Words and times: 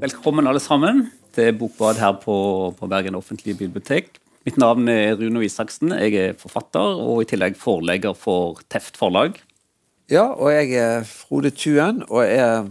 Velkommen 0.00 0.48
alle 0.48 0.60
sammen 0.64 1.02
til 1.36 1.52
Bokbad 1.60 1.98
her 2.00 2.14
på, 2.22 2.34
på 2.78 2.88
Bergen 2.88 3.18
offentlige 3.18 3.58
bibliotek. 3.58 4.16
Mitt 4.48 4.56
navn 4.56 4.88
er 4.88 5.18
Runo 5.20 5.42
Isaksen. 5.44 5.92
Jeg 5.92 6.14
er 6.16 6.38
forfatter 6.40 7.02
og 7.04 7.20
i 7.20 7.26
tillegg 7.28 7.58
forlegger 7.60 8.16
for 8.16 8.62
Teft 8.72 8.96
forlag. 8.96 9.36
Ja, 10.08 10.30
og 10.32 10.48
jeg 10.54 10.72
er 10.80 11.04
Frode 11.04 11.52
Tuen 11.52 12.00
og 12.08 12.24
er 12.24 12.70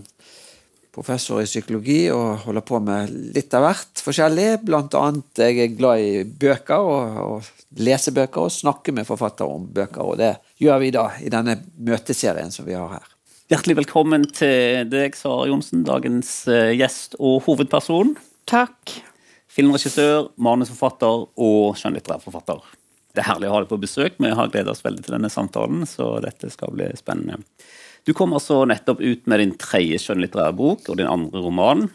professor 0.96 1.44
i 1.44 1.46
psykologi 1.48 2.10
og 2.10 2.48
holder 2.48 2.66
på 2.66 2.82
med 2.82 3.14
litt 3.36 3.54
av 3.54 3.68
hvert 3.68 4.04
forskjellig. 4.04 4.50
Blant 4.66 4.98
annet 4.98 5.44
jeg 5.46 5.62
er 5.68 5.78
glad 5.78 6.02
i 6.02 6.26
bøker 6.26 6.82
og, 6.82 7.22
og 7.28 7.78
lese 7.78 8.16
bøker 8.16 8.48
og 8.48 8.58
snakke 8.58 8.96
med 8.98 9.08
forfattere 9.08 9.54
om 9.54 9.70
bøker. 9.70 10.02
Og 10.02 10.18
det 10.20 10.34
gjør 10.58 10.82
vi 10.82 10.92
da 10.98 11.08
i 11.22 11.30
denne 11.30 11.60
møteserien 11.78 12.50
som 12.50 12.66
vi 12.66 12.78
har 12.80 12.98
her. 12.98 13.19
Hjertelig 13.50 13.80
velkommen 13.80 14.28
til 14.30 14.84
deg, 14.92 15.16
Sara 15.18 15.48
Johnsen, 15.50 15.80
dagens 15.82 16.28
eh, 16.54 16.76
gjest 16.78 17.16
og 17.18 17.40
hovedperson. 17.48 18.12
Takk. 18.46 18.92
Filmregissør, 19.50 20.28
manusforfatter 20.38 21.24
og 21.34 21.80
skjønnlitterær 21.80 22.22
forfatter. 22.22 22.62
Det 23.10 23.24
er 23.24 23.30
herlig 23.32 23.50
å 23.50 23.56
ha 23.56 23.64
deg 23.64 23.72
på 23.72 23.80
besøk. 23.82 24.20
Vi 24.22 24.30
har 24.38 24.52
gledet 24.54 24.70
oss 24.70 24.86
veldig 24.86 25.02
til 25.02 25.16
denne 25.16 25.34
samtalen, 25.34 25.82
så 25.90 26.12
dette 26.22 26.52
skal 26.54 26.76
bli 26.78 26.92
spennende. 27.00 27.42
Du 28.06 28.14
kom 28.14 28.38
altså 28.38 28.60
nettopp 28.70 29.02
ut 29.02 29.26
med 29.26 29.42
din 29.42 29.56
tredje 29.58 29.98
skjønnlitterære 30.04 30.54
bok 30.62 30.86
og 30.86 31.02
din 31.02 31.10
andre 31.10 31.42
roman, 31.42 31.88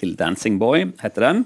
'Til 0.00 0.16
Dancing 0.16 0.56
Boy', 0.56 0.94
heter 1.04 1.28
den. 1.28 1.44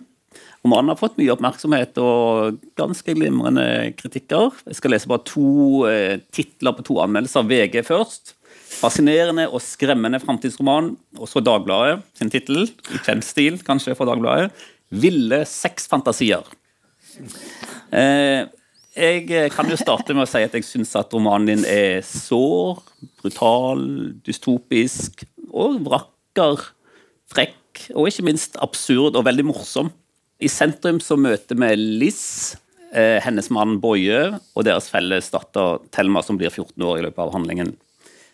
Romanen 0.63 0.95
har 0.95 1.01
fått 1.01 1.19
mye 1.19 1.35
oppmerksomhet 1.35 1.99
og 1.99 2.63
ganske 2.79 3.19
glimrende 3.19 3.67
kritikker. 3.99 4.55
Jeg 4.71 4.79
skal 4.79 4.95
lese 4.95 5.11
bare 5.11 5.27
to 5.27 5.87
eh, 5.91 6.23
titler 6.31 6.79
på 6.79 6.87
to 6.87 7.01
anmeldelser. 7.03 7.51
VG 7.51 7.83
først. 7.83 8.36
Fascinerende 8.67 9.47
og 9.49 9.63
skremmende 9.65 10.21
framtidsroman. 10.23 10.93
Og 11.21 11.31
så 11.31 11.43
Dagbladet 11.45 12.01
sin 12.19 12.33
tittel, 12.33 12.67
i 12.93 13.01
kjent 13.07 13.25
stil 13.25 13.61
kanskje 13.65 13.97
for 13.97 14.09
Dagbladet. 14.09 14.53
'Ville 14.91 15.43
sexfantasier'. 15.43 16.47
Eh, 17.93 18.47
jeg 18.97 19.51
kan 19.53 19.69
jo 19.69 19.77
starte 19.77 20.15
med 20.15 20.25
å 20.25 20.31
si 20.31 20.43
at 20.45 20.55
jeg 20.57 20.65
syns 20.65 20.95
at 20.97 21.13
romanen 21.13 21.51
din 21.51 21.65
er 21.69 22.03
sår, 22.07 22.81
brutal, 23.21 23.83
dystopisk 24.25 25.27
og 25.53 25.83
vrakker, 25.85 26.63
frekk 27.29 27.91
og 27.95 28.09
ikke 28.09 28.25
minst 28.25 28.57
absurd 28.63 29.19
og 29.19 29.27
veldig 29.27 29.49
morsom. 29.51 29.91
I 30.41 30.49
sentrum 30.53 31.01
så 31.01 31.17
møter 31.21 31.59
vi 31.59 31.73
Liss, 31.77 32.57
eh, 32.93 33.21
hennes 33.25 33.51
mann 33.51 33.81
Boje 33.81 34.39
og 34.55 34.65
deres 34.65 34.89
felles 34.93 35.31
datter 35.33 35.81
Thelma, 35.91 36.23
som 36.23 36.39
blir 36.39 36.53
14 36.53 36.83
år 36.85 36.99
i 36.99 37.05
løpet 37.07 37.19
av 37.25 37.33
handlingen. 37.33 37.77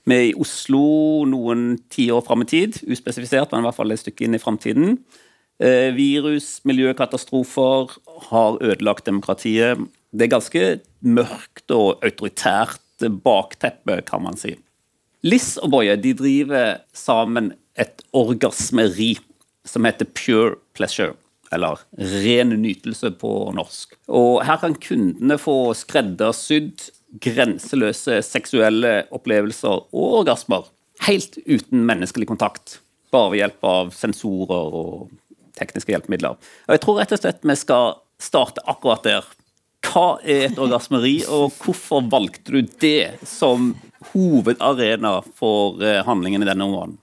Vi 0.09 0.17
er 0.17 0.29
i 0.31 0.39
Oslo 0.39 1.23
noen 1.31 1.77
tiår 1.93 2.25
fram 2.27 2.43
i 2.43 2.49
tid, 2.51 2.81
uspesifisert, 2.91 3.53
men 3.53 3.63
i 3.63 3.69
hvert 3.69 3.79
fall 3.79 3.95
et 3.95 4.03
stykke 4.03 4.27
inn 4.27 4.35
i 4.35 4.43
framtiden. 4.43 4.97
Eh, 5.63 5.93
virus, 5.95 6.57
miljøkatastrofer 6.67 7.93
har 8.31 8.59
ødelagt 8.59 9.07
demokratiet. 9.07 9.79
Det 10.11 10.27
er 10.27 10.35
ganske 10.35 10.65
mørkt 11.07 11.71
og 11.71 12.03
autoritært 12.03 13.07
bakteppe, 13.23 14.01
kan 14.07 14.25
man 14.25 14.39
si. 14.39 14.57
Liss 15.23 15.55
og 15.63 15.71
Boje 15.71 15.95
de 16.03 16.15
driver 16.19 16.81
sammen 16.97 17.53
et 17.79 18.03
orgasmeri 18.13 19.15
som 19.65 19.87
heter 19.87 20.09
Pure 20.11 20.57
Pleasure. 20.75 21.15
Eller 21.53 21.79
ren 22.25 22.55
nytelse 22.63 23.13
på 23.21 23.31
norsk. 23.55 23.95
Og 24.09 24.43
Her 24.47 24.59
kan 24.63 24.75
kundene 24.75 25.39
få 25.39 25.75
skreddersydd 25.77 26.89
grenseløse 27.21 28.21
seksuelle 28.25 29.03
opplevelser 29.13 29.89
og 29.93 30.17
orgasmer 30.23 30.69
helt 31.07 31.37
uten 31.47 31.85
menneskelig 31.89 32.29
kontakt. 32.31 32.79
Bare 33.13 33.33
ved 33.33 33.43
hjelp 33.43 33.69
av 33.69 33.93
sensorer 33.97 34.77
og 34.79 35.11
tekniske 35.59 35.93
hjelpemidler. 35.93 36.39
Og 36.39 36.75
Jeg 36.77 36.83
tror 36.85 37.01
rett 37.01 37.15
og 37.15 37.23
slett 37.23 37.45
vi 37.45 37.57
skal 37.61 37.97
starte 38.23 38.65
akkurat 38.71 39.05
der. 39.05 39.31
Hva 39.83 40.23
er 40.23 40.47
et 40.47 40.61
orgasmeri, 40.63 41.25
og 41.27 41.51
hvorfor 41.59 42.05
valgte 42.09 42.55
du 42.55 42.63
det 42.81 43.19
som 43.27 43.73
hovedarena 44.13 45.17
for 45.37 45.83
eh, 45.83 46.05
handlingen 46.07 46.45
i 46.45 46.49
denne 46.49 46.69
romanen? 46.69 47.01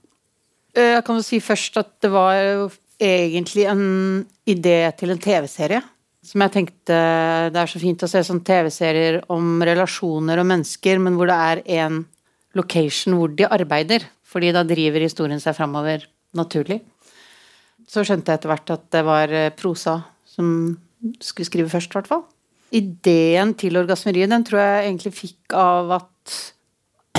Eh, 0.72 0.96
jeg 0.96 1.04
kan 1.04 1.20
jo 1.20 1.26
si 1.26 1.42
først 1.44 1.76
at 1.76 1.92
det 2.02 2.10
var 2.14 2.40
egentlig 3.00 3.66
en 3.68 3.84
idé 4.48 4.80
til 4.96 5.12
en 5.12 5.20
TV-serie 5.20 5.82
som 6.30 6.44
jeg 6.44 6.54
tenkte 6.54 6.96
Det 7.50 7.58
er 7.58 7.70
så 7.70 7.80
fint 7.82 8.02
å 8.06 8.08
se 8.10 8.22
sånne 8.26 8.46
TV-serier 8.46 9.20
om 9.34 9.62
relasjoner 9.66 10.38
og 10.38 10.46
mennesker, 10.52 11.00
men 11.02 11.16
hvor 11.18 11.30
det 11.30 11.38
er 11.50 11.62
en 11.80 12.04
location 12.58 13.16
hvor 13.18 13.32
de 13.34 13.48
arbeider. 13.50 14.06
Fordi 14.30 14.52
da 14.54 14.62
driver 14.66 15.02
historien 15.02 15.42
seg 15.42 15.56
framover 15.56 16.06
naturlig. 16.38 16.78
Så 17.90 18.04
skjønte 18.06 18.30
jeg 18.30 18.38
etter 18.38 18.52
hvert 18.52 18.70
at 18.76 18.86
det 18.94 19.02
var 19.06 19.32
eh, 19.34 19.50
prosa 19.58 19.96
som 20.30 20.52
skulle 21.18 21.48
skrive 21.48 21.72
først, 21.72 21.90
i 21.90 21.98
hvert 21.98 22.10
fall. 22.10 22.22
Ideen 22.78 23.56
til 23.58 23.80
orgasmeriet, 23.80 24.30
den 24.30 24.44
tror 24.46 24.60
jeg 24.62 24.84
egentlig 24.84 25.12
fikk 25.16 25.56
av 25.58 25.90
at 25.96 26.36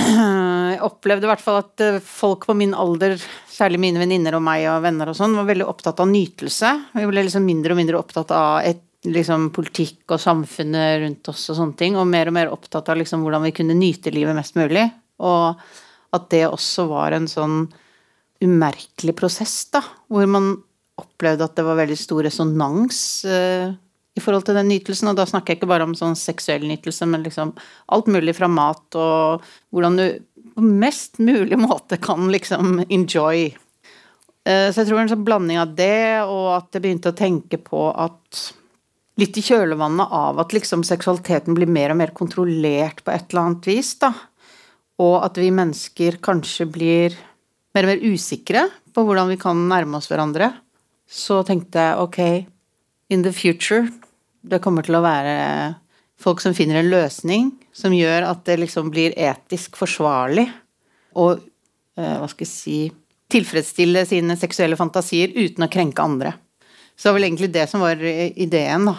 jeg 0.00 0.78
opplevde 0.86 1.28
i 1.28 1.32
hvert 1.34 1.44
fall 1.44 1.58
at 1.60 1.84
eh, 1.84 1.98
folk 2.00 2.46
på 2.48 2.56
min 2.56 2.72
alder, 2.72 3.18
særlig 3.52 3.82
mine 3.82 4.00
venninner 4.00 4.38
og 4.38 4.46
meg 4.46 4.64
og 4.72 4.80
venner 4.86 5.12
og 5.12 5.18
sånn, 5.18 5.36
var 5.36 5.50
veldig 5.50 5.68
opptatt 5.68 6.00
av 6.00 6.08
nytelse. 6.08 6.72
Vi 6.96 7.10
ble 7.10 7.26
liksom 7.28 7.44
mindre 7.44 7.76
og 7.76 7.82
mindre 7.82 8.00
opptatt 8.00 8.32
av 8.32 8.62
et 8.64 8.80
liksom, 9.08 9.50
politikk 9.54 10.14
og 10.14 10.20
samfunnet 10.22 11.00
rundt 11.02 11.30
oss 11.32 11.48
og 11.50 11.58
sånne 11.58 11.78
ting, 11.78 11.96
og 11.98 12.08
mer 12.10 12.30
og 12.30 12.36
mer 12.36 12.52
opptatt 12.52 12.90
av 12.92 13.00
liksom, 13.00 13.24
hvordan 13.24 13.46
vi 13.48 13.54
kunne 13.56 13.78
nyte 13.78 14.12
livet 14.14 14.36
mest 14.36 14.58
mulig. 14.58 14.86
Og 15.22 15.62
at 16.12 16.28
det 16.32 16.44
også 16.48 16.86
var 16.90 17.16
en 17.16 17.28
sånn 17.30 17.64
umerkelig 18.42 19.14
prosess, 19.18 19.56
da, 19.72 19.82
hvor 20.10 20.26
man 20.30 20.54
opplevde 21.00 21.46
at 21.46 21.56
det 21.56 21.64
var 21.66 21.78
veldig 21.78 21.96
stor 21.98 22.26
resonans 22.26 22.98
uh, 23.26 23.72
i 24.12 24.20
forhold 24.20 24.44
til 24.46 24.58
den 24.58 24.68
nytelsen. 24.70 25.10
Og 25.10 25.18
da 25.18 25.26
snakker 25.28 25.54
jeg 25.54 25.60
ikke 25.60 25.70
bare 25.70 25.86
om 25.88 25.96
sånn 25.98 26.18
seksuell 26.18 26.66
nytelse, 26.68 27.08
men 27.08 27.24
liksom 27.26 27.54
alt 27.94 28.10
mulig 28.12 28.36
fra 28.36 28.50
mat 28.50 28.98
og 28.98 29.46
hvordan 29.72 29.98
du 29.98 30.06
på 30.52 30.62
mest 30.66 31.16
mulig 31.22 31.56
måte 31.56 31.96
kan 32.02 32.26
liksom 32.28 32.82
enjoy. 32.90 33.46
Uh, 34.44 34.68
så 34.68 34.82
jeg 34.82 34.90
tror 34.90 35.04
en 35.04 35.14
sånn 35.14 35.26
blanding 35.26 35.62
av 35.62 35.72
det, 35.78 36.20
og 36.26 36.50
at 36.58 36.74
jeg 36.74 36.84
begynte 36.84 37.14
å 37.14 37.18
tenke 37.18 37.62
på 37.62 37.86
at 37.94 38.42
litt 39.20 39.36
i 39.36 39.44
kjølvannet 39.44 40.12
av 40.14 40.40
at 40.40 40.54
liksom 40.54 40.84
seksualiteten 40.86 41.56
blir 41.56 41.70
mer 41.70 41.92
og 41.92 42.00
mer 42.00 42.12
kontrollert 42.16 43.02
på 43.04 43.12
et 43.12 43.28
eller 43.30 43.42
annet 43.42 43.68
vis, 43.68 43.94
da. 44.00 44.12
Og 45.02 45.18
at 45.24 45.38
vi 45.40 45.50
mennesker 45.54 46.18
kanskje 46.24 46.68
blir 46.70 47.16
mer 47.76 47.86
og 47.86 47.92
mer 47.92 48.04
usikre 48.04 48.66
på 48.92 49.04
hvordan 49.04 49.30
vi 49.32 49.38
kan 49.40 49.66
nærme 49.68 49.98
oss 49.98 50.08
hverandre. 50.10 50.52
Så 51.08 51.42
tenkte 51.46 51.80
jeg 51.80 52.00
ok, 52.00 52.20
in 53.12 53.24
the 53.24 53.32
future 53.32 53.90
Det 54.42 54.58
kommer 54.58 54.82
til 54.82 54.96
å 54.98 55.04
være 55.04 55.34
folk 56.18 56.40
som 56.42 56.54
finner 56.56 56.80
en 56.80 56.90
løsning 56.90 57.52
som 57.76 57.94
gjør 57.94 58.24
at 58.26 58.40
det 58.48 58.56
liksom 58.58 58.88
blir 58.90 59.14
etisk 59.14 59.76
forsvarlig 59.78 60.48
og 61.14 61.36
eh, 61.94 62.16
hva 62.18 62.26
skal 62.30 62.42
jeg 62.42 62.50
si 62.50 62.78
tilfredsstille 63.32 64.02
sine 64.08 64.36
seksuelle 64.40 64.78
fantasier 64.80 65.30
uten 65.36 65.64
å 65.64 65.70
krenke 65.72 66.02
andre. 66.02 66.34
Så 66.96 67.08
det 67.08 67.10
var 67.10 67.18
vel 67.18 67.28
egentlig 67.28 67.52
det 67.54 67.66
som 67.70 67.82
var 67.82 68.02
ideen, 68.02 68.86
da. 68.90 68.96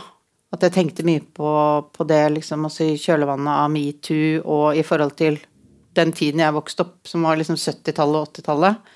At 0.54 0.68
jeg 0.68 0.76
tenkte 0.76 1.06
mye 1.08 1.24
på, 1.34 1.50
på 1.90 2.06
det 2.06 2.22
liksom 2.36 2.68
også 2.68 2.92
i 2.92 2.98
kjølvannet 3.02 3.54
av 3.64 3.72
metoo 3.74 4.42
og 4.44 4.78
i 4.78 4.84
forhold 4.86 5.16
til 5.18 5.40
den 5.98 6.12
tiden 6.14 6.42
jeg 6.44 6.56
vokste 6.56 6.86
opp, 6.86 7.00
som 7.10 7.26
var 7.26 7.40
liksom 7.40 7.58
70-tallet 7.58 8.20
og 8.20 8.36
80-tallet, 8.38 8.92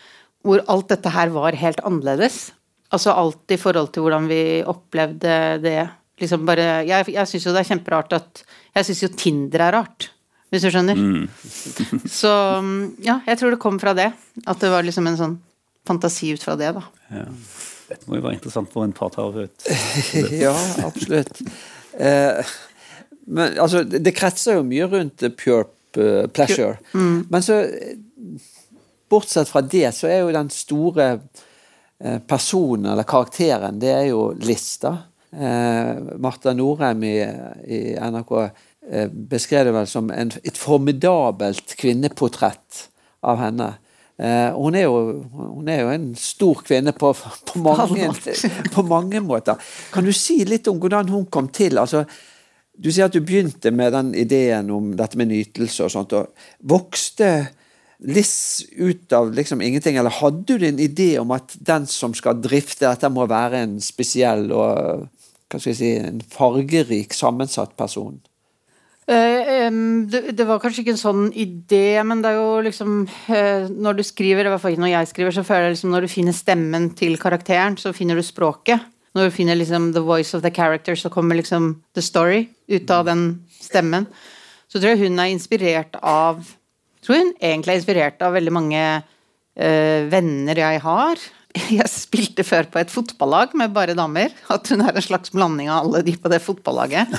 hvor 0.45 0.61
alt 0.71 0.91
dette 0.91 1.13
her 1.13 1.31
var 1.33 1.57
helt 1.57 1.81
annerledes. 1.85 2.51
Altså 2.93 3.13
alt 3.17 3.51
i 3.51 3.59
forhold 3.59 3.91
til 3.93 4.05
hvordan 4.05 4.29
vi 4.29 4.41
opplevde 4.65 5.33
det. 5.63 5.79
Liksom 6.21 6.45
bare 6.47 6.85
Jeg, 6.87 7.09
jeg 7.13 7.29
syns 7.29 7.45
jo 7.45 7.51
det 7.53 7.59
er 7.61 7.67
kjemperart 7.67 8.13
at 8.17 8.39
Jeg 8.73 8.87
syns 8.87 9.01
jo 9.03 9.09
Tinder 9.21 9.61
er 9.67 9.75
rart, 9.75 10.07
hvis 10.49 10.63
du 10.65 10.69
skjønner. 10.73 10.97
Mm. 10.97 11.25
Så 12.19 12.31
ja, 13.05 13.19
jeg 13.27 13.41
tror 13.41 13.53
det 13.53 13.61
kom 13.61 13.81
fra 13.81 13.93
det. 13.97 14.11
At 14.45 14.61
det 14.61 14.71
var 14.73 14.85
liksom 14.87 15.09
en 15.09 15.19
sånn 15.19 15.35
fantasi 15.87 16.33
ut 16.35 16.43
fra 16.43 16.55
det, 16.59 16.71
da. 16.77 16.85
Ja. 17.13 17.25
Dette 17.87 18.09
må 18.09 18.19
jo 18.19 18.25
være 18.25 18.37
interessant 18.39 18.71
for 18.73 18.83
en 18.83 18.95
parterapeut. 18.95 19.67
ja, 20.45 20.53
absolutt. 20.83 21.41
Eh, 21.97 22.55
men 23.27 23.57
altså, 23.59 23.83
det 23.87 24.15
kretser 24.15 24.59
jo 24.59 24.67
mye 24.67 24.87
rundt 24.91 25.23
pure 25.39 26.27
pleasure. 26.33 26.77
Mm. 26.93 27.25
Men 27.31 27.43
så, 27.43 27.61
bortsett 29.09 29.49
fra 29.49 29.61
det, 29.61 29.91
så 29.95 30.09
er 30.11 30.21
jo 30.21 30.35
den 30.35 30.49
store 30.53 31.07
eh, 31.15 32.19
personen, 32.27 32.91
eller 32.91 33.07
karakteren, 33.07 33.79
det 33.81 33.93
er 33.93 34.05
jo 34.11 34.29
Lista. 34.43 34.93
Eh, 35.31 35.93
Marta 36.23 36.53
Norheim 36.55 37.03
i, 37.03 37.17
i 37.67 37.81
NRK 37.99 38.31
eh, 38.43 39.09
beskrev 39.11 39.67
det 39.67 39.75
vel 39.75 39.89
som 39.89 40.11
en, 40.13 40.31
et 40.43 40.59
formidabelt 40.59 41.75
kvinneportrett 41.79 42.87
av 43.27 43.41
henne. 43.43 43.73
Uh, 44.17 44.49
hun, 44.57 44.73
er 44.73 44.87
jo, 44.87 45.01
hun, 45.29 45.67
er 45.69 45.83
jo, 45.83 45.89
en 45.93 46.07
stor 46.17 46.63
kvinne 46.65 46.93
på, 46.97 47.11
på, 47.13 47.59
mange, 47.61 48.07
på, 48.73 48.83
mange, 48.87 49.21
måter. 49.21 49.59
Kan 49.93 50.07
du 50.07 50.13
si 50.15 50.39
litt 50.49 50.67
om 50.71 50.79
hvordan 50.81 51.11
hun 51.13 51.27
kom 51.29 51.51
til? 51.53 51.77
Altså, 51.77 52.01
du 52.77 52.89
sier 52.89 53.09
at 53.09 53.13
du 53.13 53.21
begynte 53.21 53.69
med 53.73 53.93
den 53.93 54.09
ideen 54.17 54.71
om 54.73 54.89
dette 54.97 55.19
med 55.21 55.29
nytelse 55.29 55.85
og 55.85 55.93
sånt. 55.93 56.17
og 56.17 56.33
Vokste 56.65 57.31
Liss 57.97 58.61
ut 58.77 59.13
av 59.13 59.31
liksom 59.33 59.61
ingenting, 59.65 59.95
eller 59.97 60.13
hadde 60.13 60.53
du 60.53 60.65
en 60.67 60.79
idé 60.79 61.15
om 61.17 61.31
at 61.33 61.55
den 61.65 61.87
som 61.89 62.13
skal 62.13 62.37
drifte 62.37 62.85
dette, 62.85 63.09
må 63.09 63.25
være 63.25 63.63
en 63.65 63.79
spesiell 63.81 64.51
og 64.53 65.07
hva 65.47 65.59
skal 65.61 65.71
jeg 65.71 65.79
si, 65.79 65.89
en 66.03 66.21
fargerik, 66.21 67.15
sammensatt 67.15 67.73
person? 67.79 68.19
Eh, 69.07 69.69
det, 70.11 70.43
var 70.43 70.59
kanskje 70.59 70.83
ikke 70.83 70.95
en 70.97 70.99
sånn 70.99 71.27
idé, 71.31 71.95
men 72.03 72.19
det 72.23 72.33
er 72.33 72.41
jo 72.41 72.57
liksom 72.65 72.97
eh, 73.31 73.69
Når 73.71 74.01
du 74.01 74.03
skriver, 74.03 74.43
i 74.43 74.51
hvert 74.51 74.59
fall 74.59 74.75
ikke 74.75 74.83
når 74.83 74.91
jeg 74.91 75.11
skriver, 75.13 75.35
så 75.37 75.45
føler 75.47 75.69
jeg 75.69 75.77
liksom 75.77 75.93
når 75.95 76.03
du 76.03 76.11
finner 76.11 76.35
stemmen 76.35 76.89
til 76.99 77.15
karakteren, 77.21 77.79
så 77.79 77.95
finner 77.95 78.19
du 78.19 78.25
språket. 78.25 78.83
Når 79.15 79.29
du 79.29 79.37
finner 79.37 79.55
liksom 79.55 79.93
the 79.95 80.03
voice 80.03 80.35
of 80.35 80.43
the 80.43 80.51
character, 80.51 80.95
så 80.99 81.09
kommer 81.09 81.39
liksom 81.39 81.77
the 81.95 82.03
story 82.03 82.49
ut 82.67 82.91
av 82.91 83.07
den 83.07 83.23
stemmen. 83.55 84.09
Så 84.67 84.81
tror 84.81 84.93
jeg 84.93 85.07
hun 85.07 85.23
er 85.23 85.31
inspirert 85.31 85.95
av 86.03 86.43
tror 87.07 87.21
hun 87.21 87.33
egentlig 87.39 87.73
er 87.73 87.79
inspirert 87.79 88.23
av 88.25 88.35
veldig 88.35 88.53
mange 88.53 88.83
uh, 88.99 90.01
venner 90.11 90.59
jeg 90.59 90.81
har. 90.83 91.23
Jeg 91.79 91.89
spilte 91.91 92.45
før 92.47 92.69
på 92.71 92.81
et 92.81 92.91
fotballag 92.93 93.53
med 93.57 93.73
bare 93.75 93.95
damer. 93.97 94.33
At 94.53 94.69
hun 94.71 94.83
er 94.83 94.95
en 94.95 95.05
slags 95.05 95.33
blanding 95.33 95.71
av 95.71 95.85
alle 95.85 96.03
de 96.07 96.15
på 96.19 96.31
det 96.31 96.41
fotballaget. 96.43 97.13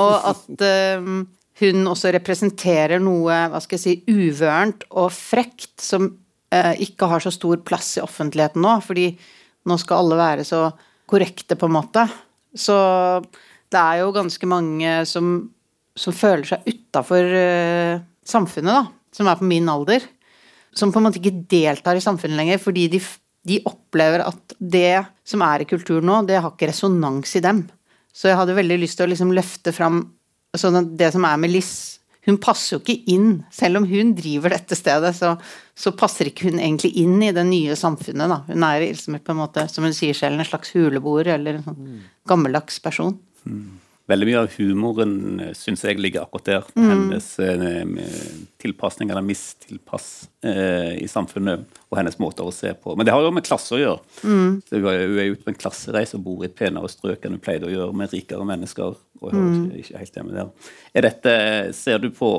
Og 0.00 0.14
at 0.32 0.64
uh, 0.64 1.08
hun 1.60 1.90
også 1.90 2.12
representerer 2.16 3.02
noe 3.02 3.38
hva 3.52 3.62
skal 3.62 3.78
jeg 3.78 3.84
si, 3.84 3.94
uvørent 4.10 4.86
og 4.90 5.12
frekt 5.14 5.74
som 5.82 6.08
uh, 6.08 6.74
ikke 6.82 7.08
har 7.10 7.24
så 7.24 7.32
stor 7.34 7.62
plass 7.66 7.96
i 7.98 8.04
offentligheten 8.04 8.64
nå. 8.64 8.78
Fordi 8.84 9.10
nå 9.64 9.78
skal 9.80 10.02
alle 10.02 10.20
være 10.20 10.48
så 10.48 10.66
korrekte, 11.10 11.56
på 11.60 11.68
en 11.68 11.76
måte. 11.76 12.06
Så 12.56 12.74
det 13.72 13.80
er 13.80 14.02
jo 14.02 14.12
ganske 14.14 14.48
mange 14.48 15.00
som, 15.08 15.36
som 15.98 16.14
føler 16.16 16.46
seg 16.48 16.68
utafor 16.68 17.32
samfunnet, 18.24 18.72
da 18.72 18.84
som 19.14 19.30
er 19.30 19.38
på 19.38 19.48
min 19.48 19.68
alder, 19.70 20.04
som 20.74 20.92
på 20.92 21.00
en 21.00 21.06
måte 21.06 21.20
ikke 21.20 21.44
deltar 21.50 21.98
i 21.98 22.02
samfunnet 22.02 22.38
lenger 22.40 22.62
fordi 22.62 22.88
de, 22.96 23.00
de 23.44 23.60
opplever 23.68 24.24
at 24.24 24.54
det 24.58 25.04
som 25.26 25.42
er 25.44 25.62
i 25.62 25.68
kulturen 25.68 26.06
nå, 26.08 26.22
det 26.28 26.40
har 26.40 26.52
ikke 26.52 26.70
resonans 26.70 27.36
i 27.36 27.42
dem. 27.44 27.64
Så 28.14 28.30
jeg 28.30 28.38
hadde 28.38 28.56
veldig 28.56 28.78
lyst 28.80 28.98
til 28.98 29.08
å 29.08 29.12
liksom 29.12 29.34
løfte 29.36 29.74
fram 29.74 30.04
sånn 30.56 30.78
at 30.78 30.94
det 30.98 31.10
som 31.14 31.26
er 31.26 31.40
med 31.42 31.50
Liss 31.50 31.74
Hun 32.24 32.38
passer 32.40 32.78
jo 32.78 32.80
ikke 32.80 33.10
inn. 33.12 33.42
Selv 33.52 33.82
om 33.82 33.84
hun 33.84 34.14
driver 34.16 34.54
dette 34.54 34.78
stedet, 34.78 35.10
så, 35.12 35.34
så 35.76 35.90
passer 35.92 36.30
ikke 36.30 36.46
hun 36.48 36.56
egentlig 36.56 36.94
inn 37.02 37.18
i 37.20 37.34
det 37.36 37.44
nye 37.44 37.76
samfunnet. 37.76 38.30
Da. 38.32 38.38
Hun 38.48 38.64
er 38.64 38.80
liksom 38.80 39.18
på 39.20 39.34
en 39.34 39.42
måte, 39.42 39.66
som 39.68 39.84
hun 39.84 39.92
sier 39.92 40.16
selv, 40.16 40.40
en 40.40 40.48
slags 40.48 40.72
huleboer 40.72 41.34
eller 41.34 41.58
en 41.58 41.66
sånn 41.66 41.90
gammeldags 42.32 42.80
person. 42.80 43.18
Mm 43.44 43.83
veldig 44.10 44.26
mye 44.28 44.40
av 44.42 44.50
humoren 44.58 45.14
eh, 45.40 45.52
syns 45.56 45.84
jeg 45.86 46.00
ligger 46.02 46.24
akkurat 46.24 46.48
der. 46.48 46.66
Mm. 46.76 46.88
Hennes 46.90 47.28
eh, 47.40 48.42
tilpasning 48.60 49.10
eller 49.10 49.24
mistilpass 49.24 50.28
eh, 50.44 50.92
i 51.00 51.08
samfunnet 51.10 51.64
og 51.88 51.98
hennes 51.98 52.18
måter 52.20 52.46
å 52.46 52.54
se 52.54 52.72
på. 52.76 52.96
Men 52.96 53.06
det 53.06 53.14
har 53.14 53.24
jo 53.24 53.32
med 53.34 53.46
klasse 53.46 53.76
å 53.76 53.80
gjøre. 53.80 54.00
Mm. 54.22 54.60
Så 54.66 54.80
hun 54.80 54.88
er 54.92 55.32
ute 55.32 55.44
på 55.44 55.52
en 55.52 55.60
klassereise 55.60 56.18
og 56.18 56.24
bor 56.26 56.44
i 56.44 56.50
et 56.50 56.56
penere 56.58 56.90
strøk 56.92 57.24
enn 57.24 57.36
hun 57.36 57.44
pleide 57.44 57.68
å 57.68 57.72
gjøre 57.72 57.96
med 57.96 58.12
rikere 58.12 58.48
mennesker. 58.48 58.96
og 59.22 59.28
hun 59.30 59.44
mm. 59.44 59.68
ikke 59.80 60.02
helt 60.02 60.18
hjemme 60.18 60.36
der. 60.36 60.72
Er 60.94 61.08
dette, 61.08 61.36
Ser 61.76 62.02
du 62.02 62.10
på 62.14 62.30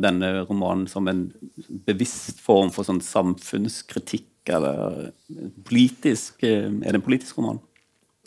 denne 0.00 0.44
romanen 0.48 0.86
som 0.90 1.08
en 1.10 1.26
bevisst 1.88 2.38
form 2.44 2.70
for 2.74 2.86
sånn 2.86 3.02
samfunnskritikk, 3.04 4.28
eller 4.50 5.10
politisk, 5.66 6.38
eh, 6.46 6.68
er 6.70 6.92
det 6.92 7.00
en 7.00 7.04
politisk 7.06 7.38
roman? 7.40 7.60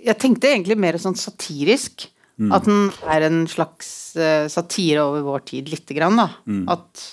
Jeg 0.04 0.20
tenkte 0.20 0.52
egentlig 0.52 0.76
mer 0.80 0.98
sånn 1.00 1.16
satirisk. 1.18 2.10
Mm. 2.42 2.54
At 2.56 2.66
den 2.66 2.88
er 3.14 3.26
en 3.28 3.44
slags 3.50 3.90
uh, 4.18 4.48
satire 4.50 5.04
over 5.06 5.26
vår 5.26 5.46
tid, 5.52 5.70
lite 5.70 5.96
grann, 5.98 6.18
da. 6.18 6.30
Mm. 6.50 6.64
At 6.74 7.04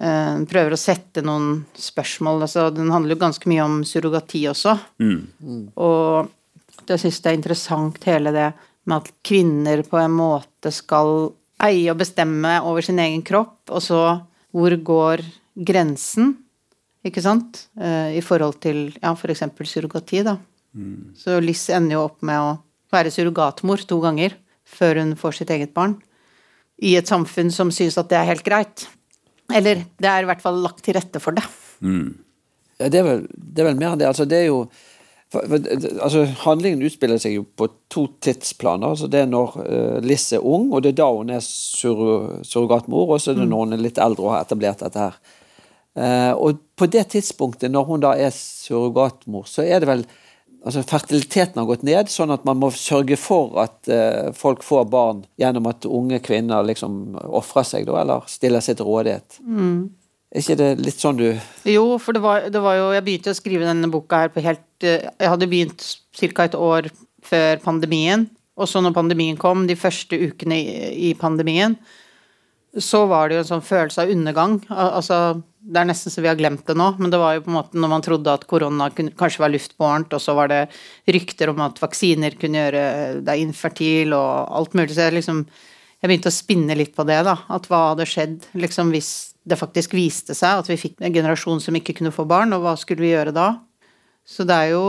uh, 0.00 0.34
den 0.36 0.46
prøver 0.50 0.74
å 0.74 0.80
sette 0.80 1.24
noen 1.26 1.64
spørsmål. 1.78 2.44
Altså, 2.46 2.68
den 2.74 2.92
handler 2.94 3.16
jo 3.16 3.24
ganske 3.24 3.50
mye 3.50 3.66
om 3.66 3.80
surrogati 3.88 4.44
også. 4.50 4.76
Mm. 5.02 5.70
Og 5.74 6.88
jeg 6.88 7.02
syns 7.02 7.20
det 7.24 7.32
er 7.32 7.38
interessant 7.40 8.08
hele 8.08 8.32
det 8.34 8.48
med 8.88 9.02
at 9.02 9.12
kvinner 9.26 9.82
på 9.84 9.98
en 10.00 10.14
måte 10.16 10.72
skal 10.72 11.32
eie 11.66 11.90
og 11.90 11.98
bestemme 12.00 12.54
over 12.64 12.86
sin 12.86 13.00
egen 13.02 13.24
kropp, 13.26 13.60
og 13.68 13.82
så 13.84 14.02
hvor 14.54 14.72
går 14.72 15.24
grensen, 15.68 16.36
ikke 17.04 17.22
sant, 17.22 17.66
uh, 17.82 18.14
i 18.14 18.22
forhold 18.24 18.60
til 18.62 18.88
ja, 19.02 19.12
f.eks. 19.12 19.42
surrogati, 19.66 20.22
da. 20.26 20.38
Mm. 20.78 21.16
Så 21.18 21.40
Liss 21.42 21.66
ender 21.74 21.98
jo 21.98 22.04
opp 22.06 22.22
med 22.26 22.38
å 22.38 22.58
være 22.94 23.10
surrogatmor 23.12 23.82
to 23.88 23.98
ganger 24.00 24.36
før 24.68 25.02
hun 25.02 25.16
får 25.18 25.40
sitt 25.40 25.52
eget 25.54 25.74
barn. 25.76 25.96
I 26.78 26.94
et 27.00 27.10
samfunn 27.10 27.50
som 27.54 27.72
synes 27.74 27.98
at 27.98 28.10
det 28.10 28.18
er 28.20 28.28
helt 28.28 28.46
greit. 28.46 28.86
Eller 29.54 29.82
det 29.98 30.10
er 30.10 30.24
i 30.24 30.28
hvert 30.28 30.44
fall 30.44 30.60
lagt 30.62 30.84
til 30.84 30.96
rette 30.98 31.20
for 31.22 31.36
det. 31.36 31.44
Mm. 31.80 32.12
Ja, 32.78 32.90
det, 32.92 33.00
er 33.00 33.06
vel, 33.06 33.24
det, 33.32 33.62
er 33.62 33.68
vel, 33.70 33.80
mer 33.80 33.94
enn 33.94 34.02
det. 34.02 34.08
Altså, 34.10 34.28
det 34.28 34.42
er 34.42 34.50
jo 34.50 34.60
for, 35.32 35.44
for, 35.44 35.64
altså, 36.04 36.22
Handlingen 36.44 36.84
utspiller 36.86 37.20
seg 37.20 37.34
jo 37.36 37.46
på 37.58 37.68
to 37.92 38.06
tidsplaner. 38.24 38.94
Altså, 38.94 39.08
det 39.10 39.24
er 39.24 39.32
når 39.32 39.58
uh, 39.58 39.96
Liss 40.04 40.30
er 40.36 40.44
ung, 40.44 40.70
og 40.72 40.84
det 40.84 40.94
er 40.94 41.00
da 41.02 41.08
hun 41.16 41.34
er 41.34 41.42
sur 41.44 41.98
surrogatmor, 42.46 43.16
og 43.16 43.20
så 43.20 43.32
er 43.32 43.40
det 43.40 43.48
mm. 43.48 43.52
når 43.52 43.64
hun 43.64 43.76
er 43.76 43.84
litt 43.88 44.00
eldre 44.04 44.28
og 44.28 44.34
har 44.36 44.46
etablert 44.46 44.84
dette 44.84 45.08
her. 45.08 45.18
Uh, 45.98 46.32
og 46.38 46.62
på 46.78 46.86
det 46.86 47.08
tidspunktet, 47.16 47.72
når 47.74 47.88
hun 47.88 48.04
da 48.04 48.14
er 48.14 48.32
surrogatmor, 48.34 49.48
så 49.50 49.66
er 49.66 49.82
det 49.82 49.90
vel 49.90 50.06
altså 50.64 50.82
Fertiliteten 50.86 51.60
har 51.60 51.68
gått 51.68 51.84
ned, 51.86 52.10
sånn 52.10 52.32
at 52.34 52.44
man 52.48 52.58
må 52.60 52.70
sørge 52.74 53.18
for 53.20 53.58
at 53.62 53.90
eh, 53.92 54.30
folk 54.36 54.64
får 54.66 54.88
barn 54.90 55.22
gjennom 55.40 55.68
at 55.70 55.86
unge 55.88 56.20
kvinner 56.24 56.66
liksom 56.66 57.18
ofrer 57.28 57.66
seg, 57.66 57.86
da, 57.88 58.00
eller 58.02 58.26
stiller 58.30 58.64
seg 58.64 58.78
til 58.78 58.88
rådighet. 58.88 59.38
Mm. 59.44 59.88
Er 60.28 60.44
ikke 60.44 60.58
det 60.60 60.70
litt 60.84 61.00
sånn 61.00 61.16
du 61.16 61.28
Jo, 61.64 61.96
for 62.02 62.12
det 62.12 62.20
var, 62.20 62.50
det 62.52 62.60
var, 62.60 62.74
jo 62.76 62.90
Jeg 62.92 63.04
begynte 63.06 63.32
å 63.32 63.36
skrive 63.38 63.64
denne 63.64 63.88
boka 63.88 64.18
her 64.26 64.32
på 64.34 64.42
helt 64.44 64.84
uh, 64.84 65.06
Jeg 65.08 65.30
hadde 65.32 65.48
begynt 65.48 65.86
ca. 66.20 66.44
et 66.44 66.58
år 66.58 66.90
før 67.24 67.62
pandemien. 67.64 68.26
Og 68.58 68.68
så 68.68 68.82
når 68.84 68.92
pandemien 68.96 69.38
kom, 69.40 69.64
de 69.68 69.78
første 69.78 70.18
ukene 70.18 70.58
i, 70.60 70.74
i 71.08 71.14
pandemien, 71.16 71.78
så 72.76 73.06
var 73.08 73.28
det 73.28 73.38
jo 73.38 73.44
en 73.44 73.50
sånn 73.54 73.64
følelse 73.64 74.04
av 74.04 74.12
undergang. 74.12 74.58
Altså 74.68 75.18
det 75.58 75.80
er 75.80 75.88
nesten 75.88 76.12
så 76.12 76.22
vi 76.22 76.30
har 76.30 76.38
glemt 76.38 76.62
det 76.68 76.76
nå, 76.78 76.92
men 77.00 77.10
det 77.12 77.18
var 77.20 77.34
jo 77.36 77.42
på 77.44 77.50
en 77.50 77.56
måte 77.58 77.80
når 77.80 77.90
man 77.90 78.04
trodde 78.04 78.34
at 78.34 78.46
korona 78.50 78.88
kanskje 78.94 79.42
var 79.42 79.52
luftbårent, 79.52 80.14
og 80.14 80.22
så 80.22 80.34
var 80.38 80.50
det 80.52 80.60
rykter 81.10 81.50
om 81.52 81.60
at 81.66 81.80
vaksiner 81.82 82.36
kunne 82.38 82.62
gjøre 82.62 82.84
deg 83.26 83.42
infertil 83.42 84.14
og 84.16 84.54
alt 84.60 84.78
mulig. 84.78 84.94
Så 84.94 85.08
jeg 85.08 85.18
liksom 85.20 85.44
Jeg 85.98 86.12
begynte 86.12 86.30
å 86.30 86.36
spinne 86.36 86.74
litt 86.78 86.92
på 86.94 87.02
det, 87.02 87.16
da. 87.26 87.32
At 87.50 87.64
hva 87.66 87.88
hadde 87.88 88.04
skjedd 88.06 88.44
liksom 88.54 88.92
hvis 88.94 89.34
det 89.42 89.58
faktisk 89.58 89.96
viste 89.98 90.30
seg 90.38 90.60
at 90.60 90.68
vi 90.70 90.76
fikk 90.78 91.00
en 91.02 91.10
generasjon 91.10 91.58
som 91.58 91.74
ikke 91.74 91.96
kunne 91.98 92.14
få 92.14 92.22
barn, 92.22 92.54
og 92.54 92.62
hva 92.62 92.76
skulle 92.78 93.02
vi 93.02 93.10
gjøre 93.10 93.34
da? 93.34 93.48
Så 94.22 94.46
det 94.46 94.54
er 94.54 94.76
jo 94.76 94.84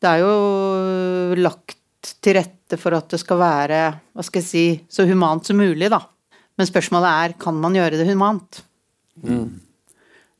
Det 0.00 0.08
er 0.08 0.24
jo 0.24 1.36
lagt 1.44 1.76
til 2.24 2.38
rette 2.38 2.76
for 2.80 2.96
at 2.96 3.08
det 3.12 3.20
skal 3.20 3.38
være, 3.40 3.80
hva 4.16 4.24
skal 4.24 4.40
jeg 4.40 4.48
si, 4.48 4.66
så 4.88 5.04
humant 5.04 5.44
som 5.44 5.60
mulig, 5.60 5.88
da. 5.92 6.00
Men 6.56 6.68
spørsmålet 6.68 7.10
er, 7.10 7.36
kan 7.40 7.56
man 7.60 7.76
gjøre 7.76 8.00
det 8.00 8.08
humant? 8.08 8.64
Mm. 9.22 9.60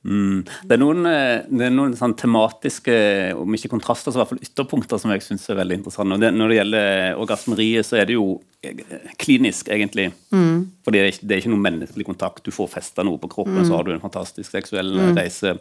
Mm. 0.05 0.43
Det 0.69 0.77
er 0.77 0.81
noen, 0.83 1.07
eh, 1.09 1.47
det 1.49 1.65
er 1.65 1.73
noen 1.73 1.95
sånn 1.97 2.13
tematiske, 2.21 2.95
om 3.41 3.57
ikke 3.57 3.71
kontraster, 3.73 4.13
så 4.13 4.19
i 4.19 4.21
hvert 4.21 4.33
fall 4.35 4.43
ytterpunkter 4.45 5.01
som 5.01 5.13
jeg 5.15 5.25
syns 5.25 5.47
er 5.49 5.57
veldig 5.63 5.79
interessante. 5.81 6.19
Det, 6.21 6.33
når 6.37 6.53
det 6.53 6.59
gjelder 6.59 7.23
orgasmeriet, 7.23 7.89
så 7.89 8.01
er 8.01 8.11
det 8.11 8.19
jo 8.19 8.27
eh, 8.67 8.85
klinisk, 9.21 9.71
egentlig. 9.73 10.11
Mm. 10.35 10.67
For 10.85 10.93
det, 10.93 11.07
det, 11.23 11.31
er 11.31 11.41
ikke 11.41 11.55
noe 11.55 11.65
menneskelig 11.65 12.09
kontakt. 12.11 12.45
Du 12.45 12.53
får 12.53 12.69
festa 12.77 13.07
noe 13.07 13.21
på 13.23 13.33
kroppen, 13.33 13.63
mm. 13.63 13.69
så 13.71 13.79
har 13.79 13.89
du 13.89 13.95
en 13.95 14.05
fantastisk 14.05 14.53
seksuell 14.53 14.93
mm. 14.93 15.15
reise. 15.17 15.57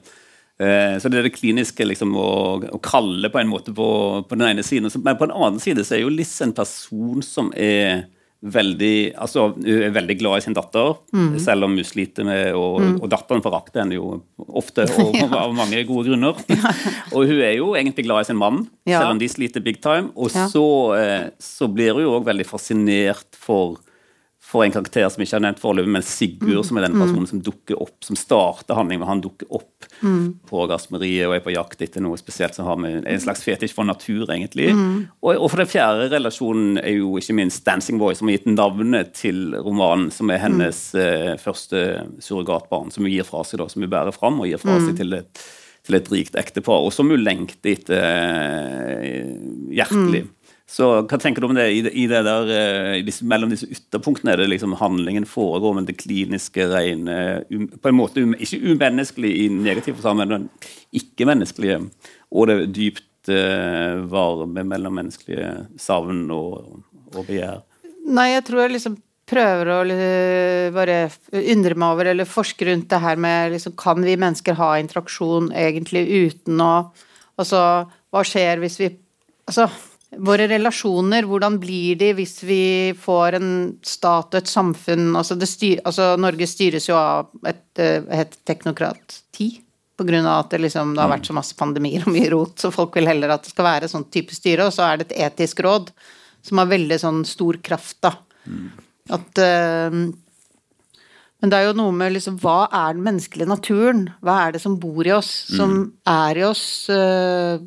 Eh, 0.60 1.00
så 1.00 1.10
det 1.10 1.22
er 1.22 1.30
det 1.30 1.38
kliniske 1.38 1.88
liksom, 1.88 2.12
å, 2.20 2.34
å, 2.68 2.82
kalle 2.84 3.32
på 3.32 3.40
en 3.40 3.50
måte 3.50 3.72
på, 3.76 3.88
på 4.28 4.38
den 4.38 4.50
ene 4.52 4.68
siden. 4.68 4.92
Men 5.00 5.16
på 5.20 5.30
den 5.30 5.38
annen 5.40 5.64
side 5.64 5.88
så 5.88 5.96
er 5.96 6.04
jo 6.04 6.12
Liss 6.12 6.36
en 6.44 6.54
person 6.58 7.24
som 7.24 7.56
er 7.56 8.10
veldig, 8.44 9.14
altså, 9.24 9.46
hun 9.56 9.84
er 9.88 9.94
veldig 9.96 10.16
glad 10.20 10.42
i 10.42 10.44
sin 10.46 10.56
datter, 10.58 10.98
mm. 11.16 11.38
selv 11.40 11.68
om 11.68 11.78
hun 11.78 11.88
sliter 11.88 12.28
med 12.28 12.58
og, 12.60 12.82
mm. 12.84 12.98
og 13.00 13.12
datteren 13.14 13.44
forakter 13.46 13.84
henne 13.84 13.96
jo 13.96 14.18
ofte, 14.50 14.86
og 15.04 15.16
ja. 15.16 15.30
av 15.40 15.56
mange 15.56 15.80
gode 15.88 16.12
grunner. 16.12 16.42
og 17.16 17.30
hun 17.30 17.40
er 17.40 17.56
jo 17.56 17.72
egentlig 17.80 18.08
glad 18.08 18.26
i 18.26 18.30
sin 18.32 18.40
mann, 18.42 18.66
ja. 18.90 19.00
selv 19.00 19.16
om 19.16 19.22
de 19.22 19.32
sliter 19.32 19.64
big 19.64 19.80
time. 19.84 20.12
Og 20.16 20.34
så, 20.34 20.68
så, 21.40 21.72
blir 21.72 21.96
hun 21.96 22.06
jo 22.06 22.18
òg 22.20 22.28
veldig 22.28 22.48
fascinert 22.50 23.40
for 23.40 23.80
for 24.44 24.64
en 24.64 24.74
karakter 24.74 25.08
som 25.10 25.22
ikke 25.24 25.38
er 25.40 25.44
nevnt 25.46 25.62
foreløpig, 25.62 25.92
men 25.96 26.04
Sigurd, 26.06 26.60
mm. 26.60 26.66
som 26.68 26.78
er 26.78 26.86
den 26.86 26.98
personen 26.98 27.24
mm. 27.24 27.30
som 27.32 27.40
dukker 27.46 27.80
opp, 27.82 27.96
som 28.04 28.18
starter 28.20 28.76
handlingen, 28.78 29.06
han 29.08 29.22
dukker 29.24 29.48
opp 29.56 29.88
mm. 30.04 30.26
på 30.50 30.60
orgasmeriet 30.66 31.30
og 31.30 31.38
er 31.38 31.46
på 31.46 31.54
jakt 31.56 31.82
etter 31.82 32.04
noe 32.04 32.20
spesielt 32.20 32.58
som 32.58 32.68
har 32.68 32.78
med 32.82 33.08
en 33.10 33.24
slags 33.24 33.42
fetisj 33.46 33.74
for 33.74 33.88
natur, 33.88 34.28
egentlig. 34.28 34.68
Mm. 34.76 35.00
Og, 35.24 35.32
og, 35.32 35.48
for 35.48 35.64
den 35.64 35.72
fjerde 35.72 36.10
relasjonen 36.12 36.78
er 36.84 37.00
jo 37.00 37.16
ikke 37.22 37.38
minst 37.40 37.64
Dancing 37.66 38.02
Boy, 38.02 38.18
som 38.20 38.30
har 38.30 38.38
gitt 38.38 38.52
navnet 38.52 39.16
til 39.18 39.56
romanen, 39.56 40.12
som 40.14 40.30
er 40.30 40.44
hennes 40.44 40.84
mm. 40.92 41.02
eh, 41.06 41.34
første 41.42 41.88
surrogatbarn, 42.28 42.92
som 42.94 43.08
hun 43.08 43.14
gir 43.16 43.28
fra 43.28 43.46
seg, 43.48 43.64
da, 43.64 43.72
som 43.72 43.86
hun 43.86 43.94
bærer 43.96 44.14
fram 44.16 44.44
og 44.44 44.52
gir 44.52 44.62
fra 44.62 44.76
seg 44.82 44.92
mm. 44.92 45.00
til 45.00 45.20
et, 45.22 45.46
til 45.88 46.02
et 46.02 46.14
rikt 46.14 46.38
ektepar, 46.44 46.84
og 46.84 46.94
som 46.94 47.10
hun 47.10 47.24
lengter 47.24 47.78
etter 47.78 48.06
eh, 48.06 49.34
hjertelig. 49.80 50.28
Så 50.74 50.88
hva 51.06 51.18
tenker 51.22 51.44
du 51.44 51.52
om 51.52 51.54
det 51.58 51.68
i, 51.70 51.82
i 52.02 52.08
det 52.10 52.24
der, 52.26 52.50
eh, 52.50 52.96
i 52.98 53.06
disse, 53.06 53.26
mellom 53.30 53.52
disse 53.52 53.68
ytterpunktene? 53.70 54.34
Er 54.34 54.42
det 54.42 54.50
liksom 54.50 54.74
handlingen 54.80 55.28
foregår, 55.30 55.76
men 55.78 55.86
det 55.86 56.00
kliniske 56.00 56.66
rene 56.72 57.18
um, 57.52 57.68
På 57.78 57.92
en 57.92 58.00
måte 58.00 58.24
um, 58.26 58.34
ikke 58.34 58.62
umenneskelig 58.72 59.36
i 59.44 59.48
negativ 59.54 60.00
forstand, 60.00 60.24
men 60.24 60.48
ikke-menneskelige. 60.98 61.78
Og 62.34 62.50
det 62.50 62.58
dypt 62.74 63.30
uh, 63.30 64.02
varme 64.10 64.66
mellommenneskelige 64.66 65.54
savn 65.78 66.26
og, 66.34 66.82
og 67.14 67.22
begjær. 67.30 67.62
Nei, 68.10 68.32
jeg 68.34 68.48
tror 68.50 68.66
jeg 68.66 68.76
liksom 68.80 68.98
prøver 69.30 69.70
å 69.72 69.78
bare 70.76 70.98
undre 71.54 71.78
meg 71.78 71.94
over, 71.94 72.10
eller 72.12 72.28
forske 72.28 72.66
rundt 72.68 72.90
det 72.92 73.00
her 73.06 73.22
med 73.22 73.54
liksom, 73.54 73.78
Kan 73.80 74.04
vi 74.04 74.18
mennesker 74.20 74.58
ha 74.58 74.74
interaksjon 74.82 75.54
egentlig 75.54 76.08
uten 76.10 76.66
å 76.66 76.76
Altså, 77.40 77.60
hva 78.14 78.22
skjer 78.28 78.60
hvis 78.62 78.76
vi 78.82 78.92
Altså, 79.48 79.70
våre 80.18 80.48
relasjoner, 80.48 81.26
hvordan 81.30 81.58
blir 81.62 81.98
de 82.00 82.12
hvis 82.18 82.38
vi 82.46 82.64
får 83.00 83.38
en 83.40 83.52
stat 83.86 84.34
og 84.34 84.40
et 84.40 84.52
samfunn 84.52 85.14
Altså, 85.20 85.38
styr, 85.48 85.82
altså 85.86 86.14
Norge 86.20 86.48
styres 86.50 86.90
jo 86.90 86.98
av 86.98 87.30
et, 87.50 87.66
eh, 87.82 88.04
et 88.22 88.38
teknokrati. 88.46 89.50
På 89.98 90.08
grunn 90.08 90.26
av 90.26 90.46
at 90.46 90.56
det, 90.56 90.64
liksom, 90.66 90.96
det 90.96 91.04
har 91.04 91.12
vært 91.12 91.30
så 91.30 91.36
masse 91.38 91.56
pandemier 91.58 92.06
og 92.06 92.16
mye 92.16 92.32
rot, 92.34 92.58
så 92.60 92.74
folk 92.74 92.96
vil 92.98 93.08
heller 93.08 93.36
at 93.36 93.46
det 93.46 93.54
skal 93.54 93.68
være 93.68 93.92
sånn 93.92 94.08
type 94.14 94.34
styre. 94.34 94.66
Og 94.68 94.74
så 94.74 94.88
er 94.88 95.00
det 95.00 95.12
et 95.12 95.20
etisk 95.30 95.62
råd 95.66 95.92
som 96.44 96.60
har 96.60 96.72
veldig 96.72 96.98
sånn 97.00 97.22
stor 97.30 97.60
kraft, 97.64 98.00
da. 98.04 98.16
Mm. 98.50 98.68
At 99.14 99.40
uh, 99.40 99.96
Men 101.44 101.52
det 101.52 101.58
er 101.58 101.66
jo 101.70 101.76
noe 101.76 101.92
med 101.96 102.14
liksom 102.16 102.38
Hva 102.40 102.66
er 102.68 102.96
den 102.96 103.04
menneskelige 103.04 103.48
naturen? 103.52 104.06
Hva 104.24 104.38
er 104.46 104.56
det 104.56 104.62
som 104.64 104.78
bor 104.80 105.08
i 105.08 105.14
oss? 105.16 105.30
Som 105.52 105.74
mm. 105.74 105.86
er 106.12 106.40
i 106.40 106.46
oss 106.48 106.64
uh, 106.92 107.60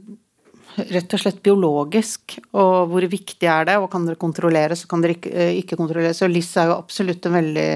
rett 0.77 1.15
og 1.17 1.23
slett 1.23 1.43
biologisk? 1.45 2.37
Og 2.57 2.91
hvor 2.93 3.07
viktig 3.11 3.49
er 3.51 3.69
det? 3.71 3.79
Og 3.81 3.89
kan 3.93 4.07
dere 4.09 4.21
kontrollere, 4.21 4.77
så 4.79 4.91
kan 4.91 5.05
dere 5.05 5.17
ikke, 5.19 5.33
uh, 5.33 5.53
ikke 5.63 5.79
kontrollere? 5.79 6.15
Så 6.17 6.29
Liss 6.31 6.53
er 6.61 6.71
jo 6.71 6.79
absolutt 6.81 7.29
en 7.29 7.39
veldig 7.39 7.71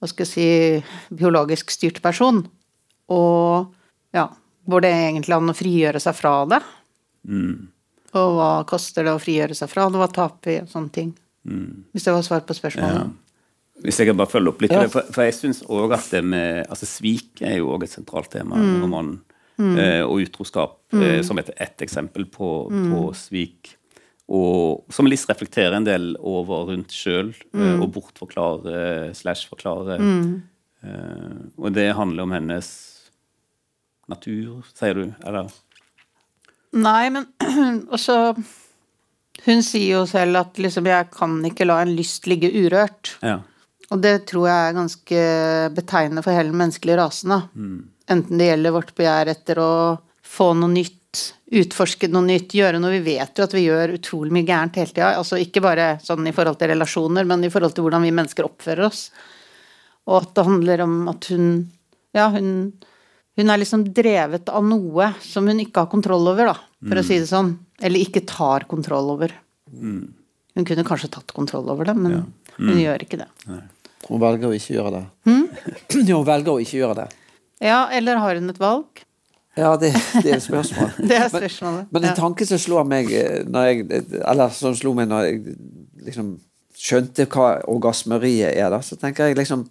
hva 0.00 0.08
skal 0.08 0.24
jeg 0.24 0.30
si 0.32 1.16
biologisk 1.18 1.72
styrt 1.74 2.00
person. 2.02 2.40
Og 3.12 4.14
ja, 4.16 4.26
hvor 4.70 4.84
det 4.84 4.92
egentlig 4.94 5.36
an 5.36 5.52
å 5.52 5.56
frigjøre 5.56 6.00
seg 6.02 6.16
fra 6.16 6.34
det. 6.48 6.60
Mm. 7.28 7.68
Og 8.16 8.36
hva 8.36 8.52
koster 8.68 9.06
det 9.06 9.14
å 9.14 9.22
frigjøre 9.22 9.56
seg 9.58 9.70
fra 9.70 9.88
det, 9.90 10.00
hva 10.00 10.08
taper 10.10 10.50
vi, 10.50 10.60
og 10.64 10.70
sånne 10.72 10.94
ting. 10.94 11.10
Mm. 11.46 11.90
Hvis 11.92 12.06
det 12.06 12.14
var 12.16 12.24
svar 12.26 12.46
på 12.46 12.56
spørsmålet. 12.56 13.02
Ja. 13.04 13.10
Hvis 13.84 14.00
jeg 14.00 14.10
kan 14.10 14.18
bare 14.18 14.28
følge 14.28 14.52
opp 14.52 14.64
litt, 14.64 14.74
ja. 14.76 14.88
for, 14.92 15.08
for, 15.08 15.24
jeg 15.24 15.36
syns 15.38 15.62
òg 15.72 15.94
at 15.96 16.08
det 16.12 16.20
med 16.26 16.66
altså 16.66 16.88
Svik 16.88 17.40
er 17.46 17.60
jo 17.60 17.70
òg 17.72 17.86
et 17.86 17.92
sentralt 17.94 18.28
tema 18.32 18.58
i 18.60 18.66
mm. 18.66 18.80
romanen. 18.84 19.20
Mm. 19.60 19.74
Eh, 19.76 20.02
og 20.06 20.24
utroskap 20.24 20.78
mm. 20.94 21.02
eh, 21.04 21.20
som 21.26 21.38
ett 21.38 21.52
et 21.56 21.84
eksempel 21.84 22.24
på, 22.32 22.70
mm. 22.72 22.86
på, 22.92 23.02
svik. 23.18 23.74
Og 24.30 24.86
som 24.94 25.08
Liss 25.10 25.26
reflekterer 25.28 25.76
en 25.76 25.86
del 25.86 26.14
over 26.16 26.70
rundt 26.70 26.94
sjøl, 26.94 27.34
eh, 27.52 27.60
mm. 27.60 27.82
og 27.82 27.90
bortforklare 27.96 29.10
slash 29.18 29.50
forklare. 29.50 29.98
Eh, 30.00 31.36
og 31.58 31.74
det 31.76 31.90
handler 31.98 32.24
om 32.24 32.32
hennes 32.38 32.70
natur, 34.10 34.64
sier 34.74 34.96
du? 34.96 35.04
Eller? 35.26 35.52
Nei, 36.80 37.10
men 37.12 37.28
også 37.94 38.16
hun 39.46 39.62
sier 39.64 40.00
jo 40.00 40.06
selv 40.08 40.36
at 40.42 40.58
liksom 40.60 40.86
'jeg 40.86 41.10
kan 41.14 41.38
ikke 41.44 41.64
la 41.64 41.80
en 41.82 41.94
lyst 41.96 42.26
ligge 42.26 42.50
urørt'. 42.50 43.16
Ja. 43.22 43.40
Og 43.90 44.02
det 44.02 44.26
tror 44.30 44.46
jeg 44.46 44.68
er 44.68 44.76
ganske 44.76 45.20
betegnende 45.74 46.22
for 46.22 46.30
hele 46.30 46.52
den 46.52 46.60
menneskelige 46.60 46.98
rasen. 47.00 47.32
Mm. 47.54 47.88
Enten 48.10 48.40
det 48.40 48.50
gjelder 48.50 48.74
vårt 48.74 48.94
begjær 48.98 49.30
etter 49.30 49.60
å 49.62 49.72
få 50.26 50.50
noe 50.58 50.70
nytt, 50.72 51.20
utforske 51.60 52.10
noe 52.10 52.26
nytt, 52.26 52.54
gjøre 52.54 52.80
noe 52.82 52.94
Vi 52.98 53.02
vet 53.16 53.38
jo 53.38 53.46
at 53.46 53.54
vi 53.54 53.64
gjør 53.64 53.96
utrolig 53.96 54.34
mye 54.34 54.46
gærent 54.46 54.78
hele 54.78 54.92
tida. 54.92 55.12
Altså 55.18 55.38
ikke 55.42 55.62
bare 55.62 55.92
sånn 56.02 56.26
i 56.26 56.34
forhold 56.34 56.58
til 56.60 56.72
relasjoner, 56.72 57.26
men 57.26 57.46
i 57.46 57.50
forhold 57.52 57.76
til 57.76 57.86
hvordan 57.86 58.06
vi 58.06 58.14
mennesker 58.14 58.46
oppfører 58.46 58.86
oss. 58.88 59.08
Og 60.10 60.20
at 60.22 60.32
det 60.34 60.46
handler 60.46 60.86
om 60.86 61.02
at 61.12 61.30
hun 61.32 61.50
Ja, 62.10 62.26
hun, 62.34 62.72
hun 63.38 63.50
er 63.52 63.60
liksom 63.60 63.84
drevet 63.94 64.48
av 64.50 64.64
noe 64.66 65.12
som 65.22 65.46
hun 65.46 65.60
ikke 65.62 65.84
har 65.84 65.90
kontroll 65.92 66.26
over, 66.26 66.50
da, 66.50 66.56
for 66.82 66.98
mm. 66.98 67.02
å 67.02 67.06
si 67.06 67.18
det 67.22 67.28
sånn. 67.30 67.52
Eller 67.78 68.02
ikke 68.02 68.24
tar 68.26 68.66
kontroll 68.70 69.12
over. 69.12 69.36
Mm. 69.70 70.08
Hun 70.58 70.66
kunne 70.66 70.86
kanskje 70.88 71.12
tatt 71.14 71.30
kontroll 71.36 71.70
over 71.70 71.86
det, 71.86 71.94
men 71.94 72.16
ja. 72.16 72.24
mm. 72.58 72.64
hun 72.66 72.80
gjør 72.82 73.06
ikke 73.06 73.20
det. 73.22 73.28
Nei. 73.46 73.62
Hun 74.08 74.18
velger 74.18 74.48
å 74.50 74.56
ikke 74.56 74.74
gjøre 74.74 74.92
det. 74.96 75.04
Hmm? 75.30 75.46
hun 76.08 76.26
velger 76.26 76.52
å 76.52 76.60
ikke 76.62 76.78
gjøre 76.80 76.98
det. 77.04 77.06
Ja, 77.60 77.84
eller 77.92 78.20
har 78.22 78.38
hun 78.40 78.50
et 78.50 78.60
valg? 78.60 79.02
Ja, 79.58 79.74
det, 79.76 79.90
det 80.22 80.34
er 80.34 80.38
spørsmål. 80.42 80.92
det 81.10 81.16
er 81.16 81.28
spørsmålet. 81.28 81.88
Men, 81.90 82.02
men 82.02 82.10
en 82.10 82.16
tanke 82.16 82.46
som 82.48 82.60
slo 82.60 82.84
meg 82.86 83.10
eh, 83.12 83.42
når 83.44 83.66
jeg, 83.66 84.04
Eller 84.22 84.54
som 84.54 84.76
slo 84.78 84.94
meg 84.96 85.10
når 85.10 85.26
jeg 85.26 85.56
liksom 86.06 86.30
skjønte 86.80 87.26
hva 87.28 87.58
orgasmeriet 87.68 88.54
er, 88.54 88.70
da, 88.72 88.78
så 88.80 88.96
tenker 88.96 89.28
jeg 89.28 89.36
liksom 89.36 89.66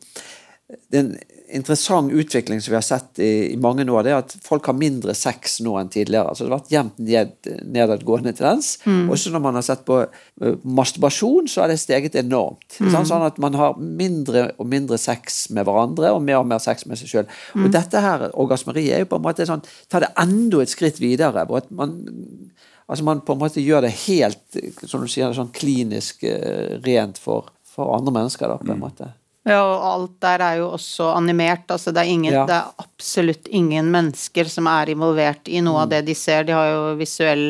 Den 0.93 1.15
interessant 1.49 2.11
utvikling 2.13 2.61
som 2.61 2.71
vi 2.71 2.77
har 2.77 2.85
sett 2.85 3.19
i, 3.19 3.53
i, 3.53 3.57
mange 3.57 3.85
år, 3.89 4.03
det 4.05 4.11
er 4.11 4.19
at 4.21 4.35
folk 4.45 4.67
har 4.69 4.77
mindre 4.77 5.15
sex 5.17 5.57
nå 5.65 5.73
enn 5.79 5.89
tidligere. 5.89 6.29
Altså 6.29 6.45
Det 6.45 6.51
har 6.51 6.59
vært 6.59 6.73
jevnt 6.73 6.99
ned, 7.07 7.49
nedadgående 7.73 8.33
tendens. 8.37 8.75
Mm. 8.85 9.09
Også 9.13 9.33
når 9.33 9.43
man 9.47 9.57
har 9.57 9.65
sett 9.65 9.81
på 9.87 9.97
uh, 10.05 10.67
masturbasjon, 10.79 11.49
så 11.49 11.63
har 11.63 11.73
det 11.73 11.79
steget 11.81 12.17
enormt. 12.21 12.67
Mm. 12.77 12.91
Sånn 12.93 13.25
at 13.25 13.41
man 13.41 13.57
har 13.57 13.79
mindre 13.81 14.49
og 14.57 14.69
mindre 14.69 14.99
sex 15.01 15.47
med 15.55 15.65
hverandre, 15.67 16.13
og 16.13 16.23
mer 16.25 16.43
og 16.43 16.49
mer 16.51 16.61
sex 16.63 16.85
med 16.89 17.01
seg 17.01 17.13
sjøl. 17.13 17.29
Mm. 17.57 17.65
Og 17.65 17.73
dette 17.73 18.05
her, 18.05 18.27
orgasmeriet, 18.45 18.95
er 18.95 19.05
jo 19.05 19.11
på 19.13 19.21
en 19.21 19.25
måte 19.25 19.49
sånn 19.49 19.65
Ta 19.89 20.01
det 20.03 20.11
enda 20.21 20.61
et 20.61 20.71
skritt 20.71 20.99
videre. 21.01 21.45
hvor 21.49 21.63
at 21.63 21.71
man 21.71 21.97
Altså 22.89 23.03
Man 23.05 23.21
på 23.21 23.33
en 23.33 23.39
måte 23.39 23.61
gjør 23.61 23.83
det 23.85 23.91
helt 24.07 24.57
som 24.89 25.01
du 25.01 25.07
sier, 25.07 25.33
sånn 25.33 25.53
klinisk 25.53 26.23
uh, 26.25 26.77
rent 26.85 27.17
for, 27.21 27.49
for 27.65 27.93
andre 27.97 28.13
mennesker. 28.21 28.49
da, 28.49 28.57
på 28.57 28.69
en 28.69 28.77
mm. 28.77 28.85
måte. 28.85 29.13
Ja, 29.49 29.61
og 29.65 29.87
alt 29.89 30.15
der 30.23 30.43
er 30.45 30.59
jo 30.61 30.69
også 30.75 31.09
animert. 31.15 31.65
Altså 31.73 31.93
det 31.95 32.03
er, 32.03 32.11
ingen, 32.13 32.33
ja. 32.33 32.45
det 32.47 32.55
er 32.55 32.83
absolutt 32.85 33.49
ingen 33.49 33.89
mennesker 33.93 34.49
som 34.51 34.69
er 34.69 34.93
involvert 34.93 35.49
i 35.49 35.63
noe 35.63 35.79
mm. 35.79 35.81
av 35.83 35.91
det 35.95 36.03
de 36.09 36.15
ser. 36.17 36.45
De 36.47 36.55
har 36.55 36.69
jo 36.71 36.85
visuell, 36.99 37.47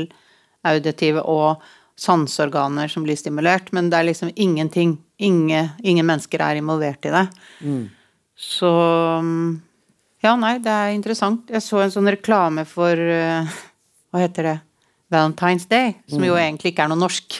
auditive 0.67 1.21
og 1.23 1.61
sanseorganer 1.99 2.91
som 2.91 3.05
blir 3.05 3.15
stimulert, 3.19 3.71
men 3.75 3.91
det 3.91 3.99
er 3.99 4.09
liksom 4.09 4.31
ingenting. 4.35 4.97
Ingen, 5.19 5.73
ingen 5.83 6.07
mennesker 6.07 6.39
er 6.43 6.59
involvert 6.59 7.03
i 7.07 7.11
det. 7.11 7.25
Mm. 7.59 7.89
Så 8.39 8.71
Ja, 10.23 10.33
nei, 10.35 10.57
det 10.63 10.71
er 10.71 10.93
interessant. 10.95 11.47
Jeg 11.51 11.63
så 11.63 11.81
en 11.83 11.91
sånn 11.91 12.07
reklame 12.11 12.65
for 12.67 12.95
uh, 12.95 13.59
Hva 14.11 14.23
heter 14.23 14.47
det? 14.47 14.57
Valentine's 15.11 15.65
Day, 15.67 15.95
som 16.07 16.23
jo 16.23 16.35
mm. 16.35 16.41
egentlig 16.43 16.71
ikke 16.73 16.85
er 16.85 16.91
noe 16.91 17.01
norsk. 17.01 17.39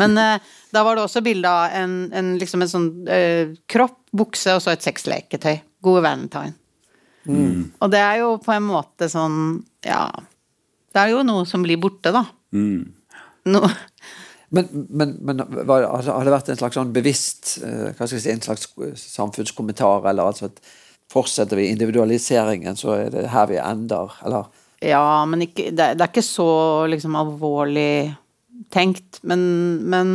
Men 0.00 0.16
uh, 0.18 0.52
da 0.74 0.82
var 0.86 0.98
det 0.98 1.04
også 1.06 1.22
bilde 1.24 1.50
av 1.50 1.74
en, 1.78 1.96
en, 2.16 2.34
liksom 2.40 2.64
en 2.64 2.70
sånn 2.70 2.90
uh, 3.08 3.54
kropp, 3.70 4.00
bukse 4.14 4.54
og 4.56 4.62
så 4.64 4.74
et 4.74 4.84
sexleketøy. 4.84 5.56
Gode 5.84 6.04
Valentine. 6.04 6.54
Mm. 7.24 7.72
Og 7.80 7.90
det 7.92 8.00
er 8.04 8.20
jo 8.20 8.34
på 8.44 8.52
en 8.52 8.66
måte 8.66 9.08
sånn 9.08 9.38
Ja. 9.86 10.06
Det 10.94 11.00
er 11.00 11.14
jo 11.14 11.24
noe 11.26 11.46
som 11.48 11.64
blir 11.64 11.80
borte, 11.82 12.12
da. 12.14 12.22
Mm. 12.54 12.92
No. 13.50 13.64
Men, 14.54 14.68
men, 14.70 15.16
men 15.26 15.40
var, 15.66 15.82
altså, 15.88 16.14
har 16.14 16.28
det 16.28 16.34
vært 16.36 16.50
en 16.52 16.58
slags 16.60 16.78
sånn 16.78 16.92
bevisst 16.94 17.56
uh, 17.64 17.90
hva 17.96 18.06
skal 18.06 18.18
jeg 18.20 18.22
si, 18.22 18.34
en 18.34 18.44
slags 18.44 18.68
samfunnskommentar, 19.10 20.06
eller 20.10 20.30
altså 20.30 20.46
at 20.52 20.60
fortsetter 21.10 21.58
vi 21.58 21.70
individualiseringen, 21.72 22.78
så 22.78 22.94
er 22.96 23.10
det 23.14 23.24
her 23.32 23.48
vi 23.50 23.58
ender, 23.58 24.14
eller? 24.26 24.52
Ja, 24.84 25.24
men 25.28 25.46
ikke, 25.46 25.70
det, 25.72 25.94
det, 25.96 26.04
er 26.04 26.12
ikke 26.12 26.26
så 26.26 26.48
liksom 26.90 27.16
alvorlig 27.18 28.12
tenkt, 28.74 29.20
men, 29.22 29.40
men 29.90 30.10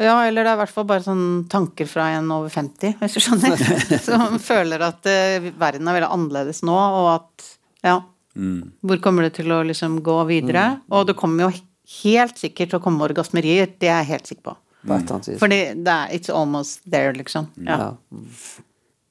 ja, 0.00 0.14
eller 0.24 0.46
det 0.46 0.52
er 0.52 0.56
i 0.56 0.60
hvert 0.62 0.72
fall 0.72 0.86
bare 0.88 1.04
sånn 1.04 1.24
tanker 1.52 1.88
fra 1.88 2.08
en 2.16 2.30
over 2.32 2.52
50, 2.52 2.96
hvis 3.02 3.16
du 3.16 3.20
skjønner. 3.20 3.64
Som 4.08 4.38
føler 4.42 4.84
at 4.86 5.04
uh, 5.04 5.50
verden 5.60 5.90
er 5.90 5.98
veldig 5.98 6.08
annerledes 6.08 6.62
nå, 6.64 6.76
og 6.76 7.10
at 7.18 7.50
ja. 7.84 7.98
Mm. 8.38 8.70
Hvor 8.86 9.00
kommer 9.04 9.26
det 9.26 9.34
til 9.40 9.50
å 9.52 9.60
liksom 9.66 9.98
gå 10.06 10.16
videre? 10.28 10.76
Mm. 10.78 10.82
Og 10.96 11.08
det 11.08 11.18
kommer 11.18 11.48
jo 11.48 11.52
helt 12.00 12.40
sikkert 12.40 12.72
til 12.72 12.78
å 12.78 12.84
komme 12.84 13.04
orgasmerier, 13.04 13.72
det 13.80 13.90
er 13.90 14.04
jeg 14.04 14.12
helt 14.14 14.32
sikker 14.32 14.46
på. 14.52 14.56
Mm. 14.88 15.08
Fordi 15.36 15.58
det 15.76 15.92
er 15.92 16.12
It's 16.16 16.32
almost 16.32 16.80
there, 16.88 17.12
liksom. 17.12 17.50
Ja. 17.66 17.76
ja. 17.76 17.90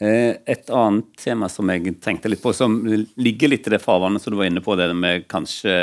Eh, 0.02 0.36
et 0.46 0.70
annet 0.72 1.08
tema 1.20 1.50
som 1.52 1.68
jeg 1.74 1.92
tenkte 2.00 2.30
litt 2.32 2.40
på, 2.40 2.54
som 2.56 2.78
ligger 3.20 3.52
litt 3.52 3.66
i 3.68 3.74
det 3.74 3.82
farvannet 3.84 4.24
som 4.24 4.32
du 4.32 4.38
var 4.40 4.48
inne 4.48 4.62
på, 4.64 4.78
det 4.80 4.88
med 4.96 5.26
kanskje 5.28 5.74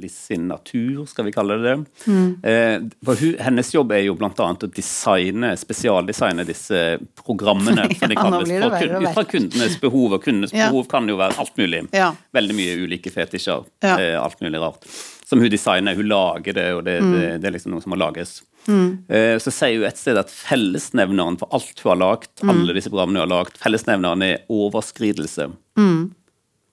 litt 0.00 0.14
sin 0.14 0.46
natur, 0.48 1.02
skal 1.10 1.26
vi 1.28 1.34
kalle 1.34 1.58
det 1.60 1.68
det. 1.68 2.06
Mm. 2.08 2.30
Eh, 2.40 2.76
for 3.04 3.20
hennes 3.44 3.74
jobb 3.74 3.92
er 3.92 4.06
jo 4.06 4.16
bl.a. 4.16 4.32
å 4.32 4.70
designe, 4.72 5.52
spesialdesigne 5.60 6.48
disse 6.48 6.80
programmene, 7.20 7.84
som 8.00 8.08
de 8.08 8.16
kalles, 8.16 8.56
for, 8.64 8.96
ut 8.96 9.12
fra 9.18 9.28
kundenes 9.28 9.76
behov. 9.82 10.16
Og 10.16 10.24
kundenes 10.24 10.56
ja. 10.56 10.70
behov 10.70 10.88
kan 10.88 11.12
jo 11.12 11.20
være 11.20 11.36
alt 11.44 11.60
mulig. 11.60 11.84
Ja. 11.92 12.14
Veldig 12.32 12.56
mye 12.56 12.78
ulike 12.80 13.12
fetisjer. 13.12 13.68
Ja. 13.84 13.98
Eh, 13.98 14.16
alt 14.16 14.40
mulig 14.40 14.62
rart. 14.62 14.88
Som 15.28 15.44
hun 15.44 15.52
designer. 15.52 16.00
Hun 16.00 16.08
lager 16.08 16.56
det, 16.56 16.70
og 16.78 16.86
det, 16.88 16.96
mm. 17.04 17.12
det, 17.12 17.26
det 17.42 17.52
er 17.52 17.58
liksom 17.58 17.76
noe 17.76 17.84
som 17.84 17.92
må 17.92 18.00
lages. 18.00 18.38
Mm. 18.68 18.90
Så 19.40 19.50
sier 19.54 19.80
hun 19.80 19.88
et 19.88 19.98
sted 19.98 20.18
at 20.20 20.30
fellesnevneren 20.30 21.38
for 21.40 21.50
alt 21.56 21.80
hun 21.80 21.90
har 21.94 22.00
lagd, 22.02 22.28
mm. 22.42 22.50
alle 22.52 22.76
disse 22.76 22.92
programmene 22.92 23.22
hun 23.22 23.24
har 23.24 23.32
lagd, 23.32 23.56
fellesnevneren 23.58 24.22
er 24.26 24.42
overskridelse. 24.52 25.48
Mm. 25.80 26.10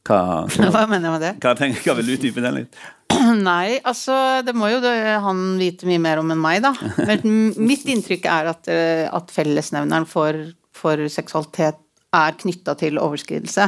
Hva, 0.08 0.20
hva, 0.74 0.86
mener 0.90 1.10
jeg 1.10 1.16
med 1.16 1.26
det? 1.26 1.34
Hva, 1.44 1.56
tenker, 1.58 1.84
hva 1.86 1.98
vil 1.98 2.10
du 2.10 2.14
utdype 2.18 2.44
den 2.44 2.62
litt? 2.62 2.80
Nei, 3.50 3.80
altså 3.88 4.16
det 4.46 4.56
må 4.58 4.70
jo 4.72 4.80
det- 4.84 5.18
han 5.24 5.44
vite 5.60 5.88
mye 5.90 6.02
mer 6.04 6.22
om 6.22 6.32
enn 6.34 6.44
meg, 6.44 6.62
da. 6.66 6.74
Men 7.08 7.52
mitt 7.58 7.88
inntrykk 7.90 8.28
er 8.32 8.52
at, 8.54 8.72
eh, 8.72 9.06
at 9.08 9.34
fellesnevneren 9.34 10.08
for, 10.10 10.38
for 10.76 11.08
seksualitet 11.12 11.80
er 12.16 12.40
knytta 12.40 12.78
til 12.80 13.00
overskridelse. 13.02 13.68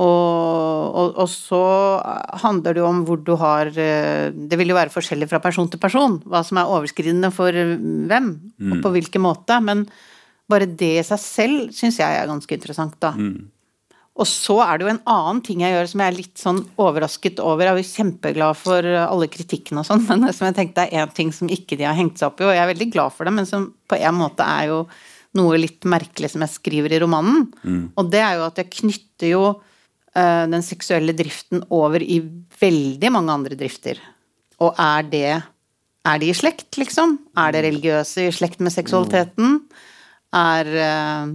Og, 0.00 0.94
og, 0.96 1.08
og 1.20 1.28
så 1.28 1.60
handler 2.40 2.72
det 2.72 2.80
jo 2.80 2.88
om 2.88 3.02
hvor 3.04 3.18
du 3.20 3.34
har 3.36 3.68
eh, 3.76 4.30
Det 4.32 4.56
vil 4.56 4.72
jo 4.72 4.78
være 4.78 4.92
forskjellig 4.94 5.28
fra 5.28 5.40
person 5.44 5.68
til 5.68 5.82
person, 5.82 6.16
hva 6.24 6.40
som 6.46 6.56
er 6.62 6.70
overskridende 6.72 7.28
for 7.34 7.52
hvem, 7.52 8.30
og 8.72 8.78
på 8.86 8.92
hvilken 8.94 9.24
måte. 9.26 9.58
Men 9.60 9.84
bare 10.48 10.66
det 10.66 10.94
i 10.96 11.04
seg 11.04 11.20
selv 11.20 11.74
syns 11.76 12.00
jeg 12.00 12.08
er 12.22 12.30
ganske 12.30 12.56
interessant, 12.56 12.96
da. 13.04 13.12
Og 14.12 14.26
så 14.28 14.58
er 14.60 14.76
det 14.76 14.84
jo 14.84 14.90
en 14.92 15.04
annen 15.08 15.38
ting 15.44 15.62
jeg 15.64 15.72
gjør 15.72 15.86
som 15.88 16.00
jeg 16.02 16.10
er 16.12 16.16
litt 16.18 16.40
sånn 16.40 16.58
overrasket 16.80 17.38
over. 17.40 17.64
Jeg 17.64 17.72
er 17.72 17.78
jo 17.80 17.92
kjempeglad 17.94 18.58
for 18.60 18.84
alle 18.84 19.28
kritikkene 19.32 19.80
og 19.80 19.88
sånn, 19.88 20.04
men 20.08 20.26
som 20.32 20.48
jeg 20.50 20.58
tenkte 20.58 20.84
er 20.84 21.04
én 21.04 21.14
ting 21.16 21.32
som 21.32 21.48
ikke 21.52 21.78
de 21.80 21.86
har 21.88 21.96
hengt 21.96 22.20
seg 22.20 22.28
opp 22.28 22.40
i, 22.40 22.48
og 22.48 22.52
jeg 22.56 22.64
er 22.64 22.72
veldig 22.74 22.88
glad 22.92 23.14
for 23.16 23.28
det, 23.28 23.32
men 23.38 23.48
som 23.48 23.70
på 23.88 23.96
en 23.96 24.18
måte 24.18 24.44
er 24.44 24.68
jo 24.72 24.86
noe 25.40 25.56
litt 25.56 25.84
merkelig 25.88 26.32
som 26.34 26.44
jeg 26.44 26.52
skriver 26.58 26.92
i 26.92 27.00
romanen. 27.00 27.46
Og 27.96 28.10
det 28.12 28.20
er 28.20 28.36
jo 28.36 28.48
at 28.50 28.60
jeg 28.60 28.72
knytter 28.82 29.30
jo 29.30 29.44
eh, 29.48 29.68
den 30.12 30.64
seksuelle 30.66 31.14
driften 31.16 31.62
over 31.72 32.02
i 32.04 32.18
veldig 32.60 33.10
mange 33.14 33.32
andre 33.32 33.56
drifter. 33.56 34.00
Og 34.62 34.78
er 34.78 35.08
det 35.08 35.42
Er 36.02 36.18
de 36.18 36.32
i 36.32 36.34
slekt, 36.34 36.74
liksom? 36.80 37.14
Er 37.38 37.52
det 37.54 37.62
religiøse 37.62 38.26
i 38.26 38.32
slekt 38.34 38.58
med 38.58 38.74
seksualiteten? 38.74 39.60
Er 40.34 40.66
eh, 40.66 41.30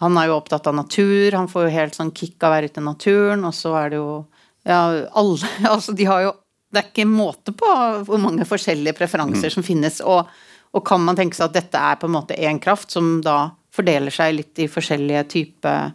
Han 0.00 0.16
er 0.16 0.26
jo 0.28 0.36
opptatt 0.36 0.66
av 0.66 0.74
natur, 0.74 1.32
han 1.32 1.48
får 1.48 1.66
jo 1.66 1.72
helt 1.74 1.96
sånn 1.96 2.12
kick 2.12 2.42
av 2.42 2.50
å 2.50 2.54
være 2.54 2.70
ute 2.70 2.80
i 2.80 2.84
naturen, 2.84 3.44
og 3.44 3.54
så 3.54 3.74
er 3.80 3.90
det 3.90 4.00
jo 4.00 4.26
Ja, 4.64 5.08
alle 5.16 5.50
Altså, 5.72 5.92
de 5.96 6.04
har 6.04 6.26
jo 6.26 6.34
Det 6.70 6.82
er 6.82 6.90
ikke 6.90 7.08
måte 7.08 7.52
på 7.56 7.70
hvor 8.06 8.20
mange 8.20 8.44
forskjellige 8.48 8.96
preferanser 8.98 9.50
som 9.50 9.64
finnes, 9.66 10.00
og, 10.00 10.28
og 10.72 10.84
kan 10.86 11.00
man 11.02 11.16
tenke 11.18 11.36
seg 11.36 11.48
at 11.48 11.56
dette 11.56 11.80
er 11.80 11.96
på 11.98 12.06
en 12.06 12.14
måte 12.14 12.36
én 12.36 12.60
kraft 12.62 12.92
som 12.92 13.18
da 13.24 13.56
fordeler 13.74 14.14
seg 14.14 14.36
litt 14.36 14.60
i 14.62 14.68
forskjellige 14.70 15.24
typer 15.32 15.90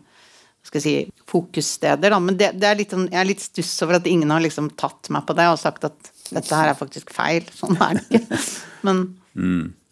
skal 0.75 0.83
si, 0.83 0.95
fokussteder, 1.31 2.11
da. 2.13 2.19
Men 2.21 2.37
det, 2.39 2.51
det 2.59 2.67
er 2.69 2.77
litt, 2.83 2.91
sånn- 2.93 3.07
jeg 3.09 3.21
er 3.23 3.29
litt 3.31 3.43
stuss 3.43 3.71
over 3.87 3.97
at 3.97 4.11
ingen 4.11 4.29
har 4.35 4.43
liksom 4.43 4.67
tatt 4.77 5.09
meg 5.15 5.25
på 5.25 5.35
det 5.39 5.47
og 5.49 5.57
sagt 5.61 5.87
at 5.87 6.11
dette 6.35 6.57
her 6.59 6.71
er 6.73 6.77
faktisk 6.77 7.09
feil. 7.15 7.47
Sånn 7.55 7.79
er 7.81 7.97
det 8.01 8.19
ikke. 8.19 8.39
Men 8.85 9.01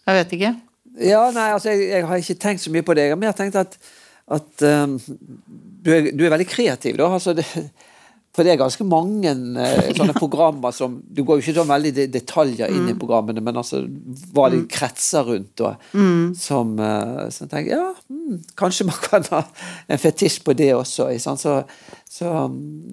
jeg 0.04 0.20
vet 0.20 0.38
ikke. 0.38 0.54
Ja, 1.10 1.24
nei, 1.34 1.48
altså, 1.56 1.72
jeg, 1.74 1.88
jeg 1.90 2.06
har 2.10 2.22
ikke 2.22 2.38
tenkt 2.44 2.62
så 2.62 2.72
mye 2.74 2.86
på 2.86 2.94
det. 2.98 3.08
Jeg 3.08 3.16
har 3.16 3.22
mer 3.22 3.34
tenkt 3.38 3.56
at, 3.58 3.78
at 4.38 4.66
um, 4.86 4.98
du, 5.02 5.90
er, 5.94 6.12
du 6.14 6.22
er 6.28 6.34
veldig 6.36 6.48
kreativ, 6.52 7.00
da. 7.02 7.08
Altså, 7.18 7.34
det, 7.40 7.48
for 8.34 8.42
det 8.42 8.56
er 8.56 8.58
ganske 8.58 8.86
mange 8.90 9.30
eh, 9.30 9.92
sånne 9.94 10.16
programmer 10.18 10.74
som 10.74 10.96
Du 11.06 11.22
går 11.22 11.38
jo 11.38 11.44
ikke 11.44 11.56
så 11.60 11.66
veldig 11.70 11.92
i 12.02 12.08
detaljer 12.10 12.72
inn 12.74 12.90
i 12.90 12.96
programmene, 12.98 13.44
men 13.46 13.60
altså 13.62 13.84
hva 14.34 14.48
de 14.50 14.64
kretser 14.70 15.28
rundt, 15.28 15.62
og 15.62 15.94
som 16.40 16.74
uh, 16.82 17.28
som 17.34 17.52
tenker 17.52 17.76
ja, 17.76 17.92
mm, 18.10 18.40
kanskje 18.58 18.88
man 18.90 18.98
kan 19.10 19.28
ha 19.30 19.44
en 19.86 20.02
fetisj 20.02 20.42
på 20.48 20.56
det 20.58 20.72
også. 20.74 21.12
Så, 21.22 21.56
så 22.10 22.32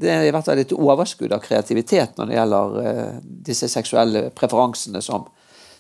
det 0.00 0.12
er 0.12 0.28
i 0.28 0.34
hvert 0.34 0.44
fall 0.44 0.60
et 0.60 0.76
overskudd 0.76 1.32
av 1.32 1.40
kreativitet 1.44 2.20
når 2.20 2.28
det 2.28 2.36
gjelder 2.36 2.80
eh, 2.84 3.14
disse 3.48 3.70
seksuelle 3.72 4.26
preferansene 4.36 5.00
som, 5.04 5.24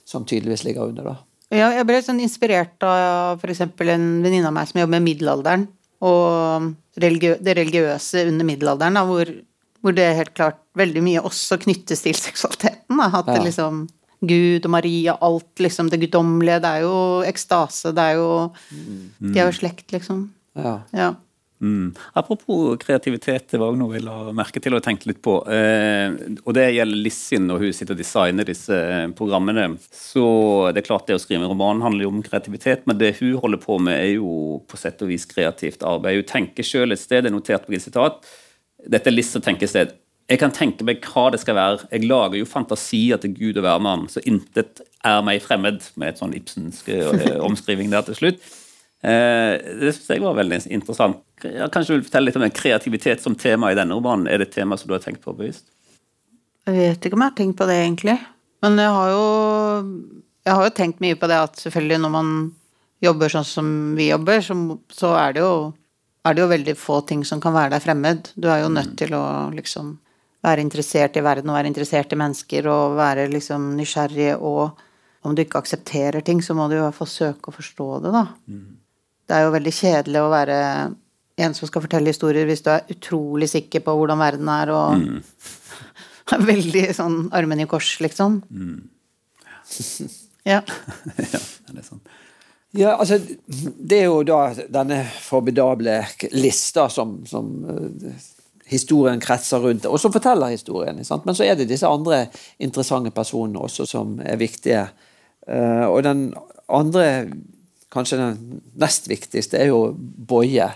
som 0.08 0.24
tydeligvis 0.24 0.64
ligger 0.64 0.88
under, 0.88 1.12
da. 1.12 1.18
Ja, 1.50 1.72
jeg 1.74 1.84
ble 1.88 1.98
sånn 2.06 2.22
inspirert 2.22 2.80
av 2.86 3.42
f.eks. 3.42 3.64
en 3.66 4.08
venninne 4.22 4.46
av 4.46 4.54
meg 4.54 4.70
som 4.70 4.80
jobber 4.80 4.96
med 4.96 5.08
middelalderen, 5.08 5.68
og 6.06 6.70
religiø 7.02 7.36
det 7.42 7.56
religiøse 7.58 8.24
under 8.30 8.46
middelalderen, 8.48 8.96
da, 8.96 9.02
hvor, 9.08 9.32
hvor 9.80 9.96
det 9.96 10.10
helt 10.16 10.34
klart 10.36 10.60
veldig 10.76 11.02
mye 11.04 11.22
også 11.24 11.58
knyttes 11.64 12.04
til 12.04 12.16
seksualiteten. 12.18 12.98
Da. 13.00 13.08
At 13.20 13.26
det 13.26 13.40
Ja. 13.40 13.46
liksom 13.48 13.88
Gud 14.20 14.66
og 14.66 14.70
Maria, 14.70 15.16
alt 15.20 15.56
liksom 15.56 15.88
det 15.88 16.00
guddommelige, 16.00 16.60
det 16.60 16.68
er 16.68 16.80
jo 16.84 17.22
ekstase, 17.24 17.94
det 17.96 18.04
er 18.04 18.14
jo 18.20 18.52
De 19.20 19.38
er 19.38 19.50
jo 19.50 19.56
slekt, 19.56 19.90
liksom. 19.92 20.30
Ja. 20.56 20.80
Ja. 20.92 21.14
Mm. 21.60 21.94
Apropos 22.14 22.78
kreativitet, 22.80 23.50
det 23.50 23.58
var 23.60 23.74
noe 23.76 23.98
jeg 23.98 24.04
la 24.06 24.32
merke 24.32 24.62
til 24.64 24.74
og 24.74 24.82
tenkte 24.82 25.10
litt 25.10 25.20
på. 25.20 25.34
Eh, 25.44 26.14
og 26.44 26.54
det 26.56 26.70
gjelder 26.72 27.02
Lissin 27.04 27.46
når 27.46 27.64
hun 27.66 27.74
sitter 27.76 27.92
og 27.92 28.00
designer 28.00 28.48
disse 28.48 28.72
eh, 28.72 29.08
programmene. 29.16 29.66
Så 29.92 30.72
det 30.72 30.82
er 30.82 30.88
klart 30.88 31.06
det 31.06 31.18
å 31.18 31.20
skrive 31.20 31.44
en 31.44 31.52
roman 31.52 31.82
handler 31.84 32.06
jo 32.06 32.14
om 32.14 32.22
kreativitet, 32.24 32.86
men 32.88 32.96
det 33.00 33.18
hun 33.20 33.36
holder 33.42 33.60
på 33.60 33.76
med, 33.78 33.98
er 34.00 34.14
jo 34.16 34.62
på 34.68 34.80
sett 34.80 35.04
og 35.04 35.12
vis 35.12 35.28
kreativt 35.28 35.84
arbeid. 35.84 36.22
Hun 36.22 36.30
tenker 36.32 36.64
sjøl 36.64 36.96
et 36.96 37.02
sted, 37.02 37.24
det 37.24 37.32
er 37.32 37.36
notert 37.36 37.68
på 37.68 37.76
et 37.76 37.84
sitat. 37.84 38.24
Dette 38.88 39.10
er 39.10 39.16
Liss 39.16 39.32
som 39.34 39.42
tenker 39.44 39.68
sted. 39.70 39.92
Jeg 40.30 40.38
kan 40.38 40.52
tenke 40.54 40.86
meg 40.86 41.02
hva 41.10 41.26
det 41.34 41.40
skal 41.42 41.56
være. 41.58 41.88
Jeg 41.90 42.06
lager 42.06 42.38
jo 42.38 42.46
fantasier 42.46 43.18
til 43.18 43.34
Gud 43.34 43.58
og 43.58 43.64
hvermann, 43.66 44.06
så 44.12 44.22
intet 44.30 44.82
er 45.06 45.24
meg 45.26 45.42
fremmed, 45.42 45.82
med 45.98 46.12
et 46.12 46.20
sånn 46.22 46.36
Ibsensk 46.38 46.90
eh, 46.94 47.32
omskriving 47.42 47.90
der 47.90 48.06
til 48.06 48.18
slutt. 48.18 48.44
Eh, 49.02 49.56
det 49.80 49.94
synes 49.96 50.12
jeg 50.12 50.22
var 50.22 50.36
veldig 50.38 50.60
interessant. 50.70 51.24
Jeg 51.42 51.72
kanskje 51.74 51.96
du 51.96 51.98
vil 51.98 52.06
fortelle 52.06 52.28
litt 52.28 52.38
om 52.38 52.46
kreativitet 52.54 53.24
som 53.24 53.34
tema 53.34 53.72
i 53.72 53.78
denne 53.78 53.96
romanen. 53.96 54.28
Er 54.28 54.38
det 54.38 54.50
et 54.50 54.58
tema 54.60 54.78
som 54.78 54.90
du 54.90 54.94
har 54.94 55.02
tenkt 55.02 55.24
på 55.24 55.34
bevisst? 55.34 55.66
Jeg 56.68 56.76
vet 56.76 57.08
ikke 57.08 57.16
om 57.16 57.24
jeg 57.24 57.32
har 57.32 57.38
tenkt 57.40 57.58
på 57.58 57.66
det, 57.66 57.80
egentlig. 57.80 58.18
Men 58.62 58.78
jeg 58.78 58.96
har 58.96 59.12
jo 59.16 59.26
Jeg 60.40 60.56
har 60.56 60.64
jo 60.64 60.72
tenkt 60.72 61.02
mye 61.04 61.16
på 61.20 61.28
det 61.28 61.36
at 61.36 61.58
selvfølgelig 61.60 61.98
når 62.00 62.12
man 62.14 62.28
jobber 63.04 63.28
sånn 63.28 63.44
som 63.44 63.66
vi 63.96 64.06
jobber, 64.08 64.40
så, 64.40 64.54
så 64.88 65.10
er 65.20 65.34
det 65.36 65.42
jo 65.42 65.52
er 66.24 66.36
det 66.36 66.42
jo 66.42 66.50
veldig 66.50 66.76
få 66.76 67.00
ting 67.08 67.24
som 67.24 67.40
kan 67.40 67.54
være 67.56 67.74
deg 67.74 67.84
fremmed. 67.84 68.30
Du 68.36 68.48
er 68.52 68.62
jo 68.64 68.72
nødt 68.72 68.96
til 69.00 69.14
å 69.16 69.24
liksom 69.54 69.94
være 70.44 70.64
interessert 70.64 71.16
i 71.16 71.24
verden 71.24 71.50
og 71.52 71.58
være 71.58 71.70
interessert 71.70 72.12
i 72.12 72.18
mennesker 72.20 72.68
og 72.72 72.96
være 72.98 73.28
liksom 73.32 73.72
nysgjerrig 73.76 74.34
og 74.36 74.80
om 75.20 75.34
du 75.36 75.42
ikke 75.42 75.60
aksepterer 75.60 76.24
ting, 76.24 76.40
så 76.40 76.54
må 76.56 76.64
du 76.70 76.78
i 76.78 76.80
hvert 76.80 76.96
fall 76.96 77.10
søke 77.10 77.50
å 77.50 77.56
forstå 77.56 77.88
det, 78.06 78.12
da. 78.14 78.22
Det 79.28 79.36
er 79.36 79.44
jo 79.44 79.52
veldig 79.52 79.72
kjedelig 79.76 80.22
å 80.22 80.30
være 80.32 80.60
en 81.44 81.56
som 81.56 81.68
skal 81.68 81.84
fortelle 81.84 82.12
historier 82.12 82.48
hvis 82.48 82.64
du 82.64 82.70
er 82.72 82.88
utrolig 82.92 83.50
sikker 83.52 83.84
på 83.84 83.94
hvordan 83.96 84.20
verden 84.20 84.48
er 84.52 84.72
og 84.72 85.04
er 86.34 86.46
veldig 86.48 86.86
sånn 86.96 87.20
armen 87.36 87.60
i 87.60 87.68
kors, 87.68 87.98
liksom. 88.00 88.40
Ja. 90.48 90.62
ja, 91.34 91.40
det 91.68 91.78
er 91.82 91.84
sånn. 91.84 92.00
Ja, 92.72 92.94
altså, 92.96 93.18
det 93.90 93.96
er 93.98 94.04
jo 94.06 94.20
da 94.22 94.52
denne 94.70 95.02
formidable 95.24 95.96
lista 96.30 96.86
som, 96.92 97.16
som 97.26 97.48
eh, 97.66 98.20
historien 98.70 99.18
kretser 99.22 99.62
rundt, 99.64 99.88
og 99.90 99.98
som 99.98 100.14
forteller 100.14 100.54
historien. 100.54 101.00
Sant? 101.06 101.26
Men 101.26 101.34
så 101.34 101.48
er 101.48 101.58
det 101.58 101.66
disse 101.70 101.88
andre 101.90 102.28
interessante 102.62 103.10
personene 103.14 103.64
også 103.66 103.88
som 103.90 104.20
er 104.22 104.38
viktige. 104.38 104.84
Eh, 105.48 105.86
og 105.88 106.04
den 106.06 106.28
andre, 106.70 107.26
kanskje 107.90 108.20
den 108.20 108.62
nest 108.78 109.10
viktigste, 109.10 109.58
er 109.58 109.72
jo 109.72 109.90
Boje. 109.98 110.70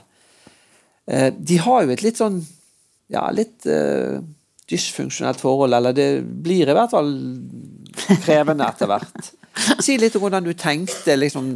Eh, 1.07 1.31
de 1.31 1.61
har 1.63 1.85
jo 1.85 1.95
et 1.95 2.03
litt 2.03 2.19
sånn 2.19 2.43
ja, 3.13 3.29
litt 3.31 3.69
dysfunksjonelt 4.67 5.39
forhold, 5.39 5.77
eller 5.77 5.95
det 5.95 6.09
blir 6.25 6.67
i 6.67 6.75
hvert 6.75 6.91
fall 6.91 7.13
krevende 8.25 8.67
etter 8.67 8.91
hvert. 8.91 9.35
Si 9.85 9.97
litt 10.01 10.17
om 10.19 10.25
hvordan 10.25 10.47
du 10.47 10.53
tenkte, 10.59 11.17
liksom 11.17 11.51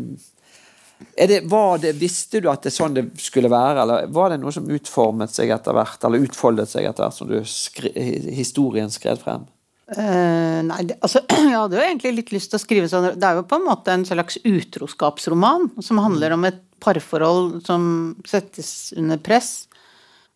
det, 1.14 1.40
det, 1.82 1.92
Visste 1.98 2.40
du 2.42 2.48
at 2.50 2.64
det 2.64 2.72
er 2.72 2.76
sånn 2.76 2.96
det 2.96 3.04
skulle 3.22 3.50
være, 3.50 3.84
eller 3.84 4.10
var 4.14 4.32
det 4.32 4.40
noe 4.42 4.54
som 4.54 4.66
utformet 4.70 5.34
seg 5.34 5.52
etter 5.54 5.76
hvert, 5.76 6.02
eller 6.06 6.26
utfoldet 6.26 6.70
seg 6.70 6.88
etter 6.88 7.06
hvert 7.06 7.18
som 7.18 7.30
skri, 7.46 7.92
historien 8.34 8.90
skred 8.90 9.22
frem? 9.22 9.46
Uh, 9.88 10.60
nei, 10.66 10.82
det, 10.90 10.98
altså, 11.00 11.22
jeg 11.48 11.54
hadde 11.54 11.78
jo 11.78 11.84
egentlig 11.84 12.14
litt 12.18 12.32
lyst 12.34 12.52
til 12.52 12.58
å 12.58 12.60
skrive 12.60 12.90
sånn 12.92 13.06
Det 13.16 13.24
er 13.24 13.38
jo 13.38 13.46
på 13.48 13.56
en 13.56 13.68
måte 13.70 13.94
en 13.94 14.04
slags 14.04 14.36
utroskapsroman 14.44 15.70
som 15.80 16.02
handler 16.02 16.34
om 16.36 16.44
et 16.44 16.60
parforhold 16.82 17.62
som 17.66 17.86
settes 18.28 18.92
under 18.98 19.18
press. 19.22 19.66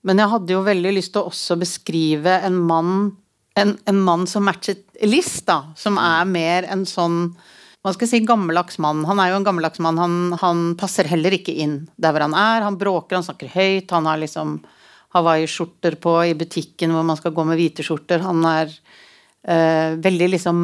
Men 0.03 0.19
jeg 0.19 0.33
hadde 0.33 0.55
jo 0.57 0.65
veldig 0.67 0.95
lyst 0.97 1.13
til 1.15 1.23
å 1.23 1.31
også 1.31 1.59
beskrive 1.61 2.39
en 2.43 2.57
mann 2.59 2.95
en, 3.59 3.77
en 3.89 4.01
mann 4.01 4.27
som 4.31 4.47
matchet 4.47 4.87
List, 5.03 5.47
da. 5.49 5.73
Som 5.77 5.99
er 5.99 6.29
mer 6.31 6.69
en 6.71 6.87
sånn 6.89 7.33
hva 7.83 7.91
skal 7.91 8.07
jeg 8.07 8.11
si, 8.13 8.27
gammeldags 8.29 8.77
mann. 8.79 9.01
Han 9.09 9.19
er 9.19 9.33
jo 9.33 9.41
en 9.41 9.47
gammeldags 9.49 9.81
mann. 9.83 9.97
Han, 9.99 10.13
han 10.39 10.61
passer 10.79 11.09
heller 11.11 11.35
ikke 11.35 11.55
inn 11.65 11.81
der 11.99 12.15
hvor 12.15 12.23
han 12.23 12.37
er. 12.39 12.63
Han 12.63 12.77
bråker, 12.79 13.17
han 13.19 13.27
snakker 13.27 13.51
høyt. 13.51 13.91
Han 13.91 14.07
har 14.07 14.21
liksom 14.23 14.61
hawaiiskjorter 15.17 15.97
på 16.03 16.13
i 16.31 16.37
butikken 16.39 16.95
hvor 16.95 17.03
man 17.09 17.19
skal 17.19 17.35
gå 17.35 17.45
med 17.49 17.59
hvite 17.59 17.83
skjorter. 17.83 18.23
Han 18.23 18.47
er 18.47 18.71
øh, 18.71 19.99
veldig 20.05 20.29
liksom 20.37 20.61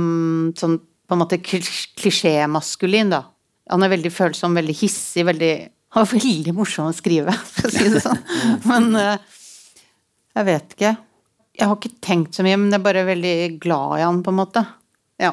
sånn 0.59 0.79
på 1.09 1.17
en 1.17 1.23
måte 1.25 1.41
klis- 1.43 1.89
klisjémaskulin, 1.99 3.11
da. 3.11 3.25
Han 3.73 3.83
er 3.83 3.93
veldig 3.97 4.13
følsom, 4.15 4.55
veldig 4.57 4.77
hissig, 4.79 5.27
veldig 5.29 5.53
Han 5.97 6.05
var 6.05 6.21
veldig 6.21 6.53
morsom 6.53 6.91
å 6.91 6.95
skrive, 6.95 7.33
for 7.55 7.67
å 7.67 7.73
si 7.73 7.91
det 7.91 8.05
sånn. 8.05 8.23
Men 8.71 8.91
øh, 8.95 9.37
jeg 10.39 10.49
vet 10.53 10.75
ikke. 10.79 10.95
Jeg 11.59 11.67
har 11.67 11.77
ikke 11.79 11.97
tenkt 12.05 12.37
så 12.39 12.45
mye, 12.47 12.59
men 12.61 12.71
jeg 12.71 12.79
er 12.79 12.85
bare 12.85 13.07
veldig 13.09 13.37
glad 13.63 13.99
i 13.99 14.05
han, 14.05 14.21
på 14.23 14.31
en 14.35 14.39
måte. 14.39 14.63
Ja. 15.19 15.33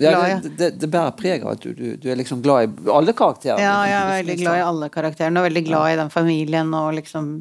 Ja, 0.00 0.10
Glad, 0.10 0.28
ja. 0.30 0.36
det, 0.40 0.50
det, 0.56 0.68
det 0.80 0.88
bærer 0.88 1.12
preg 1.16 1.42
av 1.44 1.52
at 1.52 1.64
du, 1.66 1.74
du, 1.76 1.96
du 2.00 2.06
er 2.08 2.16
liksom 2.16 2.40
glad 2.44 2.64
i 2.64 2.92
alle 2.92 3.12
karakterene. 3.12 3.60
Ja, 3.60 3.74
jeg 3.84 3.98
er 3.98 4.12
veldig 4.22 4.36
glad 4.40 4.56
i 4.56 4.62
alle 4.64 4.88
karakterene, 4.94 5.40
og 5.42 5.48
veldig 5.50 5.62
glad 5.66 5.88
i 5.92 5.98
den 6.00 6.12
familien, 6.14 6.72
og 6.78 6.94
liksom 6.96 7.32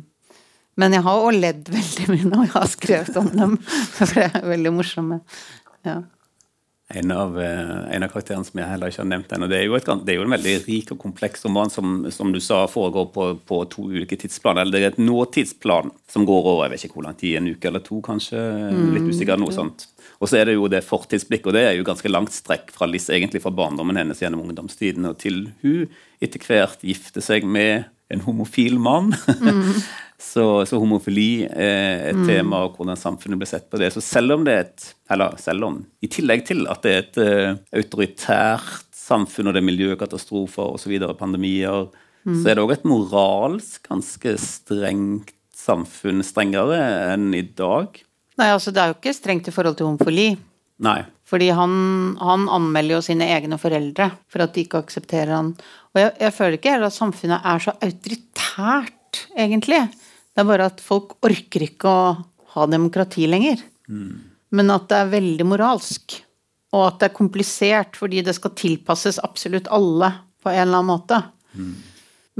Men 0.79 0.95
jeg 0.95 1.03
har 1.05 1.23
òg 1.23 1.37
ledd 1.37 1.71
veldig 1.77 2.09
mye 2.11 2.27
når 2.27 2.43
jeg 2.43 2.53
har 2.57 2.67
skrevet 2.73 3.21
om 3.21 3.29
dem, 3.37 3.55
for 3.95 4.11
det 4.17 4.27
er 4.27 4.49
veldig 4.51 4.73
morsomme. 4.75 5.21
Ja. 5.87 6.01
En 6.93 7.11
av, 7.15 7.37
eh, 7.41 7.95
en 7.95 8.03
av 8.03 8.09
karakterene 8.11 8.45
som 8.45 8.59
jeg 8.59 8.67
heller 8.67 8.91
ikke 8.91 9.01
har 9.03 9.09
nevnt 9.09 9.31
ennå. 9.31 9.47
Det, 9.47 9.59
det 10.05 10.13
er 10.13 10.17
jo 10.19 10.25
en 10.25 10.35
veldig 10.35 10.55
rik 10.65 10.91
og 10.95 10.99
kompleks 10.99 11.45
roman 11.45 11.71
som, 11.71 12.03
som 12.11 12.33
du 12.33 12.39
sa 12.43 12.65
foregår 12.67 13.07
på, 13.15 13.27
på 13.47 13.61
to 13.71 13.87
ulike 13.93 14.19
tidsplan. 14.19 14.59
Eller 14.61 14.75
det 14.75 14.81
er 14.83 14.93
et 14.93 15.01
nåtidsplan 15.01 15.93
som 16.11 16.27
går 16.27 16.51
over 16.53 16.67
jeg 16.67 16.73
vet 16.73 16.85
ikke 16.89 16.99
hvor 16.99 17.07
lang 17.07 17.17
tid, 17.19 17.37
en 17.39 17.51
uke 17.53 17.71
eller 17.71 17.85
to 17.85 18.01
kanskje. 18.05 18.43
Litt 18.97 19.07
usikker, 19.07 19.39
noe 19.39 19.55
sånt. 19.55 19.87
Og 20.21 20.29
så 20.29 20.37
er 20.37 20.49
det 20.49 20.57
jo 20.57 20.67
det 20.69 20.83
fortidsblikket, 20.85 21.49
og 21.49 21.57
det 21.57 21.63
er 21.65 21.79
jo 21.79 21.87
ganske 21.87 22.11
langt 22.11 22.35
strekk 22.35 22.69
fra 22.75 22.89
Liss, 22.89 23.09
egentlig 23.09 23.41
fra 23.41 23.53
barndommen 23.55 23.97
hennes 23.97 24.21
gjennom 24.21 24.43
ungdomstiden 24.45 25.07
og 25.09 25.17
til 25.21 25.47
hun 25.63 25.87
etter 26.21 26.43
hvert 26.45 26.83
gifter 26.85 27.25
seg 27.25 27.47
med 27.47 27.87
en 28.11 28.23
homofil 28.25 28.77
mann. 28.81 29.11
så, 30.31 30.45
så 30.67 30.79
homofili 30.81 31.45
er 31.47 32.11
et 32.11 32.21
tema, 32.27 32.65
og 32.65 32.77
hvordan 32.77 32.99
samfunnet 32.99 33.41
blir 33.41 33.49
sett 33.49 33.69
på 33.71 33.79
det. 33.81 33.91
Så 33.95 34.03
selv 34.05 34.37
om 34.37 34.45
det 34.47 34.55
er 34.55 34.67
et 34.67 34.87
Eller 35.11 35.35
selv 35.41 35.67
om, 35.67 35.81
i 35.99 36.07
tillegg 36.07 36.45
til 36.47 36.63
at 36.71 36.85
det 36.85 36.91
er 36.91 37.01
et 37.01 37.17
uh, 37.19 37.57
autoritært 37.75 38.87
samfunn, 38.95 39.49
og 39.49 39.57
det 39.57 39.59
er 39.59 39.67
miljøkatastrofer 39.67 40.77
osv., 40.77 40.93
pandemier, 41.19 41.89
så 42.21 42.51
er 42.51 42.55
det 42.55 42.63
òg 42.63 42.71
et 42.75 42.85
moralsk 42.85 43.87
ganske 43.89 44.35
strengt 44.39 45.33
samfunn. 45.57 46.21
Strengere 46.25 46.77
enn 47.11 47.31
i 47.33 47.41
dag. 47.43 47.97
Nei, 48.39 48.49
altså 48.53 48.73
det 48.73 48.81
er 48.81 48.91
jo 48.91 48.97
ikke 48.99 49.13
strengt 49.17 49.49
i 49.49 49.53
forhold 49.53 49.77
til 49.79 49.89
homofili. 49.89 50.29
Nei. 50.81 51.01
Fordi 51.31 51.47
han, 51.55 51.73
han 52.19 52.47
anmelder 52.51 52.97
jo 52.97 53.03
sine 53.05 53.29
egne 53.31 53.59
foreldre 53.61 54.09
for 54.31 54.43
at 54.43 54.55
de 54.55 54.65
ikke 54.65 54.81
aksepterer 54.83 55.31
han. 55.31 55.53
Og 55.93 56.01
jeg, 56.01 56.11
jeg 56.19 56.35
føler 56.35 56.57
ikke 56.57 56.73
at 56.79 56.95
samfunnet 56.95 57.47
er 57.53 57.63
så 57.63 57.75
autoritært, 57.77 59.21
egentlig. 59.39 59.79
Det 60.31 60.43
er 60.43 60.49
bare 60.49 60.67
at 60.71 60.83
folk 60.83 61.15
orker 61.27 61.67
ikke 61.67 61.91
å 61.91 62.09
ha 62.55 62.67
demokrati 62.67 63.27
lenger. 63.31 63.63
Men 64.51 64.73
at 64.75 64.89
det 64.91 64.99
er 64.99 65.13
veldig 65.13 65.47
moralsk. 65.47 66.17
Og 66.75 66.85
at 66.87 66.99
det 66.99 67.09
er 67.09 67.15
komplisert 67.15 67.99
fordi 67.99 68.23
det 68.25 68.35
skal 68.37 68.55
tilpasses 68.57 69.19
absolutt 69.23 69.69
alle 69.71 70.11
på 70.43 70.51
en 70.51 70.61
eller 70.65 70.81
annen 70.81 70.91
måte. 70.91 71.21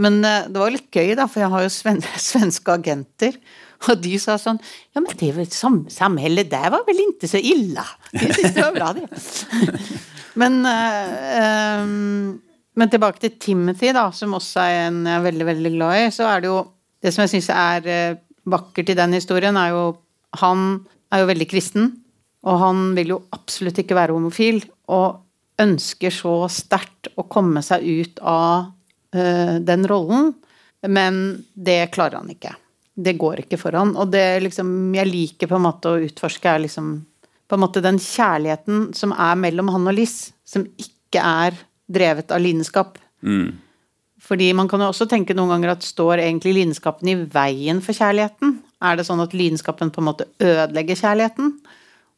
Men 0.02 0.24
eh, 0.26 0.48
det 0.48 0.60
var 0.60 0.72
litt 0.74 0.88
gøy, 0.92 1.14
da, 1.20 1.28
for 1.28 1.44
jeg 1.44 1.52
har 1.52 1.66
jo 1.66 1.72
svenske 2.32 2.76
agenter. 2.76 3.38
Og 3.90 4.02
de 4.02 4.14
sa 4.22 4.38
sånn 4.42 4.60
Ja, 4.94 5.02
men 5.02 5.12
det 5.18 5.50
sam 5.56 5.84
samhellet 5.92 6.52
der 6.52 6.70
var 6.74 6.86
vel 6.88 7.02
ikke 7.08 7.30
så 7.30 7.42
ille. 7.42 7.84
De 8.14 8.28
syntes 8.28 8.56
det 8.56 8.66
var 8.66 8.76
bra, 8.76 8.92
de. 8.98 9.06
men 10.42 10.62
uh, 10.68 11.82
um, 11.82 12.36
Men 12.78 12.92
tilbake 12.92 13.20
til 13.24 13.36
Timothy, 13.42 13.92
da, 13.96 14.08
som 14.16 14.38
også 14.38 14.62
er 14.64 14.78
en 14.90 15.02
jeg 15.06 15.18
er 15.18 15.26
veldig, 15.26 15.48
veldig 15.50 15.74
glad 15.74 16.04
i. 16.04 16.06
Så 16.14 16.30
er 16.30 16.44
det 16.44 16.52
jo 16.52 16.62
Det 17.02 17.12
som 17.14 17.24
jeg 17.26 17.32
syns 17.34 17.50
er 17.50 17.88
eh, 17.90 18.20
vakkert 18.46 18.92
i 18.94 18.96
den 19.00 19.16
historien, 19.18 19.58
er 19.58 19.74
jo 19.74 19.98
Han 20.38 20.86
er 21.12 21.24
jo 21.24 21.32
veldig 21.32 21.48
kristen, 21.50 21.90
og 22.46 22.60
han 22.62 22.84
vil 22.96 23.16
jo 23.16 23.18
absolutt 23.34 23.82
ikke 23.82 23.98
være 23.98 24.14
homofil. 24.14 24.62
Og 24.88 25.18
ønsker 25.60 26.14
så 26.14 26.36
sterkt 26.48 27.10
å 27.20 27.26
komme 27.28 27.62
seg 27.66 27.84
ut 27.84 28.22
av 28.22 28.70
uh, 29.18 29.58
den 29.60 29.84
rollen, 29.90 30.32
men 30.88 31.44
det 31.54 31.92
klarer 31.92 32.22
han 32.22 32.32
ikke. 32.32 32.54
Det 32.96 33.14
går 33.20 33.46
ikke 33.46 33.60
foran. 33.60 33.96
Og 33.96 34.12
det 34.12 34.42
liksom 34.44 34.92
jeg 34.96 35.10
liker 35.10 35.50
på 35.50 35.58
en 35.58 35.66
måte 35.66 35.92
å 35.92 36.02
utforske, 36.04 36.50
er 36.50 36.66
liksom 36.66 36.94
på 37.52 37.58
en 37.58 37.64
måte 37.66 37.84
den 37.84 38.00
kjærligheten 38.00 38.92
som 38.96 39.12
er 39.12 39.36
mellom 39.40 39.72
han 39.74 39.90
og 39.92 39.98
Liss, 39.98 40.32
som 40.48 40.64
ikke 40.80 41.20
er 41.20 41.58
drevet 41.92 42.32
av 42.32 42.40
lidenskap. 42.40 42.96
Mm. 43.24 43.60
Fordi 44.22 44.52
man 44.56 44.70
kan 44.72 44.84
jo 44.84 44.92
også 44.92 45.08
tenke 45.10 45.36
noen 45.36 45.52
ganger 45.56 45.74
at 45.74 45.84
står 45.84 46.22
egentlig 46.24 46.54
lidenskapen 46.60 47.10
i 47.12 47.18
veien 47.34 47.82
for 47.84 47.98
kjærligheten? 47.98 48.60
Er 48.82 48.98
det 48.98 49.06
sånn 49.08 49.24
at 49.24 49.36
lidenskapen 49.36 49.92
på 49.94 50.02
en 50.02 50.08
måte 50.08 50.28
ødelegger 50.40 51.00
kjærligheten? 51.00 51.56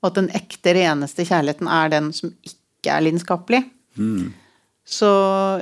Og 0.04 0.10
at 0.10 0.20
den 0.20 0.30
ekte, 0.36 0.76
reneste 0.76 1.26
kjærligheten 1.26 1.70
er 1.72 1.94
den 1.94 2.12
som 2.16 2.34
ikke 2.46 2.92
er 2.92 3.06
lidenskapelig? 3.06 3.64
Så 4.84 5.10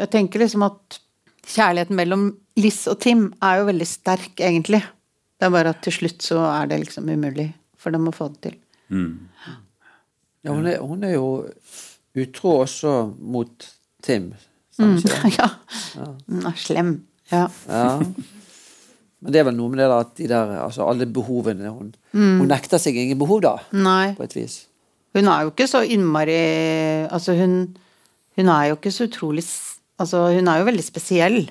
jeg 0.02 0.12
tenker 0.14 0.42
liksom 0.42 0.66
at 0.66 1.00
kjærligheten 1.48 1.98
mellom 1.98 2.32
Liss 2.60 2.84
og 2.92 3.00
Tim 3.06 3.30
er 3.40 3.62
jo 3.62 3.70
veldig 3.70 3.88
sterk, 3.88 4.34
egentlig. 4.42 4.82
Det 5.42 5.48
er 5.48 5.54
bare 5.56 5.72
at 5.74 5.80
til 5.82 5.96
slutt 5.96 6.22
så 6.22 6.38
er 6.52 6.68
det 6.70 6.84
liksom 6.84 7.08
umulig 7.10 7.48
for 7.82 7.90
dem 7.90 8.06
å 8.06 8.14
få 8.14 8.28
det 8.30 8.42
til. 8.44 8.58
Ja, 8.92 10.54
hun, 10.54 10.68
er, 10.70 10.78
hun 10.86 11.02
er 11.08 11.16
jo 11.16 11.32
utro 12.22 12.60
også 12.62 12.94
mot 13.18 13.66
Tim. 14.06 14.28
Mm, 14.78 15.00
ja. 15.40 15.48
Ja. 15.98 16.06
Hun 16.30 16.46
er 16.46 16.62
slem. 16.62 16.94
Ja. 17.32 17.48
Ja. 17.66 17.98
Men 19.22 19.34
det 19.34 19.42
er 19.42 19.50
vel 19.50 19.58
noe 19.58 19.74
med 19.74 19.82
det 19.82 19.90
da, 19.90 20.00
at 20.06 20.14
de 20.18 20.30
der, 20.30 20.54
altså 20.62 20.86
alle 20.86 21.10
behovene 21.10 21.74
hun, 21.74 21.92
hun 22.14 22.48
nekter 22.50 22.82
seg 22.82 22.98
ingen 22.98 23.20
behov, 23.22 23.42
da, 23.46 23.56
Nei. 23.74 24.14
på 24.18 24.26
et 24.26 24.38
vis. 24.38 24.64
Hun 25.18 25.28
er 25.28 25.44
jo 25.44 25.52
ikke 25.52 25.68
så 25.68 25.82
innmari 25.84 26.38
Altså, 27.12 27.34
hun, 27.36 27.74
hun 28.38 28.50
er 28.54 28.70
jo 28.70 28.78
ikke 28.78 28.94
så 28.96 29.10
utrolig 29.10 29.44
Altså, 30.00 30.22
hun 30.38 30.48
er 30.48 30.62
jo 30.62 30.70
veldig 30.70 30.86
spesiell. 30.86 31.42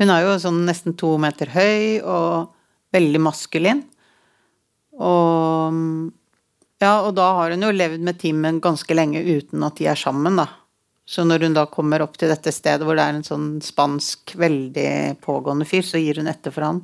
Hun 0.00 0.10
er 0.10 0.24
jo 0.24 0.38
sånn 0.42 0.62
nesten 0.66 0.96
to 0.98 1.12
meter 1.22 1.52
høy 1.54 2.00
og 2.00 2.53
veldig 2.94 3.22
maskulin. 3.22 3.82
Og 4.94 5.80
Ja, 6.82 6.98
og 7.06 7.14
da 7.16 7.30
har 7.38 7.54
hun 7.54 7.62
jo 7.64 7.70
levd 7.72 8.02
med 8.04 8.18
Timmen 8.20 8.60
ganske 8.60 8.94
lenge 8.96 9.22
uten 9.22 9.62
at 9.64 9.78
de 9.78 9.86
er 9.88 9.96
sammen, 9.96 10.36
da. 10.36 10.48
Så 11.06 11.24
når 11.24 11.46
hun 11.46 11.56
da 11.56 11.66
kommer 11.70 12.02
opp 12.04 12.16
til 12.20 12.28
dette 12.32 12.52
stedet 12.52 12.84
hvor 12.84 12.96
det 12.98 13.04
er 13.04 13.18
en 13.18 13.24
sånn 13.26 13.48
spansk, 13.64 14.34
veldig 14.40 15.20
pågående 15.24 15.66
fyr, 15.68 15.84
så 15.84 16.00
gir 16.00 16.20
hun 16.20 16.28
etter 16.28 16.52
for 16.52 16.66
han. 16.66 16.82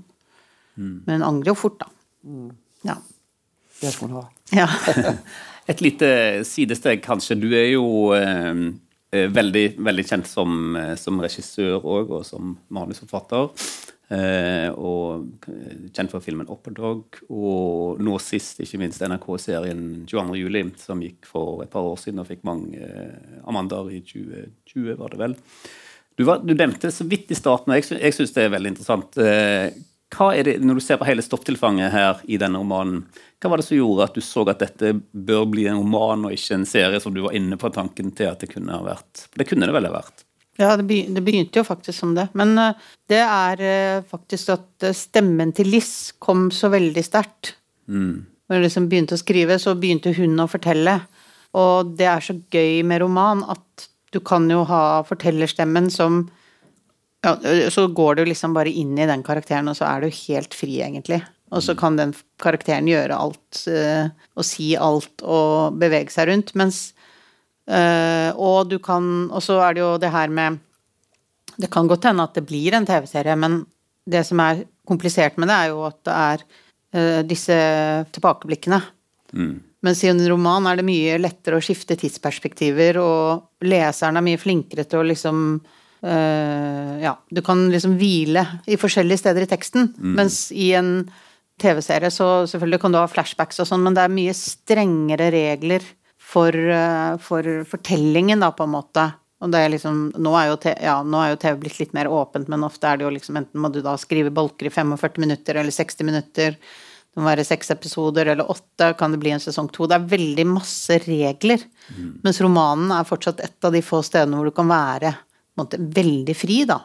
Men 0.80 1.18
hun 1.18 1.26
angrer 1.26 1.52
jo 1.52 1.58
fort, 1.58 1.80
da. 1.80 1.88
Ja. 2.86 2.96
Det 3.80 3.92
skal 3.92 4.08
hun 4.08 4.20
ha. 4.20 4.26
ja. 4.56 4.68
Et 5.70 5.80
lite 5.84 6.06
sidesteg, 6.48 7.02
kanskje. 7.04 7.36
Du 7.38 7.50
er 7.54 7.68
jo 7.70 8.10
eh, 8.16 8.62
eh, 9.14 9.28
veldig, 9.30 9.64
veldig 9.78 10.04
kjent 10.08 10.28
som, 10.28 10.74
eh, 10.76 10.94
som 10.98 11.20
regissør 11.22 11.78
òg, 11.78 12.10
og 12.10 12.24
som 12.26 12.56
manusforfatter. 12.74 13.52
Eh, 14.10 14.68
og 14.74 15.44
kjent 15.94 16.10
for 16.10 16.24
filmen 16.24 16.48
Upper 16.50 16.74
Dog, 16.74 17.20
og 17.30 18.00
nå 18.02 18.16
sist 18.22 18.58
ikke 18.62 18.80
minst 18.82 19.04
NRK-serien 19.06 19.84
22. 20.10 20.40
juli, 20.40 20.64
som 20.82 21.02
gikk 21.04 21.28
for 21.30 21.62
et 21.62 21.70
par 21.70 21.86
år 21.86 22.00
siden 22.02 22.18
og 22.22 22.26
fikk 22.26 22.42
mange 22.48 22.80
eh, 22.82 23.36
Amandaer 23.46 23.92
i 23.94 24.00
2020, 24.02 24.96
var 24.98 25.14
det 25.14 25.20
vel. 25.20 25.36
Du, 26.18 26.24
var, 26.26 26.42
du 26.42 26.56
nevnte 26.56 26.90
så 26.90 27.06
vidt 27.06 27.30
i 27.30 27.38
starten, 27.38 27.70
og 27.70 27.78
jeg, 27.78 28.00
jeg 28.02 28.16
syns 28.16 28.34
det 28.34 28.48
er 28.48 28.52
veldig 28.56 28.72
interessant. 28.74 29.20
Eh, 29.22 29.70
hva 30.10 30.32
er 30.34 30.48
det, 30.48 30.56
Når 30.66 30.80
du 30.80 30.82
ser 30.82 30.98
på 30.98 31.06
hele 31.06 31.22
stofftilfanget 31.22 31.92
her 31.94 32.24
i 32.26 32.38
denne 32.40 32.58
romanen, 32.58 33.04
hva 33.38 33.52
var 33.52 33.62
det 33.62 33.68
som 33.68 33.78
gjorde 33.78 34.08
at 34.08 34.18
du 34.18 34.24
så 34.24 34.42
at 34.50 34.64
dette 34.64 34.96
bør 35.14 35.46
bli 35.52 35.68
en 35.70 35.78
roman 35.78 36.26
og 36.26 36.34
ikke 36.34 36.58
en 36.58 36.66
serie, 36.66 36.98
som 37.00 37.14
du 37.14 37.22
var 37.22 37.36
inne 37.38 37.54
på 37.60 37.70
tanken 37.70 38.10
til 38.18 38.32
at 38.32 38.42
det 38.42 38.50
kunne 38.50 38.74
ha 38.74 38.82
vært? 38.82 39.28
Det 39.38 39.46
kunne 39.46 39.70
det 39.70 39.76
vel 39.76 39.86
ha 39.86 39.94
vært? 39.94 40.26
Ja, 40.60 40.74
det, 40.76 40.84
begynte 41.24 41.62
jo 41.62 41.64
faktisk 41.64 42.02
som 42.02 42.12
det. 42.14 42.28
Men 42.36 42.52
eh, 42.60 42.88
det 43.08 43.20
er 43.24 43.62
eh, 43.64 44.02
faktisk 44.04 44.52
at 44.56 44.84
eh, 44.84 44.96
stemmen 44.96 45.54
til 45.56 45.70
Liss 45.72 46.12
kom 46.20 46.50
så 46.52 46.68
veldig 46.72 47.04
sterkt. 47.06 47.54
Når 47.90 48.58
jeg 48.58 48.66
liksom 48.66 48.90
begynte 48.90 49.16
å 49.16 49.22
skrive, 49.22 49.56
så 49.62 49.72
begynte 49.78 50.12
hun 50.18 50.36
å 50.42 50.48
fortelle. 50.50 50.98
Og 51.56 51.94
det 51.96 52.10
er 52.10 52.22
så 52.22 52.36
gøy 52.52 52.84
med 52.86 53.00
roman 53.02 53.42
at 53.48 53.88
du 54.12 54.20
kan 54.26 54.44
jo 54.50 54.60
ha 54.68 55.00
fortellerstemmen 55.06 55.88
som 55.90 56.24
ja, 57.24 57.34
Så 57.70 57.84
går 57.92 58.16
du 58.16 58.22
liksom 58.24 58.54
bare 58.56 58.72
inn 58.72 58.94
i 58.98 59.06
den 59.06 59.22
karakteren, 59.22 59.68
og 59.68 59.76
så 59.76 59.84
er 59.84 60.00
du 60.00 60.20
helt 60.22 60.54
fri, 60.56 60.78
egentlig. 60.80 61.18
Og 61.52 61.60
så 61.64 61.74
kan 61.76 61.98
den 61.98 62.14
karakteren 62.40 62.88
gjøre 62.88 63.18
alt, 63.18 63.58
og 63.68 64.46
si 64.46 64.70
alt, 64.72 65.20
og 65.20 65.76
bevege 65.82 66.14
seg 66.14 66.30
rundt. 66.30 66.54
Mens 66.56 66.78
Eh, 67.70 68.30
og 68.34 68.66
du 68.66 68.80
kan 68.82 69.04
Og 69.30 69.42
så 69.44 69.60
er 69.62 69.76
det 69.76 69.82
jo 69.84 69.92
det 70.02 70.10
her 70.10 70.32
med 70.34 70.58
Det 71.60 71.70
kan 71.70 71.86
godt 71.86 72.08
hende 72.08 72.24
at 72.26 72.34
det 72.34 72.42
blir 72.48 72.74
en 72.74 72.86
TV-serie, 72.88 73.36
men 73.36 73.62
det 74.10 74.24
som 74.26 74.40
er 74.42 74.64
komplisert 74.88 75.36
med 75.38 75.50
det, 75.50 75.56
er 75.56 75.68
jo 75.70 75.82
at 75.86 75.98
det 76.08 76.14
er 76.16 76.44
eh, 76.96 77.20
disse 77.28 77.58
tilbakeblikkene. 78.16 78.78
Mens 79.84 80.00
i 80.02 80.08
en 80.08 80.22
roman 80.24 80.66
er 80.66 80.80
det 80.80 80.86
mye 80.88 81.18
lettere 81.20 81.60
å 81.60 81.62
skifte 81.62 81.98
tidsperspektiver, 82.00 82.96
og 82.98 83.68
leseren 83.68 84.16
er 84.16 84.24
mye 84.24 84.40
flinkere 84.40 84.86
til 84.88 85.02
å 85.02 85.06
liksom 85.10 85.44
eh, 86.00 86.96
Ja, 87.04 87.14
du 87.28 87.42
kan 87.44 87.68
liksom 87.70 87.98
hvile 88.00 88.46
i 88.64 88.80
forskjellige 88.80 89.20
steder 89.20 89.44
i 89.44 89.52
teksten. 89.52 89.92
Mens 90.16 90.46
i 90.56 90.72
en 90.80 91.10
TV-serie 91.60 92.08
så 92.08 92.48
selvfølgelig 92.48 92.80
kan 92.82 92.96
du 92.96 93.02
ha 93.02 93.06
flashbacks 93.10 93.60
og 93.60 93.68
sånn, 93.68 93.84
men 93.84 93.94
det 93.94 94.08
er 94.08 94.16
mye 94.16 94.36
strengere 94.36 95.28
regler 95.36 95.84
for, 96.30 96.54
eh, 96.54 97.16
for 97.22 97.48
fortellingen, 97.68 98.40
da, 98.40 98.52
på 98.54 98.66
en 98.66 98.74
måte. 98.76 99.06
Og 99.40 99.50
det 99.52 99.62
er 99.62 99.72
liksom, 99.72 100.02
nå 100.20 100.34
er, 100.36 100.52
te, 100.60 100.74
ja, 100.84 100.98
nå 101.02 101.20
er 101.22 101.32
jo 101.32 101.40
TV 101.40 101.56
blitt 101.62 101.80
litt 101.80 101.94
mer 101.96 102.10
åpent, 102.12 102.48
men 102.52 102.66
ofte 102.66 102.90
er 102.90 103.00
det 103.00 103.06
jo 103.06 103.14
liksom 103.14 103.38
enten 103.40 103.62
må 103.62 103.70
du 103.72 103.80
da 103.82 103.96
skrive 103.98 104.32
bolker 104.36 104.68
i 104.68 104.72
45 104.74 105.22
minutter 105.22 105.56
eller 105.56 105.72
60 105.72 106.06
minutter. 106.06 106.58
Det 107.10 107.18
må 107.18 107.26
være 107.26 107.46
seks 107.48 107.72
episoder 107.72 108.28
eller 108.30 108.50
åtte, 108.52 108.92
kan 108.98 109.14
det 109.14 109.18
bli 109.22 109.32
en 109.34 109.42
sesong 109.42 109.70
to. 109.72 109.88
Det 109.88 109.96
er 109.96 110.10
veldig 110.12 110.44
masse 110.46 111.00
regler. 111.06 111.64
Mens 112.22 112.40
romanen 112.44 112.92
er 112.94 113.08
fortsatt 113.08 113.40
et 113.42 113.64
av 113.66 113.72
de 113.72 113.82
få 113.82 114.02
stedene 114.06 114.36
hvor 114.36 114.50
du 114.50 114.54
kan 114.54 114.68
være 114.70 115.14
måte, 115.58 115.80
veldig 115.80 116.36
fri, 116.36 116.60
da. 116.68 116.78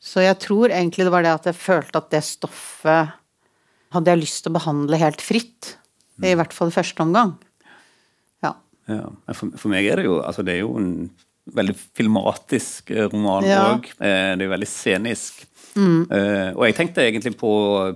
Så 0.00 0.24
jeg 0.24 0.36
tror 0.42 0.72
egentlig 0.74 1.06
det 1.06 1.12
var 1.14 1.22
det 1.24 1.32
at 1.36 1.46
jeg 1.48 1.56
følte 1.60 2.02
at 2.02 2.10
det 2.12 2.22
stoffet 2.26 3.14
hadde 3.94 4.10
jeg 4.10 4.20
lyst 4.20 4.42
til 4.44 4.52
å 4.52 4.58
behandle 4.58 5.00
helt 5.00 5.22
fritt. 5.24 5.76
I 6.20 6.34
hvert 6.36 6.52
fall 6.52 6.68
i 6.68 6.76
første 6.76 7.02
omgang. 7.02 7.38
Ja. 8.90 9.34
For, 9.34 9.52
for 9.56 9.72
meg 9.72 9.86
er 9.86 10.00
det 10.00 10.08
jo 10.08 10.20
altså 10.20 10.44
det 10.46 10.56
er 10.56 10.64
jo 10.64 10.74
en 10.80 10.94
veldig 11.50 11.74
filmatisk 11.96 12.90
roman 12.90 13.44
roman 13.44 13.48
Ja. 13.48 13.62
Det 13.98 14.10
er 14.10 14.44
jo 14.44 14.52
veldig 14.52 14.68
scenisk. 14.68 15.46
Eh, 15.78 16.50
og 16.56 16.64
jeg 16.66 16.74
tenkte 16.76 17.04
egentlig 17.04 17.32
på, 17.38 17.50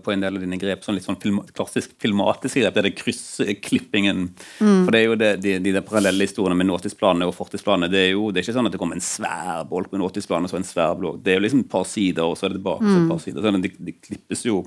på 0.05 0.13
en 0.13 0.23
del 0.23 0.39
av 0.39 0.45
dine 0.45 0.59
grep, 0.61 0.85
sånn 0.85 0.97
litt 0.99 1.07
sånn 1.07 1.19
film, 1.21 1.41
klassisk 1.57 1.95
filmatiske 2.03 2.63
grep. 2.63 2.77
Det 2.77 2.85
er 2.85 2.97
kryssklippingen. 3.01 4.25
For 4.61 4.95
det 4.95 5.01
er 5.01 5.07
jo 5.09 5.19
det, 5.19 5.31
de, 5.43 5.57
de 5.65 5.75
der 5.75 5.87
parallelle 5.87 6.27
historiene 6.29 6.59
med 6.61 6.71
nåtidsplanene 6.71 7.29
og 7.29 7.37
fortidsplanene. 7.37 7.91
Det 7.93 8.03
er 8.07 8.11
jo 8.13 8.31
det 8.31 8.41
er 8.41 8.47
ikke 8.47 8.57
sånn 8.59 8.71
at 8.71 8.77
det 8.77 8.83
kommer 8.83 9.01
en 9.01 9.05
svær 9.05 9.65
bolk 9.71 9.93
med 9.95 10.05
nåtidsplan 10.05 10.47
og 10.47 10.53
så 10.53 10.61
en 10.61 10.69
svær 10.69 10.97
blå. 11.01 11.17
Det 11.21 11.35
er 11.35 11.41
jo 11.41 11.47
liksom 11.47 11.65
et 11.65 11.73
par 11.75 11.87
sider, 11.91 12.25
og 12.27 12.39
så 12.39 12.47
er 12.47 12.55
det 12.55 12.61
tilbake 12.61 12.89
mm. 12.89 12.99
et 13.01 13.13
par 13.13 13.23
sider. 13.27 13.47
Sånn, 13.47 13.65
de, 13.65 13.73
de 13.91 13.97
klippes 13.99 14.47
jo 14.47 14.65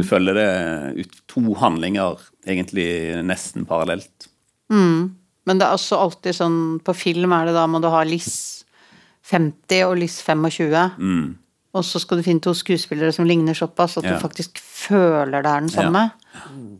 Du 0.00 0.04
følger 0.06 0.38
det 0.38 0.50
ut 1.02 1.22
to 1.30 1.42
handlinger 1.60 2.28
egentlig 2.48 2.90
nesten 3.26 3.66
parallelt. 3.68 4.30
Men 5.50 5.58
det 5.58 5.66
er 5.66 5.74
også 5.74 5.98
alltid 5.98 6.36
sånn 6.36 6.58
På 6.86 6.94
film 6.94 7.32
er 7.34 7.48
det 7.50 7.54
da 7.58 7.64
må 7.66 7.80
du 7.82 7.88
ha 7.90 8.04
Liss 8.06 8.64
50 9.30 9.82
og 9.88 9.96
Liss 9.98 10.20
25. 10.22 11.36
Og 11.74 11.84
så 11.86 12.00
skal 12.02 12.18
du 12.18 12.24
finne 12.26 12.42
to 12.42 12.50
skuespillere 12.56 13.12
som 13.14 13.26
ligner 13.28 13.54
såpass 13.54 13.96
at 13.98 14.04
Ja. 14.06 14.14
du 14.16 14.22
faktisk 14.22 14.58
føler 14.62 15.42
det 15.42 15.50
er 15.50 15.60
den 15.60 15.68
samme. 15.70 16.04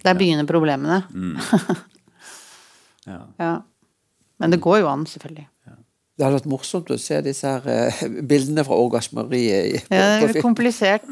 Der 0.02 0.14
begynner 0.18 0.46
problemene. 0.46 1.02
Ja. 3.06 3.20
Ja. 3.40 3.52
Men 4.38 4.50
det 4.52 4.60
går 4.60 4.80
jo 4.82 4.88
an, 4.90 5.06
selvfølgelig. 5.08 5.46
Det 6.20 6.26
hadde 6.26 6.36
vært 6.36 6.48
morsomt 6.52 6.90
å 6.92 6.98
se 7.00 7.16
disse 7.24 7.48
her 7.48 7.64
eh, 7.72 8.00
bildene 8.28 8.60
fra 8.66 8.76
orgasmeriet 8.76 9.86
på, 9.86 9.96
Ja, 9.96 10.18
det 10.20 10.34
er 10.34 10.44
komplisert. 10.44 11.06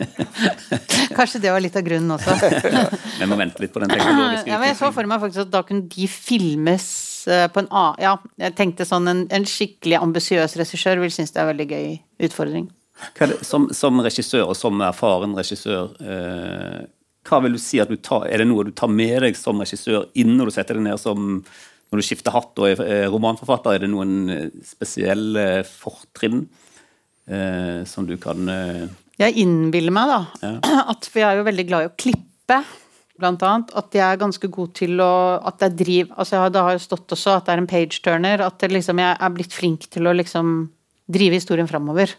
Kanskje 1.18 1.42
det 1.44 1.52
var 1.52 1.60
litt 1.60 1.76
av 1.76 1.84
grunnen 1.84 2.14
også. 2.16 2.32
Vi 3.20 3.28
må 3.28 3.36
vente 3.36 3.60
litt 3.60 3.74
på 3.74 3.82
den 3.82 3.92
teknologiske 3.92 4.48
Ja, 4.48 4.62
jeg 4.64 4.78
så 4.78 4.88
for 4.96 5.10
meg 5.10 5.20
faktisk 5.20 5.44
at 5.44 5.52
da 5.52 5.60
kunne 5.68 5.84
de 5.92 6.08
filmes 6.08 6.88
eh, 7.28 7.44
på 7.52 7.60
en 7.60 7.68
annen 7.68 8.00
Ja, 8.06 8.14
jeg 8.40 8.56
tenkte 8.56 8.88
sånn 8.88 9.10
en, 9.12 9.26
en 9.28 9.44
skikkelig 9.44 10.00
ambisiøs 10.00 10.56
regissør 10.62 11.04
vil 11.04 11.12
synes 11.12 11.36
det 11.36 11.42
er 11.42 11.44
en 11.44 11.52
veldig 11.52 11.68
gøy 11.68 11.90
utfordring. 12.30 12.70
Hva 13.18 13.26
er 13.26 13.34
det, 13.34 13.42
som, 13.52 13.68
som 13.76 14.00
regissør 14.00 14.46
og 14.46 14.56
som 14.56 14.80
erfaren 14.86 15.36
regissør, 15.36 15.92
eh, 16.00 16.86
hva 17.28 17.44
vil 17.44 17.58
du 17.58 17.60
si 17.60 17.84
at 17.84 17.92
du 17.92 18.00
tar, 18.00 18.30
er 18.32 18.40
det 18.40 18.48
noe 18.48 18.64
du 18.64 18.72
tar 18.72 18.88
med 18.88 19.20
deg 19.26 19.36
som 19.36 19.60
regissør 19.60 20.08
inn 20.16 20.38
når 20.38 20.48
du 20.48 20.56
setter 20.56 20.80
deg 20.80 20.88
ned 20.88 21.04
som 21.04 21.42
når 21.90 22.00
du 22.00 22.06
skifter 22.06 22.30
hatt 22.34 22.58
og 22.62 22.68
er 22.70 22.80
eh, 22.86 23.06
romanforfatter? 23.10 23.74
Er 23.76 23.84
det 23.84 23.90
noen 23.90 24.12
eh, 24.30 24.48
spesielle 24.66 25.46
fortrinn 25.66 26.44
eh, 27.28 27.82
som 27.88 28.06
du 28.06 28.16
kan 28.22 28.48
eh, 28.48 28.84
Jeg 29.20 29.36
innbiller 29.42 29.94
meg 29.94 30.10
da 30.12 30.20
at 30.94 31.08
For 31.10 31.22
jeg 31.22 31.28
er 31.32 31.40
jo 31.40 31.48
veldig 31.50 31.66
glad 31.68 31.84
i 31.86 31.90
å 31.90 31.96
klippe, 31.98 32.60
blant 33.20 33.42
annet. 33.44 33.74
At 33.76 33.92
jeg 33.94 34.06
er 34.06 34.20
ganske 34.22 34.48
god 34.50 34.72
til 34.78 35.02
å 35.04 35.10
At 35.50 35.60
jeg 35.66 35.74
driver 35.82 36.14
Altså, 36.16 36.36
jeg 36.36 36.40
har- 36.46 36.54
det 36.56 36.62
har 36.66 36.72
jo 36.78 36.84
stått 36.86 37.12
også 37.18 37.34
at 37.36 37.44
det 37.46 37.52
er 37.54 37.62
en 37.64 37.70
page-turner. 37.74 38.40
At 38.46 38.64
liksom, 38.70 38.98
jeg 39.02 39.16
er 39.20 39.34
blitt 39.36 39.52
flink 39.54 39.86
til 39.92 40.08
å 40.08 40.14
liksom 40.16 40.54
drive 41.10 41.36
historien 41.40 41.68
framover. 41.68 42.14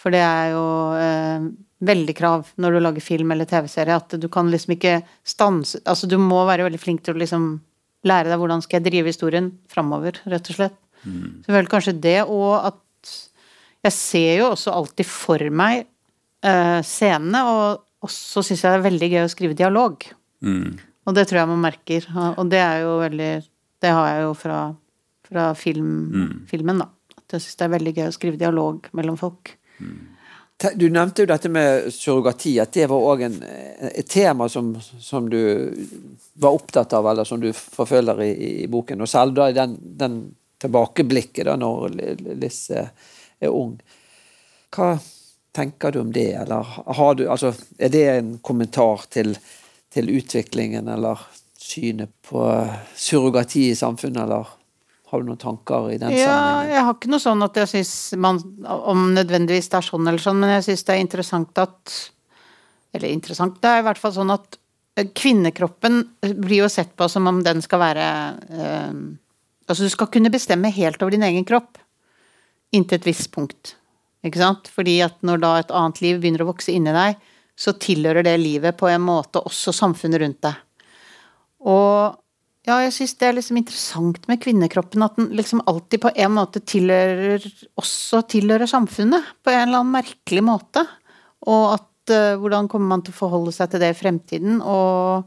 For 0.00 0.10
det 0.10 0.20
er 0.24 0.52
jo 0.54 0.64
eh, 0.96 1.46
veldig 1.84 2.14
krav 2.16 2.50
når 2.60 2.72
du 2.72 2.80
lager 2.80 3.04
film 3.04 3.30
eller 3.34 3.44
TV-serie, 3.48 3.96
at 4.00 4.14
du 4.20 4.28
kan 4.32 4.48
liksom 4.52 4.74
ikke 4.76 5.02
stanse 5.28 5.80
Altså, 5.84 6.08
du 6.08 6.16
må 6.20 6.42
være 6.48 6.64
veldig 6.66 6.80
flink 6.80 7.02
til 7.04 7.14
å 7.14 7.20
liksom 7.20 7.50
lære 8.06 8.30
deg 8.30 8.38
hvordan 8.40 8.62
skal 8.64 8.80
jeg 8.80 8.86
drive 8.90 9.10
historien 9.12 9.50
framover, 9.68 10.16
rett 10.30 10.48
og 10.52 10.56
slett. 10.56 10.76
Så 11.44 11.52
vel 11.52 11.68
kanskje 11.68 11.94
det, 12.00 12.18
og 12.28 12.66
at 12.70 13.12
jeg 13.84 13.92
ser 13.96 14.32
jo 14.42 14.50
også 14.52 14.72
alltid 14.76 15.06
for 15.08 15.40
meg 15.50 15.86
uh, 16.44 16.80
scenene, 16.84 17.40
og, 17.48 17.86
også 18.04 18.42
syns 18.44 18.62
jeg 18.64 18.72
det 18.72 18.78
er 18.78 18.84
veldig 18.90 19.08
gøy 19.12 19.22
å 19.26 19.30
skrive 19.32 19.56
dialog. 19.56 20.04
Og 21.08 21.14
det 21.16 21.26
tror 21.28 21.38
jeg 21.42 21.48
man 21.50 21.60
merker. 21.64 22.06
Og 22.40 22.48
det 22.52 22.60
er 22.60 22.78
jo 22.84 22.94
veldig 23.00 23.30
Det 23.80 23.90
har 23.92 24.06
jeg 24.12 24.22
jo 24.26 24.30
fra, 24.36 24.58
fra 25.28 25.44
film, 25.56 25.90
filmen, 26.48 26.80
da. 26.80 26.86
At 27.16 27.32
jeg 27.36 27.44
syns 27.44 27.56
det 27.60 27.64
er 27.66 27.74
veldig 27.74 27.92
gøy 27.96 28.06
å 28.08 28.14
skrive 28.16 28.40
dialog 28.40 28.88
mellom 28.96 29.16
folk. 29.20 29.54
Te- 29.80 30.19
Du 30.74 30.90
nevnte 30.92 31.22
jo 31.22 31.28
dette 31.30 31.48
med 31.48 31.86
surrogati, 31.94 32.58
at 32.60 32.72
det 32.76 32.86
var 32.90 33.04
òg 33.12 33.22
et 33.24 34.08
tema 34.08 34.48
som, 34.48 34.74
som 35.00 35.30
du 35.30 35.40
var 36.40 36.56
opptatt 36.58 36.92
av, 36.92 37.08
eller 37.08 37.24
som 37.24 37.40
du 37.40 37.48
forfølger 37.56 38.20
i, 38.26 38.32
i 38.64 38.66
boken. 38.68 39.00
Og 39.00 39.08
selv 39.08 39.38
da 39.38 39.48
i 39.48 39.56
den, 39.56 39.78
den 39.80 40.18
tilbakeblikket 40.60 41.48
da 41.48 41.56
når 41.56 41.96
Lisse 42.36 42.82
er, 42.82 43.48
ung. 43.48 43.78
Hva 44.76 44.92
tenker 45.56 45.96
du 45.96 46.02
om 46.02 46.12
det, 46.12 46.28
eller 46.42 46.76
har 46.86 47.14
du 47.16 47.24
Altså, 47.30 47.54
er 47.78 47.88
det 47.88 48.04
en 48.10 48.34
kommentar 48.44 49.08
til, 49.08 49.32
til 49.88 50.12
utviklingen, 50.12 50.88
eller 50.92 51.24
synet 51.56 52.12
på 52.28 52.44
surrogati 52.96 53.70
i 53.70 53.78
samfunnet, 53.78 54.22
eller 54.26 54.59
har 55.10 55.20
du 55.22 55.26
noen 55.28 55.40
tanker 55.42 55.90
i 55.92 55.98
den 55.98 56.12
Ja, 56.14 56.26
sammenhengen? 56.30 56.72
jeg 56.74 56.84
har 56.86 56.94
ikke 56.96 57.10
noe 57.12 57.22
sånn 57.24 57.44
at 57.46 57.58
jeg 57.60 57.70
syns 57.72 57.92
man 58.22 58.38
Om 58.66 59.04
nødvendigvis 59.16 59.68
det 59.72 59.78
er 59.80 59.86
sånn 59.88 60.06
eller 60.06 60.22
sånn, 60.22 60.38
men 60.42 60.54
jeg 60.56 60.68
syns 60.68 60.84
det 60.86 60.94
er 60.94 61.02
interessant 61.04 61.58
at 61.62 61.94
Eller 62.94 63.12
interessant, 63.14 63.58
det 63.62 63.70
er 63.70 63.82
i 63.82 63.86
hvert 63.88 64.00
fall 64.02 64.14
sånn 64.16 64.32
at 64.34 64.56
eh, 64.98 65.10
kvinnekroppen 65.14 66.00
blir 66.42 66.64
jo 66.64 66.70
sett 66.72 66.94
på 66.98 67.08
som 67.10 67.26
om 67.30 67.42
den 67.46 67.62
skal 67.62 67.82
være 67.82 68.06
øh, 68.50 68.96
Altså 69.70 69.86
du 69.86 69.92
skal 69.92 70.10
kunne 70.10 70.32
bestemme 70.34 70.72
helt 70.74 70.98
over 71.02 71.14
din 71.14 71.22
egen 71.22 71.44
kropp. 71.46 71.78
Inntil 72.74 72.98
et 72.98 73.06
visst 73.06 73.28
punkt. 73.30 73.76
Ikke 74.26 74.40
sant? 74.42 74.66
Fordi 74.66 74.96
at 75.06 75.20
når 75.22 75.38
da 75.44 75.50
et 75.60 75.70
annet 75.70 76.00
liv 76.02 76.18
begynner 76.18 76.42
å 76.42 76.48
vokse 76.48 76.72
inni 76.74 76.90
deg, 76.90 77.20
så 77.54 77.76
tilhører 77.78 78.26
det 78.26 78.34
livet 78.42 78.74
på 78.80 78.88
en 78.90 79.04
måte 79.06 79.38
også 79.46 79.70
samfunnet 79.76 80.24
rundt 80.24 80.40
deg. 80.42 80.58
Og 81.70 82.18
ja, 82.70 82.78
jeg 82.86 82.94
syns 82.94 83.16
det 83.18 83.26
er 83.28 83.36
liksom 83.36 83.58
interessant 83.60 84.26
med 84.30 84.40
kvinnekroppen, 84.42 85.02
at 85.04 85.18
den 85.18 85.30
liksom 85.36 85.62
alltid 85.70 86.04
på 86.04 86.12
en 86.14 86.34
måte 86.36 86.62
tilhører 86.62 87.44
også 87.80 88.22
tilhører 88.30 88.70
samfunnet, 88.70 89.34
på 89.42 89.52
en 89.52 89.66
eller 89.66 89.82
annen 89.82 89.96
merkelig 89.98 90.44
måte. 90.46 90.84
Og 91.50 91.64
at 91.74 92.14
uh, 92.14 92.38
hvordan 92.40 92.68
kommer 92.70 92.94
man 92.94 93.04
til 93.04 93.14
å 93.14 93.20
forholde 93.20 93.54
seg 93.56 93.72
til 93.72 93.82
det 93.82 93.92
i 93.94 93.98
fremtiden, 93.98 94.60
og 94.62 95.26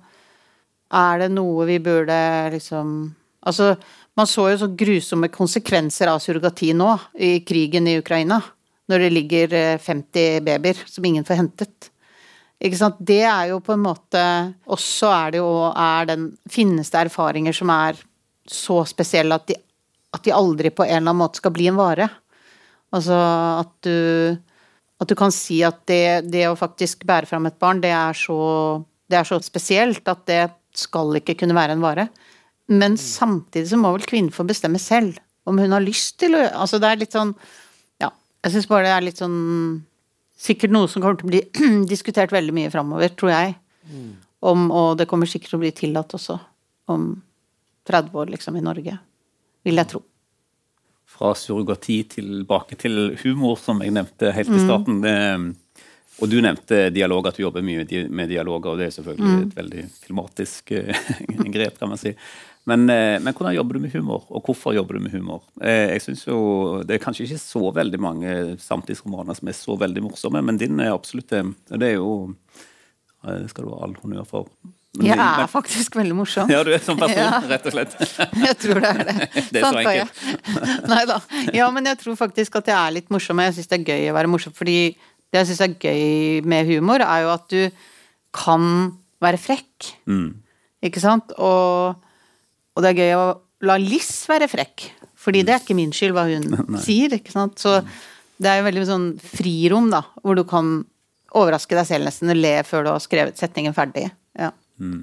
er 0.94 1.24
det 1.24 1.34
noe 1.34 1.68
vi 1.70 1.82
burde 1.84 2.24
liksom 2.54 3.12
Altså, 3.44 3.74
man 4.16 4.24
så 4.24 4.46
jo 4.54 4.60
så 4.62 4.70
grusomme 4.72 5.28
konsekvenser 5.28 6.08
av 6.08 6.22
surrogati 6.24 6.70
nå, 6.80 6.94
i 7.20 7.42
krigen 7.44 7.90
i 7.92 7.98
Ukraina. 8.00 8.38
Når 8.88 9.04
det 9.04 9.10
ligger 9.12 9.56
eh, 9.58 9.82
50 9.84 10.46
babyer 10.46 10.80
som 10.88 11.04
ingen 11.04 11.28
får 11.28 11.42
hentet. 11.42 11.90
Ikke 12.64 12.80
sant? 12.80 13.00
Det 13.04 13.22
er 13.28 13.52
jo 13.52 13.60
på 13.64 13.76
en 13.76 13.84
måte 13.84 14.24
Også 14.72 15.10
er 15.12 15.36
det 15.36 15.42
jo 15.42 15.52
er 15.70 16.08
den 16.10 16.30
Finnes 16.52 16.92
det 16.94 17.06
erfaringer 17.10 17.56
som 17.56 17.72
er 17.74 18.00
så 18.44 18.82
spesielle 18.88 19.36
at 19.40 19.46
de, 19.48 19.56
at 20.12 20.26
de 20.26 20.34
aldri 20.36 20.68
på 20.76 20.84
en 20.84 20.90
eller 20.90 21.06
annen 21.06 21.22
måte 21.22 21.40
skal 21.40 21.54
bli 21.56 21.70
en 21.72 21.80
vare? 21.80 22.10
Altså 22.96 23.16
at 23.62 23.74
du 23.88 24.38
At 25.02 25.10
du 25.10 25.16
kan 25.20 25.34
si 25.36 25.62
at 25.66 25.84
det, 25.90 26.32
det 26.32 26.48
å 26.48 26.60
faktisk 26.60 27.04
bære 27.08 27.28
fram 27.28 27.48
et 27.50 27.60
barn, 27.60 27.82
det 27.84 27.92
er 27.92 28.16
så 28.16 28.84
Det 29.10 29.20
er 29.20 29.28
så 29.28 29.40
spesielt 29.44 30.08
at 30.08 30.26
det 30.30 30.44
skal 30.74 31.20
ikke 31.20 31.36
kunne 31.38 31.54
være 31.54 31.76
en 31.76 31.84
vare. 31.84 32.08
Men 32.72 32.96
samtidig 32.98 33.68
så 33.70 33.78
må 33.78 33.92
vel 33.94 34.08
kvinnen 34.10 34.34
få 34.34 34.46
bestemme 34.48 34.80
selv 34.82 35.20
om 35.46 35.60
hun 35.60 35.76
har 35.76 35.84
lyst 35.84 36.18
til 36.24 36.38
å 36.38 36.46
Altså 36.64 36.80
det 36.80 36.90
er 36.90 37.02
litt 37.02 37.16
sånn 37.16 37.34
Ja, 38.02 38.10
jeg 38.46 38.56
syns 38.56 38.70
bare 38.72 38.88
det 38.88 38.94
er 38.96 39.06
litt 39.10 39.20
sånn 39.22 39.36
sikkert 40.38 40.74
noe 40.74 40.90
som 40.92 41.04
kommer 41.04 41.20
til 41.20 41.28
å 41.28 41.34
bli 41.34 41.44
diskutert 41.94 42.34
veldig 42.34 42.56
mye 42.56 42.72
framover, 42.74 43.14
tror 43.18 43.34
jeg. 43.34 43.58
Om, 44.44 44.66
og 44.72 44.98
det 45.00 45.08
kommer 45.08 45.30
sikkert 45.30 45.54
til 45.54 45.60
å 45.60 45.64
bli 45.64 45.72
tillatt 45.76 46.16
også 46.16 46.38
om 46.92 47.14
30 47.88 48.18
år, 48.20 48.32
liksom, 48.34 48.58
i 48.60 48.64
Norge. 48.64 48.98
Vil 49.64 49.80
jeg 49.80 49.92
tro. 49.92 50.04
fra 51.14 51.36
surrogati 51.38 52.00
tilbake 52.10 52.76
til 52.76 53.14
humor, 53.22 53.56
som 53.62 53.84
jeg 53.84 53.94
nevnte 53.94 54.32
helt 54.34 54.50
i 54.50 54.62
starten. 54.64 55.02
Det, 55.04 55.14
og 56.22 56.30
du 56.30 56.40
nevnte 56.42 56.88
dialog, 56.94 57.28
at 57.28 57.38
du 57.38 57.44
jobber 57.44 57.64
mye 57.66 57.86
med 58.10 58.32
dialoger, 58.32 58.74
og 58.74 58.82
det 58.82 58.88
er 58.88 58.96
selvfølgelig 58.96 59.36
et 59.44 59.56
veldig 59.58 59.84
filmatisk 60.02 60.74
eh, 60.78 61.12
grep, 61.56 61.78
kan 61.80 61.92
man 61.92 62.02
si. 62.02 62.16
Men, 62.66 62.86
eh, 62.90 63.18
men 63.20 63.34
hvordan 63.36 63.56
jobber 63.58 63.76
du 63.76 63.80
med 63.84 63.92
humor, 63.92 64.24
og 64.32 64.46
hvorfor 64.48 64.72
jobber 64.76 64.96
du 64.96 65.04
med 65.04 65.12
humor? 65.12 65.42
Eh, 65.62 65.90
Jeg 65.98 66.02
synes 66.02 66.22
jo, 66.28 66.84
Det 66.88 66.96
er 66.96 67.04
kanskje 67.04 67.26
ikke 67.28 67.40
så 67.42 67.74
veldig 67.76 68.00
mange 68.00 68.58
samtidsromaner 68.60 69.36
som 69.36 69.48
er 69.52 69.58
så 69.58 69.76
veldig 69.78 70.02
morsomme, 70.06 70.42
men 70.44 70.58
din 70.58 70.80
er 70.80 70.94
absolutt 70.94 71.28
det. 71.30 71.44
Og 71.72 71.80
Det 71.80 71.90
er 71.90 71.98
jo 71.98 72.36
eh, 73.28 73.40
Det 73.42 73.50
skal 73.52 73.66
du 73.66 73.70
ha 73.74 73.84
all 73.84 73.96
honnør 74.00 74.26
for. 74.26 74.48
Men 74.96 75.08
Jeg 75.08 75.18
er 75.18 75.48
faktisk 75.50 75.96
veldig 75.98 76.16
morsom. 76.16 76.50
Ja, 76.54 76.64
du 76.64 76.70
er 76.72 76.78
som 76.80 76.96
person, 76.98 77.18
Ja. 77.18 77.42
rett 77.50 77.66
og 77.66 77.74
slett. 77.74 77.96
Jeg 78.48 78.58
tror 78.62 78.80
det 78.80 78.90
er 78.94 79.04
det. 79.04 79.16
Det 79.52 79.60
er 79.60 79.66
så 79.66 79.82
enkelt. 79.82 80.22
Nei 80.94 81.04
da. 81.10 81.20
Ja, 81.54 81.70
men 81.74 81.86
jeg 81.86 81.98
tror 82.00 82.16
faktisk 82.16 82.56
at 82.62 82.68
jeg 82.70 82.78
er 82.78 82.92
litt 82.94 83.10
morsom. 83.10 83.40
og 83.40 83.44
Jeg 83.50 83.56
syns 83.58 83.68
det 83.72 83.80
er 83.82 83.88
gøy 83.92 84.12
å 84.12 84.16
være 84.20 84.30
morsom, 84.30 84.54
fordi 84.54 84.78
det 85.34 85.42
jeg 85.42 85.48
syns 85.50 85.62
er 85.66 85.74
gøy 85.82 86.46
med 86.46 86.68
humor, 86.70 87.02
er 87.02 87.24
jo 87.26 87.32
at 87.34 87.48
du 87.50 87.72
kan 88.32 88.94
være 89.20 89.40
frekk. 89.42 89.90
Mm. 90.06 90.36
Ikke 90.86 91.02
sant? 91.02 91.34
Og, 91.42 91.96
og 92.74 92.84
det 92.84 92.92
er 92.92 93.02
gøy 93.02 93.14
å 93.18 93.28
la 93.68 93.78
Liss 93.80 94.26
være 94.30 94.50
frekk, 94.52 94.88
fordi 95.20 95.44
det 95.48 95.56
er 95.56 95.62
ikke 95.64 95.78
min 95.78 95.94
skyld 95.96 96.16
hva 96.16 96.26
hun 96.30 96.80
sier, 96.86 97.16
ikke 97.16 97.34
sant. 97.34 97.62
Så 97.62 97.78
det 98.42 98.50
er 98.50 98.60
jo 98.60 98.68
veldig 98.68 98.88
sånn 98.90 99.08
frirom, 99.24 99.92
da, 99.94 100.04
hvor 100.24 100.38
du 100.40 100.44
kan 100.50 100.82
overraske 101.34 101.78
deg 101.78 101.88
selv 101.90 102.08
nesten 102.10 102.34
og 102.34 102.38
le 102.38 102.58
før 102.68 102.86
du 102.86 102.92
har 102.92 103.02
skrevet 103.04 103.40
setningen 103.40 103.76
ferdig. 103.78 104.10
Ja. 104.38 104.52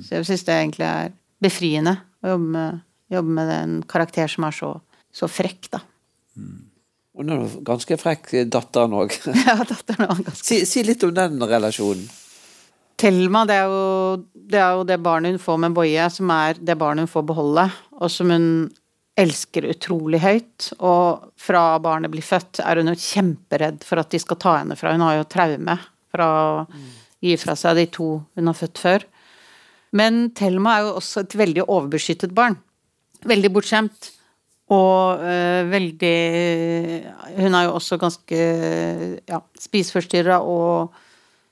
Så 0.04 0.18
jeg 0.18 0.26
syns 0.28 0.44
det 0.46 0.56
egentlig 0.56 0.86
er 0.86 1.12
befriende 1.42 1.96
å 2.20 2.34
jobbe 2.34 2.54
med, 2.54 2.82
jobbe 3.10 3.36
med 3.38 3.52
en 3.54 3.78
karakter 3.90 4.30
som 4.30 4.46
er 4.46 4.54
så, 4.54 4.74
så 5.14 5.30
frekk, 5.30 5.70
da. 5.72 5.80
Hun 7.20 7.32
er 7.34 7.42
ganske 7.66 7.96
frekk, 8.00 8.30
datteren 8.52 8.94
òg. 8.96 9.16
Ja, 9.48 9.56
datteren 9.66 10.12
òg. 10.12 10.28
Si, 10.38 10.62
si 10.68 10.84
litt 10.86 11.02
om 11.06 11.14
den 11.16 11.40
relasjonen. 11.42 12.06
Thelma, 12.98 13.44
det 13.48 13.56
er, 13.56 13.70
jo, 13.70 14.24
det 14.34 14.60
er 14.60 14.76
jo 14.76 14.84
det 14.88 14.98
barnet 15.04 15.36
hun 15.36 15.42
får 15.42 15.60
med 15.62 15.76
Boje, 15.76 16.10
som 16.12 16.30
er 16.34 16.58
det 16.60 16.76
barnet 16.80 17.06
hun 17.06 17.12
får 17.12 17.26
beholde, 17.30 17.66
og 17.96 18.12
som 18.12 18.32
hun 18.32 18.48
elsker 19.20 19.68
utrolig 19.70 20.20
høyt. 20.22 20.70
Og 20.78 21.30
fra 21.40 21.64
barnet 21.82 22.12
blir 22.12 22.24
født, 22.24 22.62
er 22.64 22.80
hun 22.80 22.92
jo 22.92 22.98
kjemperedd 22.98 23.84
for 23.86 24.02
at 24.02 24.12
de 24.12 24.20
skal 24.22 24.40
ta 24.40 24.58
henne 24.60 24.76
fra. 24.78 24.94
Hun 24.94 25.06
har 25.06 25.18
jo 25.20 25.30
traume 25.32 25.78
fra 26.10 26.28
å 26.28 26.52
gi 27.20 27.36
fra 27.40 27.56
seg 27.58 27.76
de 27.76 27.88
to 27.92 28.12
hun 28.36 28.50
har 28.50 28.56
født 28.56 28.80
før. 28.80 29.04
Men 29.96 30.30
Thelma 30.36 30.76
er 30.76 30.86
jo 30.86 30.96
også 31.00 31.24
et 31.24 31.36
veldig 31.38 31.66
overbeskyttet 31.66 32.34
barn. 32.36 32.56
Veldig 33.26 33.52
bortskjemt. 33.52 34.12
Og 34.70 35.22
øh, 35.26 35.66
veldig 35.66 36.16
Hun 37.42 37.54
er 37.58 37.64
jo 37.66 37.72
også 37.74 37.98
ganske 37.98 38.42
ja, 39.26 39.40
spiseforstyrra 39.58 40.38
og 40.46 40.94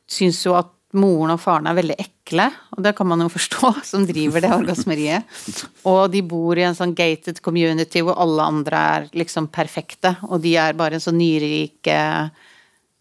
syns 0.09 0.44
jo 0.46 0.55
at 0.55 0.70
moren 0.99 1.33
og 1.35 1.41
faren 1.43 1.69
er 1.71 1.77
veldig 1.79 1.97
ekle, 2.03 2.49
og 2.75 2.83
det 2.85 2.93
kan 2.99 3.09
man 3.11 3.23
jo 3.25 3.31
forstå, 3.33 3.73
som 3.91 4.07
driver 4.09 4.45
det 4.45 4.53
orgasmeriet. 4.55 5.41
Og 5.89 6.05
de 6.13 6.23
bor 6.27 6.59
i 6.59 6.67
en 6.67 6.77
sånn 6.79 6.97
gated 6.99 7.41
community 7.45 8.03
hvor 8.05 8.19
alle 8.21 8.51
andre 8.53 8.85
er 8.99 9.09
liksom 9.19 9.51
perfekte, 9.55 10.17
og 10.29 10.43
de 10.45 10.57
er 10.61 10.79
bare 10.79 10.99
en 10.99 11.07
sånn 11.09 11.21
nyrike 11.21 11.99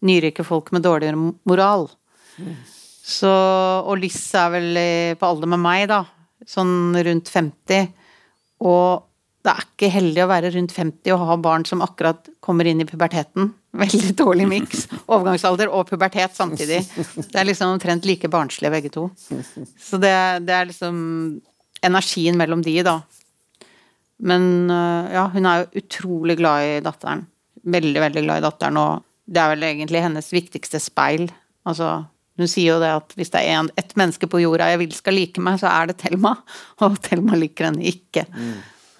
nyrike 0.06 0.44
folk 0.46 0.70
med 0.70 0.84
dårligere 0.86 1.18
moral. 1.48 1.88
Så, 3.08 3.30
og 3.30 3.98
Liss 3.98 4.20
er 4.38 4.52
vel 4.52 4.80
på 5.18 5.26
alder 5.26 5.50
med 5.50 5.62
meg, 5.64 5.88
da. 5.90 6.04
Sånn 6.46 6.94
rundt 6.94 7.30
50. 7.32 7.88
Og 8.68 9.08
det 9.42 9.54
er 9.54 9.64
ikke 9.64 9.90
heldig 9.94 10.24
å 10.24 10.30
være 10.30 10.52
rundt 10.54 10.74
50 10.76 11.14
og 11.14 11.26
ha 11.30 11.38
barn 11.42 11.66
som 11.66 11.82
akkurat 11.84 12.28
kommer 12.44 12.68
inn 12.68 12.82
i 12.82 12.86
puberteten. 12.88 13.52
Veldig 13.76 14.14
dårlig 14.16 14.46
miks. 14.48 14.86
Overgangsalder 15.04 15.68
og 15.68 15.86
pubertet 15.90 16.34
samtidig. 16.36 16.80
Det 16.88 17.36
er 17.36 17.46
liksom 17.46 17.74
omtrent 17.74 18.06
like 18.08 18.30
barnslige 18.32 18.72
begge 18.72 18.90
to. 18.94 19.08
Så 19.76 20.00
det, 20.00 20.14
det 20.48 20.54
er 20.56 20.70
liksom 20.70 20.96
energien 21.84 22.38
mellom 22.40 22.62
de, 22.64 22.78
da. 22.86 22.98
Men 24.18 24.70
øh, 24.70 25.10
ja, 25.14 25.26
hun 25.34 25.46
er 25.46 25.60
jo 25.60 25.82
utrolig 25.82 26.38
glad 26.40 26.64
i 26.66 26.78
datteren. 26.82 27.26
Veldig, 27.68 28.00
veldig 28.02 28.22
glad 28.24 28.40
i 28.40 28.46
datteren, 28.46 28.80
og 28.80 29.04
det 29.28 29.42
er 29.42 29.52
vel 29.52 29.66
egentlig 29.68 30.02
hennes 30.02 30.32
viktigste 30.32 30.80
speil. 30.82 31.28
Altså, 31.68 31.90
hun 32.40 32.50
sier 32.50 32.72
jo 32.72 32.80
det 32.82 32.90
at 32.96 33.12
hvis 33.18 33.30
det 33.34 33.44
er 33.44 33.60
en, 33.60 33.70
et 33.78 33.92
menneske 33.98 34.30
på 34.30 34.40
jorda 34.42 34.70
jeg 34.72 34.80
vil 34.82 34.96
skal 34.96 35.18
like 35.18 35.44
meg, 35.44 35.60
så 35.60 35.70
er 35.70 35.90
det 35.90 35.98
Thelma. 36.00 36.38
Og 36.86 36.98
Thelma 37.04 37.38
liker 37.38 37.68
henne 37.68 37.84
ikke. 37.92 38.24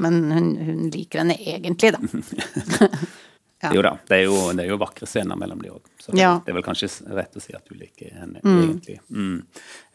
Men 0.04 0.20
hun, 0.31 0.52
hun 0.61 0.85
liker 0.94 1.24
henne 1.24 1.38
egentlig, 1.40 1.96
da. 1.96 2.92
Ja. 3.62 3.73
Jo 3.75 3.83
da, 3.83 3.97
det 4.07 4.21
er 4.21 4.25
jo, 4.29 4.37
det 4.55 4.64
er 4.64 4.68
jo 4.71 4.77
vakre 4.79 5.07
scener 5.11 5.35
mellom 5.40 5.59
de 5.64 5.71
òg. 5.75 5.81
Så 5.99 6.12
det, 6.12 6.21
Ja. 6.23 6.37
det 6.44 6.53
er 6.53 6.59
vel 6.61 6.62
kanskje 6.66 6.88
rett 7.16 7.35
å 7.35 7.42
si 7.42 7.55
at 7.57 7.64
du 7.66 7.75
liker 7.75 8.12
henne, 8.14 8.38
egentlig. 8.44 9.01
Mm. 9.11 9.38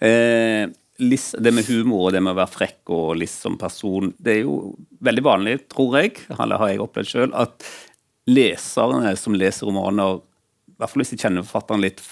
Eh, 0.04 0.66
Liss, 1.02 1.32
det 1.42 1.50
med 1.56 1.66
humor 1.66 2.08
og 2.08 2.12
det 2.14 2.20
med 2.22 2.36
å 2.36 2.38
være 2.38 2.52
frekk 2.54 2.92
og 2.94 3.16
Liss 3.18 3.34
som 3.42 3.56
person, 3.58 4.12
det 4.22 4.36
er 4.36 4.42
jo 4.44 4.76
veldig 5.02 5.24
vanlig, 5.26 5.56
tror 5.72 5.96
jeg, 6.02 6.20
eller 6.36 6.60
har 6.62 6.70
jeg 6.70 6.84
opplevd 6.84 7.10
sjøl, 7.10 7.32
at 7.34 7.66
leserne 8.30 9.16
som 9.20 9.34
leser 9.36 9.68
romaner, 9.68 10.20
i 10.70 10.76
hvert 10.78 10.92
fall 10.94 11.04
hvis 11.04 11.14
de 11.16 11.20
kjenner 11.24 11.48
forfatteren 11.48 11.82
litt, 11.84 12.04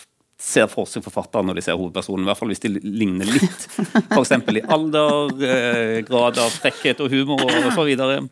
ser 0.42 0.66
for 0.72 0.90
seg 0.90 1.04
forfatteren 1.06 1.46
når 1.46 1.60
de 1.60 1.64
ser 1.68 1.78
hovedpersonen. 1.78 2.24
I 2.26 2.30
hvert 2.32 2.40
fall 2.40 2.50
hvis 2.50 2.64
de 2.64 2.72
ligner 2.82 3.30
litt. 3.30 3.68
F.eks. 4.10 4.32
i 4.58 4.64
alder, 4.74 5.36
eh, 5.46 5.98
grad 6.08 6.40
av 6.42 6.50
frekkhet 6.56 7.04
og 7.06 7.14
humor 7.14 7.44
og 7.46 7.68
så 7.76 7.86
videre. 7.86 8.24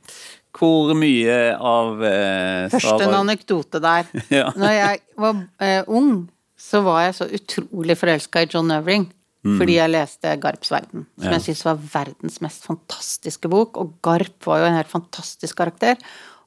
Hvor 0.58 0.92
mye 0.98 1.36
av 1.56 2.02
eh, 2.04 2.66
Først 2.74 3.04
en 3.06 3.14
anekdote 3.22 3.80
der. 3.84 4.08
Ja. 4.40 4.50
Når 4.58 4.74
jeg 4.76 5.02
var 5.22 5.44
eh, 5.62 5.84
ung, 5.88 6.28
så 6.60 6.82
var 6.84 7.04
jeg 7.06 7.16
så 7.20 7.28
utrolig 7.38 7.96
forelska 8.00 8.44
i 8.44 8.50
John 8.52 8.72
Irving. 8.76 9.08
Fordi 9.46 9.78
jeg 9.78 9.92
leste 9.94 10.34
Garps 10.44 10.68
verden, 10.74 11.06
som 11.16 11.30
Ja. 11.30 11.38
jeg 11.38 11.46
syns 11.46 11.62
var 11.64 11.78
verdens 11.94 12.42
mest 12.44 12.66
fantastiske 12.68 13.48
bok. 13.50 13.78
Og 13.80 13.94
Garp 14.04 14.44
var 14.50 14.60
jo 14.60 14.66
en 14.68 14.76
helt 14.76 14.92
fantastisk 14.92 15.56
karakter. 15.62 15.96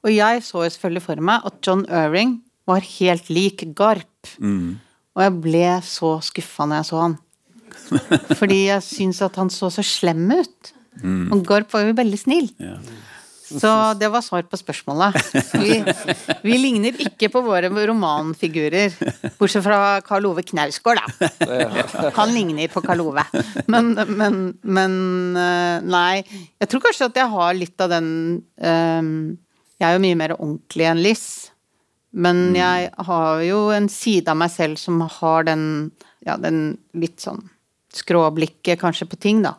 Og 0.05 0.11
jeg 0.13 0.43
så 0.45 0.67
jo 0.67 0.73
selvfølgelig 0.75 1.03
for 1.07 1.23
meg 1.25 1.47
at 1.49 1.57
John 1.65 1.87
Irving 1.89 2.35
var 2.69 2.85
helt 2.85 3.31
lik 3.33 3.65
Garp. 3.79 4.29
Og 4.43 5.23
jeg 5.25 5.35
ble 5.45 5.65
så 5.89 6.19
skuffa 6.27 6.67
når 6.69 6.83
jeg 6.83 6.91
så 6.91 7.01
han. 7.07 7.17
Fordi 8.43 8.61
jeg 8.69 8.85
syns 8.85 9.23
at 9.25 9.41
han 9.41 9.49
så 9.51 9.71
så 9.73 9.83
slem 9.87 10.29
ut. 10.37 10.73
Og 11.33 11.47
Garp 11.49 11.73
var 11.73 11.87
jo 11.89 11.97
veldig 11.97 12.21
snill. 12.21 12.51
Ja. 12.61 12.77
Så 13.61 13.95
det 14.01 14.09
var 14.13 14.25
svar 14.25 14.43
på 14.49 14.59
spørsmålet. 14.61 15.17
Vi, 15.59 15.79
vi 16.43 16.57
ligner 16.59 16.97
ikke 17.05 17.29
på 17.33 17.43
våre 17.45 17.69
romanfigurer. 17.69 18.95
Bortsett 19.39 19.65
fra 19.67 20.01
Karl 20.07 20.27
Ove 20.31 20.45
Knausgård, 20.47 21.01
da. 21.03 22.11
Han 22.17 22.35
ligner 22.35 22.73
på 22.73 22.83
Karl 22.85 23.05
Ove. 23.05 23.25
Men, 23.73 23.93
men, 24.17 24.43
men 24.63 24.99
eh, 25.37 25.79
nei. 25.85 26.23
Jeg 26.63 26.71
tror 26.73 26.85
kanskje 26.89 27.11
at 27.11 27.23
jeg 27.23 27.33
har 27.37 27.57
litt 27.59 27.85
av 27.85 27.93
den 27.93 28.11
eh, 28.57 29.01
Jeg 29.81 29.89
er 29.89 29.97
jo 29.97 30.05
mye 30.05 30.21
mer 30.21 30.37
ordentlig 30.39 30.89
enn 30.91 31.03
Liss. 31.05 31.27
Men 32.13 32.51
jeg 32.57 32.91
har 33.09 33.41
jo 33.47 33.65
en 33.73 33.89
side 33.89 34.29
av 34.29 34.37
meg 34.37 34.53
selv 34.53 34.77
som 34.81 35.01
har 35.21 35.47
den, 35.49 35.65
ja, 36.27 36.37
den 36.41 36.77
litt 36.93 37.23
sånn 37.25 37.41
skråblikket 37.93 38.81
kanskje 38.81 39.09
på 39.09 39.17
ting, 39.21 39.41
da. 39.45 39.57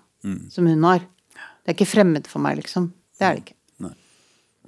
Som 0.53 0.69
hun 0.69 0.86
har. 0.88 1.01
Det 1.63 1.71
er 1.71 1.75
ikke 1.77 1.89
fremmed 1.89 2.29
for 2.29 2.43
meg, 2.43 2.62
liksom. 2.62 2.91
Det 3.19 3.25
er 3.25 3.36
det 3.38 3.43
ikke. 3.45 3.58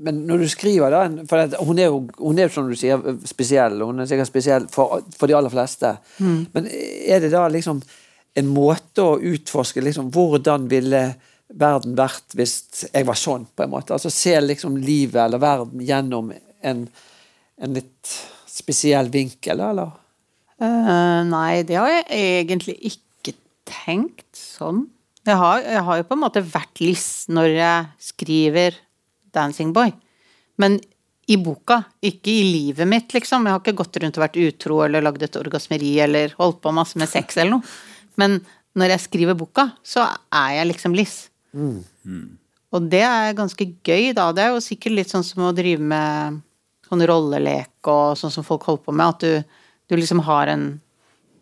Men 0.03 0.25
når 0.27 0.41
du 0.43 0.47
skriver 0.51 0.91
da 0.91 1.03
For 1.29 1.63
hun 1.63 1.79
er 1.79 1.87
jo, 1.87 2.01
hun 2.19 2.39
er 2.41 2.49
som 2.51 2.67
du 2.67 2.75
sier, 2.75 2.99
spesiell. 3.27 3.79
Hun 3.85 4.03
er 4.03 4.09
sikkert 4.09 4.31
spesiell 4.31 4.67
for, 4.71 5.05
for 5.15 5.31
de 5.31 5.37
aller 5.37 5.53
fleste. 5.53 5.95
Men 6.19 6.67
er 6.67 7.23
det 7.23 7.31
da 7.33 7.45
liksom 7.51 7.79
en 8.35 8.51
måte 8.51 9.03
å 9.03 9.19
utforske 9.23 9.83
liksom, 9.83 10.11
Hvordan 10.11 10.67
ville 10.71 11.03
verden 11.55 11.95
vært 11.95 12.35
hvis 12.35 12.55
jeg 12.89 13.07
var 13.07 13.19
sånn, 13.19 13.45
på 13.47 13.65
en 13.65 13.71
måte? 13.71 13.95
Altså 13.95 14.11
se 14.11 14.35
liksom 14.41 14.75
livet 14.81 15.21
eller 15.23 15.39
verden 15.39 15.83
gjennom 15.85 16.33
en, 16.35 16.87
en 17.55 17.77
litt 17.77 18.15
spesiell 18.49 19.11
vinkel, 19.13 19.61
eller? 19.61 19.93
Uh, 20.59 21.21
nei, 21.27 21.63
det 21.67 21.77
har 21.79 21.91
jeg 21.91 22.05
egentlig 22.41 22.75
ikke 22.91 23.35
tenkt 23.67 24.39
sånn. 24.39 24.85
Jeg 25.25 25.39
har, 25.41 25.63
jeg 25.65 25.83
har 25.87 25.99
jo 25.99 26.07
på 26.07 26.15
en 26.15 26.21
måte 26.21 26.43
vært 26.45 26.81
Liss 26.83 27.25
når 27.31 27.49
jeg 27.55 28.09
skriver 28.11 28.77
Dancing 29.35 29.73
Boy. 29.75 29.93
Men 30.61 30.79
i 31.27 31.37
boka, 31.41 31.79
ikke 32.05 32.29
i 32.29 32.43
livet 32.45 32.87
mitt, 32.87 33.13
liksom. 33.15 33.47
Jeg 33.47 33.55
har 33.55 33.61
ikke 33.63 33.79
gått 33.79 33.97
rundt 34.01 34.17
og 34.19 34.23
vært 34.27 34.37
utro 34.41 34.81
eller 34.85 35.03
lagd 35.05 35.23
et 35.25 35.37
orgasmeri 35.39 35.95
eller 36.05 36.35
holdt 36.37 36.61
på 36.61 36.73
masse 36.75 36.99
med 37.01 37.09
sex 37.09 37.39
eller 37.39 37.57
noe. 37.57 37.75
Men 38.21 38.37
når 38.77 38.93
jeg 38.93 39.05
skriver 39.07 39.37
boka, 39.39 39.69
så 39.83 40.05
er 40.29 40.59
jeg 40.59 40.69
liksom 40.73 40.95
Liss. 40.97 41.15
Og 42.75 42.89
det 42.91 43.01
er 43.07 43.37
ganske 43.37 43.65
gøy, 43.87 44.11
da. 44.17 44.29
Det 44.35 44.43
er 44.43 44.53
jo 44.53 44.63
sikkert 44.63 44.97
litt 44.99 45.11
sånn 45.11 45.25
som 45.25 45.47
å 45.47 45.53
drive 45.55 45.81
med 45.81 46.41
sånn 46.85 47.03
rollelek 47.09 47.89
og 47.89 48.17
sånn 48.19 48.33
som 48.33 48.45
folk 48.45 48.65
holder 48.67 48.83
på 48.85 48.95
med. 48.95 49.15
At 49.15 49.23
du, 49.23 49.61
du 49.89 49.97
liksom 49.97 50.21
har 50.27 50.51
en 50.53 50.73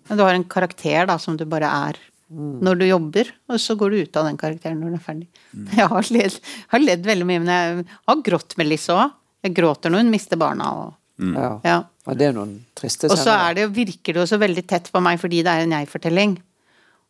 Du 0.09 0.19
har 0.19 0.35
en 0.35 0.43
karakter 0.43 1.05
da, 1.07 1.15
som 1.17 1.37
du 1.39 1.45
bare 1.47 1.67
er 1.87 1.97
når 2.33 2.79
du 2.79 2.85
jobber, 2.87 3.29
og 3.49 3.59
så 3.61 3.75
går 3.79 3.93
du 3.93 3.97
ut 4.03 4.17
av 4.19 4.25
den 4.29 4.37
karakteren 4.41 4.79
når 4.81 4.93
du 4.93 4.97
er 4.97 5.03
ferdig. 5.05 5.27
Jeg 5.79 5.87
har 5.91 6.09
ledd, 6.15 6.37
har 6.73 6.83
ledd 6.83 7.05
veldig 7.05 7.27
mye, 7.29 7.41
men 7.43 7.51
jeg 7.53 7.85
har 8.09 8.23
grått 8.25 8.55
med 8.57 8.69
Lisse 8.69 8.95
òg. 8.95 9.13
Jeg 9.43 9.55
gråter 9.57 9.91
når 9.93 10.05
hun 10.05 10.11
mister 10.13 10.39
barna. 10.39 10.69
Og, 10.81 10.93
Ja. 11.23 11.49
ja. 11.63 11.77
Og 12.07 12.17
det 12.19 12.25
er 12.29 12.33
noen 12.35 12.55
triste 12.75 13.07
og 13.07 13.15
så 13.19 13.31
er 13.35 13.53
det, 13.59 13.67
virker 13.75 14.15
det 14.15 14.23
også 14.23 14.39
veldig 14.41 14.63
tett 14.67 14.89
på 14.91 14.99
meg 15.03 15.19
fordi 15.21 15.43
det 15.45 15.51
er 15.51 15.63
en 15.67 15.75
jeg-fortelling. 15.77 16.33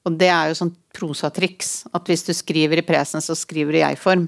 Og 0.06 0.18
det 0.20 0.28
er 0.30 0.52
jo 0.52 0.58
sånn 0.60 0.74
prosatriks. 0.94 1.86
At 1.96 2.10
hvis 2.12 2.26
du 2.28 2.34
skriver 2.36 2.82
i 2.82 2.86
presens 2.86 3.30
og 3.32 3.40
skriver 3.40 3.80
i 3.80 3.84
jeg-form, 3.86 4.28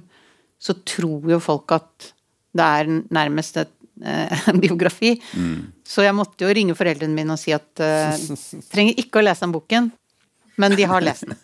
så 0.62 0.73
tror 0.88 1.27
jo 1.36 1.41
folk 1.43 1.73
at 1.75 2.12
det 2.55 2.63
er 2.79 2.89
nærmest 3.13 3.60
et, 3.60 3.73
eh, 4.01 4.47
en 4.53 4.62
biografi. 4.63 5.17
Så 5.86 6.05
jeg 6.05 6.15
måtte 6.17 6.47
jo 6.47 6.53
ringe 6.55 6.78
foreldrene 6.78 7.13
mine 7.17 7.36
og 7.36 7.41
si 7.41 7.53
at 7.55 7.84
eh, 7.84 8.15
trenger 8.72 9.01
ikke 9.03 9.20
å 9.22 9.26
lese 9.28 9.43
den 9.45 9.53
boken, 9.57 9.91
men 10.62 10.76
de 10.78 10.86
har 10.88 11.01
lest 11.03 11.26
den. 11.30 11.36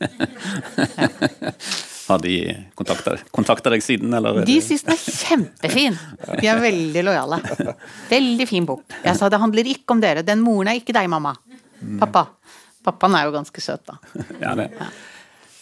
Har 2.07 2.19
de 2.19 2.35
kontakta, 2.75 3.69
deg 3.71 3.83
siden, 3.85 4.11
eller? 4.17 4.41
er 4.41 4.47
De 4.49 4.57
syns 4.63 4.83
den 4.87 4.95
er 4.97 5.19
kjempefin. 5.21 5.95
De 6.41 6.49
er 6.51 6.59
veldig 6.59 7.03
lojale. 7.07 7.37
Veldig 8.09 8.47
fin 8.49 8.65
bok. 8.67 8.83
Jeg 9.05 9.15
sa 9.19 9.29
det 9.31 9.39
handler 9.39 9.69
ikke 9.71 9.95
om 9.95 10.01
dere. 10.03 10.23
Den 10.27 10.41
moren 10.43 10.71
er 10.73 10.81
ikke 10.81 10.95
deg, 10.97 11.07
mamma. 11.11 11.35
Pappa. 12.01 12.25
Pappaen 12.83 13.15
er 13.15 13.29
jo 13.29 13.35
ganske 13.37 13.63
søt, 13.63 13.85
da. 13.87 13.99
Ja, 14.43 14.55
det. 14.59 14.67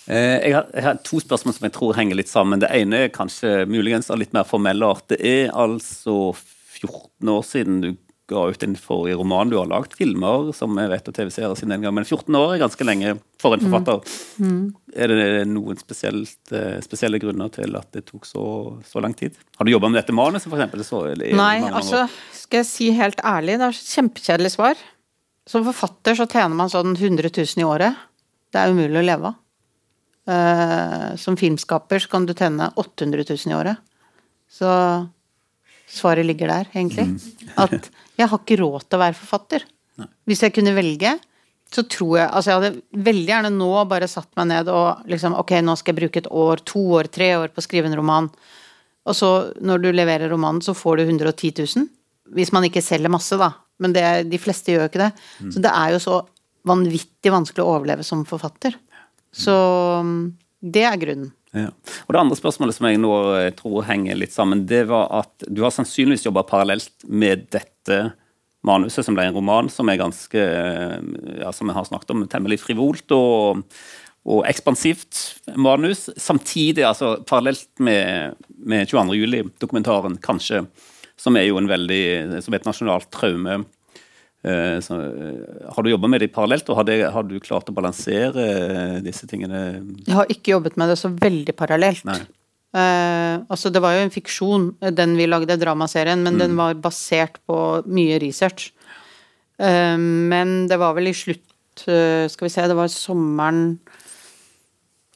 Eh, 0.09 0.39
Jeg 0.47 0.55
har, 0.55 0.69
jeg 0.73 0.85
har 0.87 1.01
to 1.05 1.19
spørsmål 1.21 1.53
som 1.57 1.67
jeg 1.67 1.75
tror 1.75 1.93
henger 1.99 2.17
litt 2.17 2.31
sammen. 2.31 2.63
Det 2.63 2.71
ene 2.73 3.03
er 3.05 3.13
kanskje 3.13 3.67
muligens 3.69 4.09
av 4.09 4.17
litt 4.23 4.33
mer 4.33 4.47
formell 4.49 4.81
art. 4.87 5.05
Det 5.11 5.19
er 5.21 5.51
altså 5.53 6.31
14 6.79 7.29
år 7.35 7.43
siden 7.45 7.81
du 7.83 7.91
ga 8.29 8.45
ut 8.49 8.61
din 8.61 8.75
forrige 8.79 9.17
roman. 9.19 9.49
Du 9.51 9.57
har 9.59 9.69
lagd 9.69 9.95
filmer 9.97 10.51
som 10.55 10.77
jeg 10.79 10.91
vet 10.91 11.09
og 11.09 11.15
TV-seere 11.17 11.57
siden 11.57 11.73
den 11.75 11.87
gang, 11.87 11.95
men 11.97 12.07
14 12.07 12.37
år 12.39 12.53
er 12.55 12.61
ganske 12.61 12.87
lenge 12.87 13.15
for 13.41 13.55
en 13.55 13.65
forfatter. 13.65 14.13
Mm. 14.37 14.51
Mm. 14.51 14.93
Er 15.05 15.13
det 15.13 15.47
noen 15.49 15.81
spesielt, 15.81 16.53
spesielle 16.85 17.21
grunner 17.21 17.51
til 17.53 17.75
at 17.79 17.89
det 17.95 18.05
tok 18.09 18.29
så, 18.29 18.45
så 18.87 19.03
lang 19.03 19.17
tid? 19.17 19.35
Har 19.57 19.67
du 19.67 19.73
jobba 19.73 19.91
med 19.91 20.01
dette 20.01 20.15
manuset, 20.15 20.51
f.eks.? 20.51 20.93
Nei, 21.39 21.57
altså, 21.67 22.05
skal 22.37 22.63
jeg 22.63 22.69
si 22.69 22.93
helt 22.95 23.21
ærlig, 23.25 23.59
det 23.59 23.69
er 23.69 23.75
et 23.75 23.93
kjempekjedelig 23.97 24.55
svar. 24.55 24.87
Som 25.49 25.65
forfatter 25.65 26.17
så 26.17 26.29
tjener 26.29 26.53
man 26.57 26.69
sånn 26.69 26.93
100 26.93 27.31
000 27.33 27.63
i 27.63 27.67
året. 27.67 28.09
Det 28.53 28.61
er 28.61 28.73
umulig 28.73 29.01
å 29.01 29.05
leve 29.05 29.31
av. 29.31 29.45
Uh, 30.29 31.15
som 31.17 31.33
filmskaper 31.39 32.03
så 32.03 32.09
kan 32.11 32.27
du 32.29 32.35
tjene 32.37 32.67
800 32.77 33.23
000 33.25 33.49
i 33.49 33.55
året. 33.57 33.79
Så 34.49 34.69
svaret 35.89 36.27
ligger 36.27 36.51
der, 36.51 36.69
egentlig. 36.73 37.07
Mm. 37.09 37.55
At 37.65 37.89
jeg 38.19 38.29
har 38.29 38.41
ikke 38.41 38.59
råd 38.61 38.85
til 38.85 38.99
å 38.99 39.03
være 39.03 39.17
forfatter. 39.17 39.65
Nei. 39.99 40.07
Hvis 40.29 40.43
jeg 40.45 40.55
kunne 40.55 40.75
velge, 40.77 41.15
så 41.69 41.83
tror 41.85 42.15
jeg 42.17 42.29
Altså, 42.33 42.49
jeg 42.49 42.59
hadde 42.59 43.03
veldig 43.05 43.29
gjerne 43.29 43.51
nå 43.53 43.69
bare 43.89 44.07
satt 44.09 44.29
meg 44.39 44.47
ned 44.49 44.71
og 44.73 45.03
liksom 45.11 45.35
Ok, 45.37 45.51
nå 45.61 45.75
skal 45.77 45.93
jeg 45.93 45.99
bruke 45.99 46.21
et 46.23 46.29
år, 46.31 46.63
to 46.65 46.81
år, 46.97 47.09
tre 47.13 47.27
år 47.37 47.53
på 47.53 47.61
å 47.61 47.65
skrive 47.65 47.91
en 47.91 47.97
roman. 47.99 48.29
Og 49.09 49.17
så, 49.17 49.29
når 49.61 49.83
du 49.83 49.89
leverer 49.93 50.31
romanen, 50.31 50.63
så 50.65 50.75
får 50.77 50.99
du 50.99 51.03
110 51.05 51.53
000. 51.61 51.87
Hvis 52.37 52.53
man 52.53 52.65
ikke 52.67 52.83
selger 52.85 53.11
masse, 53.11 53.37
da. 53.39 53.51
Men 53.81 53.93
det, 53.95 54.05
de 54.29 54.39
fleste 54.41 54.73
gjør 54.73 54.85
jo 54.85 54.91
ikke 54.91 55.05
det. 55.05 55.13
Mm. 55.39 55.51
Så 55.55 55.63
det 55.63 55.71
er 55.71 55.93
jo 55.95 56.01
så 56.03 56.19
vanvittig 56.69 57.31
vanskelig 57.33 57.63
å 57.63 57.73
overleve 57.77 58.05
som 58.05 58.25
forfatter. 58.27 58.75
Så 59.31 59.55
det 60.59 60.83
er 60.85 60.99
grunnen. 61.01 61.31
Ja. 61.55 61.69
Og 62.05 62.13
Det 62.13 62.19
andre 62.21 62.37
spørsmålet 62.37 62.77
som 62.77 62.87
jeg 62.89 63.01
nå 63.01 63.13
eh, 63.39 63.51
tror 63.57 63.87
henger 63.87 64.19
litt 64.19 64.35
sammen, 64.35 64.67
det 64.69 64.83
var 64.91 65.09
at 65.21 65.47
du 65.47 65.63
har 65.65 65.73
sannsynligvis 65.73 66.27
jobba 66.27 66.43
parallelt 66.45 67.07
med 67.09 67.47
dette 67.53 68.11
manuset, 68.65 69.05
som 69.05 69.15
ble 69.17 69.29
en 69.29 69.37
roman 69.37 69.71
som 69.71 69.89
er 69.89 70.01
ganske, 70.01 70.43
eh, 70.43 70.99
ja, 71.39 71.53
som 71.55 71.71
jeg 71.71 71.77
har 71.79 71.89
snakket 71.89 72.13
om, 72.13 72.27
temmelig 72.29 72.59
frivolt 72.61 73.15
og, 73.15 73.63
og 74.29 74.45
ekspansivt 74.49 75.23
manus. 75.57 76.07
Samtidig, 76.21 76.85
altså 76.85 77.15
parallelt 77.25 77.71
med, 77.81 78.37
med 78.59 78.85
22. 78.91 79.17
juli-dokumentaren, 79.17 80.19
kanskje, 80.21 80.67
som 81.19 81.35
er 81.39 81.49
jo 81.49 81.57
en 81.59 81.71
veldig, 81.71 82.03
som 82.45 82.53
er 82.53 82.61
et 82.61 82.69
nasjonalt 82.69 83.09
traume 83.15 83.63
så, 84.39 84.95
eh, 85.03 85.67
har 85.75 85.83
du 85.83 85.89
jobba 85.91 86.07
med 86.07 86.21
det 86.23 86.31
parallelt, 86.31 86.69
og 86.71 86.79
har, 86.79 86.87
det, 86.87 86.99
har, 87.11 87.25
du 87.27 87.39
klart 87.43 87.67
å 87.67 87.75
balansere 87.75 88.45
eh, 88.45 88.97
disse 89.03 89.27
tingene? 89.27 89.81
Jeg 90.05 90.15
har 90.15 90.31
ikke 90.31 90.53
jobbet 90.53 90.77
med 90.79 90.93
det 90.93 90.99
så 91.01 91.11
veldig 91.11 91.55
parallelt. 91.59 92.05
Uh, 92.69 93.41
altså 93.49 93.71
Det 93.73 93.81
var 93.81 93.95
jo 93.95 94.03
en 94.05 94.13
fiksjon, 94.13 94.65
den 94.93 95.15
vi 95.17 95.25
lagde, 95.27 95.57
dramaserien, 95.57 96.21
men 96.23 96.37
mm. 96.37 96.41
den 96.43 96.55
var 96.59 96.77
basert 96.79 97.39
på 97.49 97.57
mye 97.89 98.19
research. 98.21 98.69
Uh, 99.59 99.97
men 99.97 100.69
det 100.69 100.77
var 100.79 100.93
vel 100.95 101.09
i 101.09 101.15
slutt 101.17 101.83
uh, 101.89 102.29
Skal 102.31 102.45
vi 102.45 102.53
se, 102.53 102.67
det 102.69 102.77
var 102.77 102.87
sommeren 102.87 103.73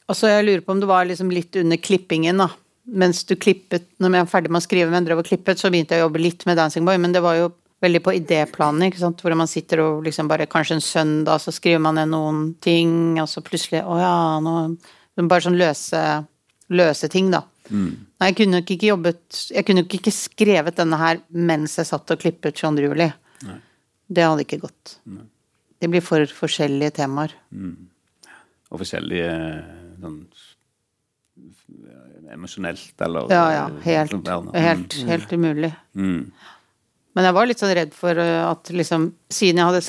Altså 0.04 0.28
Jeg 0.28 0.44
lurer 0.44 0.60
på 0.60 0.74
om 0.74 0.82
det 0.82 0.88
var 0.90 1.06
liksom 1.08 1.30
litt 1.32 1.56
under 1.56 1.80
klippingen, 1.80 2.42
da. 2.42 2.50
Mens 2.84 3.22
du 3.24 3.38
klippet 3.40 3.86
Når 3.96 4.18
jeg 4.18 4.26
var 4.26 4.32
ferdig 4.34 4.52
med 4.52 4.60
å 4.60 4.66
skrive, 4.66 4.90
men 4.92 5.06
drev 5.06 5.22
og 5.22 5.30
klippet, 5.30 5.56
så 5.56 5.70
begynte 5.72 5.96
jeg 5.96 6.04
å 6.04 6.10
jobbe 6.10 6.20
litt 6.20 6.44
med 6.44 6.60
Dancing 6.60 6.84
Boy, 6.84 7.00
men 7.00 7.16
det 7.16 7.24
var 7.24 7.38
jo 7.38 7.48
veldig 7.84 8.00
på 8.04 8.14
idéplanet, 8.18 8.90
ikke 8.90 9.02
sant, 9.02 9.22
hvor 9.24 9.34
man 9.38 9.50
sitter 9.50 9.82
og 9.84 10.04
liksom 10.06 10.30
bare 10.30 10.48
Kanskje 10.50 10.78
en 10.78 10.84
søndag, 10.84 11.42
så 11.42 11.54
skriver 11.54 11.82
man 11.84 11.98
ned 12.00 12.12
noen 12.12 12.44
ting, 12.64 13.18
og 13.22 13.28
så 13.30 13.44
plutselig 13.44 13.84
Å 13.84 13.98
ja, 14.00 14.14
nå 14.44 14.54
Bare 15.28 15.44
sånn 15.44 15.58
løse, 15.60 16.00
løse 16.74 17.08
ting, 17.12 17.28
da. 17.30 17.44
Mm. 17.70 17.92
Nei, 18.20 18.30
jeg 18.30 18.36
kunne 18.40 18.58
nok 18.58 18.72
ikke 18.74 18.90
jobbet 18.90 19.42
Jeg 19.54 19.66
kunne 19.66 19.84
nok 19.84 19.94
ikke 20.00 20.14
skrevet 20.14 20.80
denne 20.80 20.98
her 21.00 21.22
mens 21.30 21.78
jeg 21.78 21.88
satt 21.88 22.10
og 22.12 22.20
klippet 22.20 22.58
22. 22.60 22.88
juli. 22.88 23.08
Nei. 23.46 23.60
Det 24.14 24.26
hadde 24.26 24.44
ikke 24.44 24.64
gått. 24.66 24.98
Nei. 25.08 25.24
Det 25.80 25.90
blir 25.92 26.04
for 26.04 26.24
forskjellige 26.32 26.96
temaer. 27.00 27.32
Mm. 27.52 27.88
Og 28.72 28.80
forskjellige 28.80 29.32
sånn 30.00 30.18
emosjonelt, 32.34 32.94
eller 33.04 33.32
Ja, 33.32 33.44
ja. 33.52 33.64
Helt, 33.84 34.28
helt, 34.54 34.94
helt 35.08 35.32
umulig. 35.32 35.72
Mm. 35.94 36.32
Men 37.14 37.28
jeg 37.28 37.36
var 37.36 37.48
litt 37.48 37.62
sånn 37.62 37.74
redd 37.78 37.94
for 37.96 38.18
eh, 38.20 38.40
at 38.44 38.72
liksom 38.74 39.12
Siden 39.32 39.60
jeg 39.60 39.70
hadde 39.70 39.82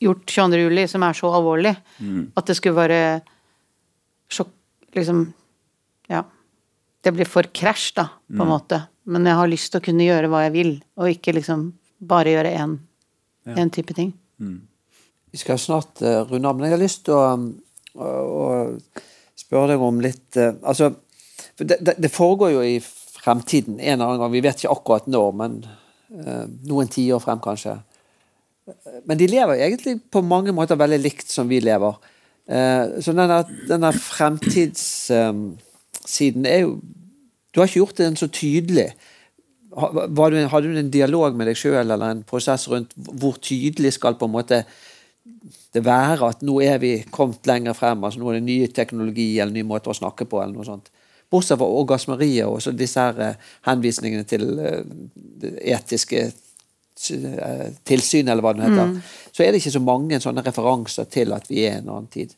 gjort 0.00 0.24
22. 0.32 0.60
juli, 0.64 0.86
som 0.88 1.04
er 1.04 1.16
så 1.16 1.30
alvorlig, 1.36 1.74
mm. 2.00 2.30
at 2.40 2.48
det 2.48 2.56
skulle 2.56 2.78
være 2.78 3.00
sjokk 4.32 4.56
Liksom 4.96 5.26
Ja. 6.10 6.24
Det 7.00 7.12
blir 7.14 7.28
for 7.28 7.46
krasj, 7.54 7.92
da, 7.96 8.08
på 8.26 8.42
en 8.42 8.48
mm. 8.48 8.50
måte. 8.50 8.80
Men 9.08 9.28
jeg 9.28 9.38
har 9.38 9.48
lyst 9.48 9.70
til 9.72 9.80
å 9.80 9.84
kunne 9.84 10.04
gjøre 10.04 10.28
hva 10.28 10.42
jeg 10.44 10.52
vil, 10.56 10.72
og 11.00 11.12
ikke 11.12 11.32
liksom 11.36 11.68
bare 12.10 12.34
gjøre 12.34 12.50
én 12.58 12.74
ja. 13.46 13.68
type 13.72 13.94
ting. 13.96 14.10
Mm. 14.40 14.58
Vi 15.30 15.40
skal 15.40 15.60
snart 15.62 16.02
uh, 16.02 16.26
runde 16.28 16.48
av, 16.48 16.58
men 16.58 16.66
jeg 16.66 16.74
har 16.74 16.82
lyst 16.82 17.04
til 17.06 17.16
å, 17.16 17.24
å, 17.94 18.10
å 18.10 19.38
spørre 19.38 19.72
deg 19.72 19.84
om 19.86 20.02
litt 20.02 20.40
uh, 20.40 20.52
Altså, 20.60 20.90
det, 21.60 21.78
det, 21.78 21.94
det, 22.02 22.10
foregår 22.12 22.56
jo 22.56 22.66
i 22.66 22.76
fremtiden 22.82 23.78
en 23.78 23.94
eller 23.94 24.06
annen 24.08 24.24
gang. 24.24 24.34
Vi 24.34 24.44
vet 24.44 24.60
ikke 24.60 24.74
akkurat 24.74 25.08
når, 25.10 25.32
men 25.38 25.56
noen 26.10 26.90
tiår 26.90 27.22
frem, 27.22 27.38
kanskje. 27.42 27.76
Men 29.06 29.18
de 29.18 29.26
lever 29.30 29.62
egentlig 29.62 30.00
på 30.10 30.22
mange 30.26 30.52
måter 30.54 30.78
veldig 30.78 30.98
likt 31.02 31.30
som 31.30 31.48
vi 31.50 31.60
lever. 31.62 31.94
Eh, 32.50 32.84
så 33.02 33.12
denne, 33.14 33.44
denne 33.68 33.92
fremtidssiden 33.94 36.46
er 36.46 36.58
jo 36.64 36.80
Du 37.50 37.60
har 37.60 37.66
ikke 37.66 37.80
gjort 37.80 37.98
den 37.98 38.16
så 38.16 38.28
tydelig. 38.30 38.92
Hadde 39.74 40.62
du 40.62 40.78
en 40.78 40.90
dialog 40.90 41.34
med 41.34 41.46
deg 41.50 41.56
sjøl 41.58 41.82
eller 41.82 42.06
en 42.06 42.22
prosess 42.22 42.68
rundt 42.70 42.94
hvor 42.94 43.34
tydelig 43.42 43.92
skal 43.96 44.14
på 44.14 44.24
en 44.28 44.36
måte 44.36 44.64
det 45.74 45.82
være 45.82 46.28
at 46.28 46.42
nå 46.46 46.60
er 46.62 46.78
vi 46.78 47.04
kommet 47.10 47.46
lenger 47.46 47.74
frem, 47.74 48.04
altså 48.04 48.20
nå 48.20 48.28
er 48.30 48.34
det 48.38 48.46
ny 48.46 48.66
teknologi 48.74 49.40
eller 49.40 49.52
nye 49.54 49.66
måter 49.66 49.90
å 49.90 49.98
snakke 49.98 50.24
på, 50.30 50.42
eller 50.42 50.54
noe 50.54 50.64
sånt. 50.66 50.90
Bortsett 51.30 51.60
fra 51.60 51.66
orgasmeriet 51.80 52.48
og 52.48 52.60
så 52.62 52.72
disse 52.74 53.00
her 53.00 53.18
eh, 53.22 53.50
henvisningene 53.68 54.26
til 54.28 54.46
eh, 54.58 54.80
etiske 55.76 56.24
eh, 56.26 57.66
tilsyn, 57.86 58.28
eller 58.28 58.44
hva 58.44 58.54
det 58.56 58.66
heter, 58.66 58.92
mm. 58.92 58.96
så 59.30 59.44
er 59.44 59.52
det 59.52 59.62
ikke 59.62 59.76
så 59.76 59.84
mange 59.84 60.20
sånne 60.22 60.44
referanser 60.46 61.10
til 61.12 61.34
at 61.36 61.46
vi 61.50 61.64
er 61.64 61.78
i 61.78 61.82
en 61.84 61.92
annen 61.92 62.10
tid. 62.10 62.34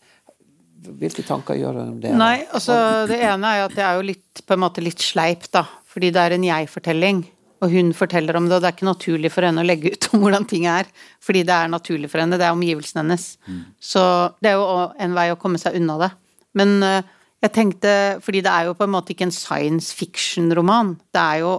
Hvilke 0.82 1.22
tanker 1.24 1.56
gjør 1.56 1.78
du 1.78 1.82
om 1.84 2.00
det? 2.02 2.12
Nei, 2.18 2.42
altså 2.50 2.74
Det 3.08 3.20
ene 3.22 3.54
er 3.54 3.68
at 3.68 3.76
det 3.76 3.84
er 3.86 4.00
jo 4.00 4.08
litt, 4.08 4.42
på 4.46 4.56
en 4.56 4.64
måte 4.64 4.82
litt 4.84 5.02
sleipt, 5.02 5.52
da. 5.54 5.64
Fordi 5.92 6.10
det 6.14 6.20
er 6.22 6.34
en 6.34 6.46
jeg-fortelling. 6.46 7.22
Og 7.62 7.70
hun 7.70 7.92
forteller 7.94 8.34
om 8.34 8.48
det, 8.48 8.56
og 8.56 8.64
det 8.64 8.70
er 8.72 8.74
ikke 8.74 8.88
naturlig 8.88 9.30
for 9.30 9.46
henne 9.46 9.62
å 9.62 9.66
legge 9.66 9.92
ut 9.94 10.08
om 10.10 10.24
hvordan 10.24 10.46
ting 10.50 10.66
er. 10.66 10.88
Fordi 11.22 11.44
det 11.46 11.54
er 11.54 11.70
naturlig 11.70 12.10
for 12.10 12.22
henne, 12.22 12.38
det 12.40 12.48
er 12.48 12.56
omgivelsene 12.56 13.04
hennes. 13.04 13.26
Mm. 13.46 13.60
Så 13.78 14.02
det 14.42 14.50
er 14.50 14.58
jo 14.58 14.88
en 15.06 15.14
vei 15.14 15.28
å 15.30 15.38
komme 15.38 15.60
seg 15.62 15.78
unna 15.78 16.00
det. 16.02 16.10
Men 16.58 16.74
uh, 16.82 17.12
jeg 17.42 17.54
tenkte, 17.56 17.92
fordi 18.22 18.42
det 18.44 18.50
er 18.52 18.68
jo 18.68 18.76
på 18.78 18.86
en 18.86 18.94
måte 18.94 19.14
ikke 19.14 19.26
en 19.26 19.34
science 19.34 19.94
fiction-roman. 19.98 20.94
Det 21.10 21.22
er 21.22 21.42
jo 21.42 21.52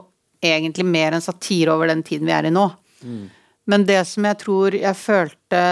egentlig 0.43 0.86
mer 0.88 1.15
en 1.15 1.23
satire 1.23 1.73
over 1.73 1.91
den 1.91 2.03
tiden 2.07 2.27
vi 2.29 2.36
er 2.36 2.47
i 2.47 2.53
nå. 2.53 2.67
Mm. 3.03 3.25
Men 3.71 3.86
det 3.88 4.01
som 4.07 4.25
jeg 4.27 4.39
tror 4.41 4.75
jeg 4.75 4.99
følte 4.99 5.63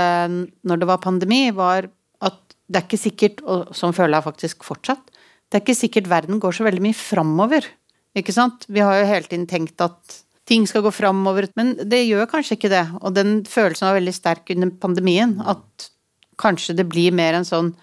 når 0.68 0.82
det 0.82 0.90
var 0.90 1.04
pandemi, 1.04 1.44
var 1.56 1.88
at 2.24 2.40
det 2.68 2.80
er 2.80 2.88
ikke 2.88 3.00
sikkert, 3.00 3.44
og 3.44 3.72
sånn 3.76 3.96
føler 3.96 4.18
jeg 4.18 4.28
faktisk 4.30 4.68
fortsatt, 4.68 5.04
det 5.52 5.60
er 5.60 5.64
ikke 5.66 5.80
sikkert 5.80 6.12
verden 6.12 6.40
går 6.40 6.56
så 6.56 6.68
veldig 6.68 6.84
mye 6.86 6.96
framover. 6.96 7.66
Ikke 8.16 8.36
sant? 8.36 8.68
Vi 8.72 8.84
har 8.84 9.00
jo 9.00 9.10
hele 9.10 9.28
tiden 9.28 9.48
tenkt 9.52 9.84
at 9.84 10.22
ting 10.48 10.66
skal 10.68 10.84
gå 10.86 10.92
framover, 10.96 11.48
men 11.60 11.74
det 11.88 12.06
gjør 12.06 12.30
kanskje 12.32 12.58
ikke 12.58 12.72
det. 12.72 12.86
Og 13.04 13.16
den 13.16 13.42
følelsen 13.48 13.88
var 13.88 14.00
veldig 14.00 14.16
sterk 14.16 14.52
under 14.56 14.72
pandemien, 14.84 15.38
at 15.44 15.92
kanskje 16.42 16.76
det 16.80 16.88
blir 16.92 17.16
mer 17.16 17.38
en 17.38 17.48
sånn 17.48 17.74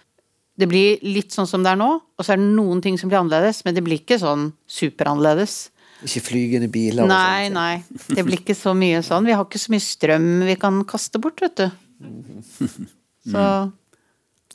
det 0.58 0.66
blir 0.70 1.02
litt 1.06 1.34
sånn 1.34 1.46
som 1.46 1.62
det 1.62 1.70
er 1.72 1.78
nå, 1.78 1.88
og 2.02 2.24
så 2.26 2.34
er 2.34 2.40
det 2.40 2.48
noen 2.50 2.80
ting 2.82 2.96
som 2.98 3.10
blir 3.10 3.20
annerledes, 3.20 3.62
men 3.66 3.76
det 3.76 3.84
blir 3.86 4.00
ikke 4.00 4.18
sånn 4.18 4.48
superannerledes. 4.66 5.68
Ikke 6.06 6.22
flygende 6.28 6.68
biler 6.70 7.04
og 7.04 7.10
Nei, 7.10 7.46
sånt. 7.48 7.54
nei. 7.58 8.16
Det 8.16 8.24
blir 8.26 8.40
ikke 8.42 8.54
så 8.58 8.74
mye 8.78 9.00
sånn. 9.06 9.26
Vi 9.26 9.34
har 9.34 9.46
ikke 9.46 9.60
så 9.62 9.72
mye 9.74 9.82
strøm 9.82 10.28
vi 10.46 10.54
kan 10.58 10.82
kaste 10.86 11.20
bort, 11.22 11.42
vet 11.42 11.62
du. 11.62 11.68
Så 13.28 13.42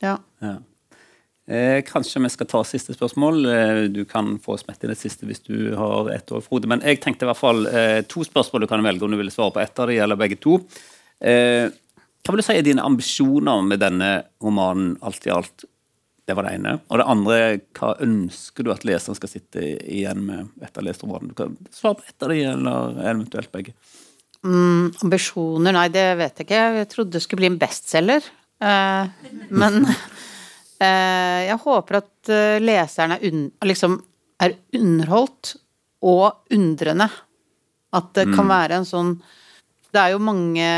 ja. 0.02 0.14
ja. 0.42 0.54
Eh, 1.46 1.82
kanskje 1.86 2.22
vi 2.24 2.30
skal 2.32 2.48
ta 2.50 2.62
siste 2.66 2.96
spørsmål. 2.96 3.44
Eh, 3.52 3.80
du 3.92 4.00
kan 4.08 4.32
få 4.42 4.56
smette 4.58 4.88
i 4.88 4.90
det 4.90 4.96
siste 4.98 5.28
hvis 5.28 5.44
du 5.44 5.76
har 5.78 6.08
ett 6.14 6.32
år, 6.32 6.42
Frode. 6.42 6.68
Men 6.72 6.82
jeg 6.82 7.02
tenkte 7.04 7.28
i 7.28 7.30
hvert 7.30 7.38
fall 7.38 7.68
eh, 7.68 8.00
to 8.08 8.24
spørsmål 8.26 8.64
du 8.64 8.70
kan 8.70 8.82
velge 8.84 9.04
om 9.06 9.12
du 9.12 9.20
vil 9.20 9.30
svare 9.32 9.54
på 9.54 9.62
ett 9.62 9.78
av 9.84 9.92
dem 9.92 10.00
eller 10.02 10.18
begge 10.18 10.40
to. 10.42 10.56
Eh, 11.20 11.68
hva 12.24 12.32
vil 12.32 12.40
du 12.40 12.46
si 12.46 12.56
er 12.56 12.64
dine 12.64 12.82
ambisjoner 12.88 13.62
med 13.68 13.84
denne 13.84 14.10
romanen 14.42 14.94
alt 15.04 15.28
i 15.28 15.32
alt? 15.36 15.68
Det 16.24 16.36
var 16.36 16.46
det 16.46 16.54
ene. 16.56 16.78
Og 16.88 17.00
det 17.00 17.06
andre, 17.12 17.38
hva 17.76 17.90
ønsker 18.04 18.64
du 18.64 18.70
at 18.72 18.86
leseren 18.88 19.16
skal 19.18 19.30
sitte 19.30 19.60
igjen 19.60 20.22
med 20.24 20.54
etter 20.64 20.80
å 20.80 20.84
ha 20.84 20.86
lest 20.88 21.04
romanen? 21.04 21.32
Du 21.32 21.36
kan 21.36 21.58
svare 21.74 22.00
på 22.00 22.08
ett 22.08 22.24
av 22.24 22.32
de, 22.32 22.38
eller 22.48 23.02
eventuelt 23.10 23.52
begge. 23.52 23.74
Mm, 24.44 24.94
ambisjoner? 25.04 25.76
Nei, 25.76 25.90
det 25.92 26.06
vet 26.20 26.40
jeg 26.40 26.48
ikke. 26.48 26.62
Jeg 26.78 26.90
trodde 26.94 27.16
det 27.16 27.24
skulle 27.24 27.42
bli 27.42 27.52
en 27.52 27.60
bestselger. 27.60 28.32
Eh, 28.64 29.28
men 29.52 29.78
eh, 30.86 31.40
jeg 31.50 31.60
håper 31.66 32.00
at 32.00 32.32
eh, 32.32 32.56
leseren 32.64 33.18
er, 33.18 33.28
un 33.28 33.46
liksom 33.68 34.00
er 34.44 34.56
underholdt 34.80 35.54
og 36.04 36.56
undrende. 36.56 37.08
At 37.94 38.12
det 38.16 38.30
kan 38.32 38.48
mm. 38.48 38.54
være 38.56 38.80
en 38.80 38.88
sånn 38.88 39.16
det 39.94 40.02
er 40.02 40.14
jo 40.16 40.24
mange 40.26 40.68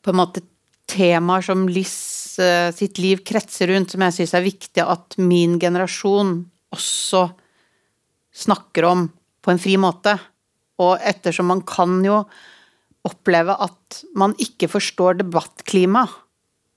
på 0.00 0.12
en 0.12 0.20
måte 0.20 0.42
temaer 0.90 1.42
som 1.44 1.66
Liss 1.70 2.29
sitt 2.76 2.98
liv 3.02 3.24
kretser 3.26 3.70
rundt, 3.72 3.92
som 3.92 4.04
jeg 4.06 4.16
syns 4.16 4.34
er 4.36 4.46
viktig 4.46 4.84
at 4.84 5.16
min 5.20 5.58
generasjon 5.60 6.38
også 6.74 7.24
snakker 8.44 8.86
om 8.88 9.06
på 9.40 9.52
en 9.52 9.60
fri 9.60 9.76
måte. 9.80 10.14
Og 10.80 10.96
ettersom 11.04 11.50
man 11.50 11.62
kan 11.68 11.98
jo 12.04 12.22
oppleve 13.06 13.56
at 13.64 14.02
man 14.18 14.34
ikke 14.40 14.68
forstår 14.70 15.20
debattklimaet. 15.22 16.12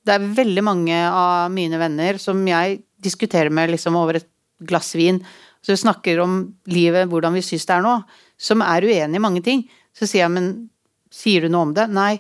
Det 0.04 0.18
er 0.18 0.34
veldig 0.36 0.64
mange 0.68 0.98
av 1.08 1.52
mine 1.54 1.80
venner 1.80 2.18
som 2.20 2.42
jeg 2.48 2.82
diskuterer 3.04 3.52
med 3.54 3.72
liksom 3.72 3.96
over 3.96 4.20
et 4.20 4.28
glass 4.68 4.92
vin, 5.00 5.22
vi 5.68 5.78
snakker 5.78 6.20
om 6.20 6.42
livet, 6.68 7.08
hvordan 7.08 7.38
vi 7.38 7.44
syns 7.46 7.66
det 7.68 7.76
er 7.78 7.84
nå, 7.86 7.96
som 8.36 8.64
er 8.66 8.84
uenig 8.84 9.20
i 9.20 9.24
mange 9.24 9.42
ting. 9.46 9.64
Så 9.96 10.08
sier 10.10 10.26
jeg, 10.26 10.34
men 10.34 10.50
sier 11.14 11.46
du 11.46 11.54
noe 11.54 11.70
om 11.70 11.74
det? 11.76 11.88
Nei. 11.94 12.18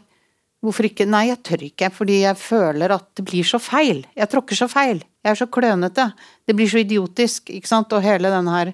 Hvorfor 0.64 0.88
ikke? 0.88 1.07
Nei, 1.09 1.26
jeg 1.28 1.41
tør 1.43 1.64
ikke, 1.68 1.89
fordi 1.91 2.22
jeg 2.22 2.39
føler 2.39 2.93
at 2.95 3.09
det 3.20 3.26
blir 3.28 3.47
så 3.47 3.59
feil. 3.59 4.03
Jeg 4.16 4.32
tråkker 4.32 4.55
så 4.55 4.70
feil. 4.72 5.01
Jeg 5.24 5.34
er 5.34 5.39
så 5.39 5.47
klønete. 5.51 6.05
Det 6.47 6.55
blir 6.55 6.70
så 6.72 6.80
idiotisk, 6.80 7.51
ikke 7.51 7.68
sant. 7.68 7.91
Og 7.95 8.03
hele 8.03 8.32
denne 8.32 8.53
her 8.55 8.72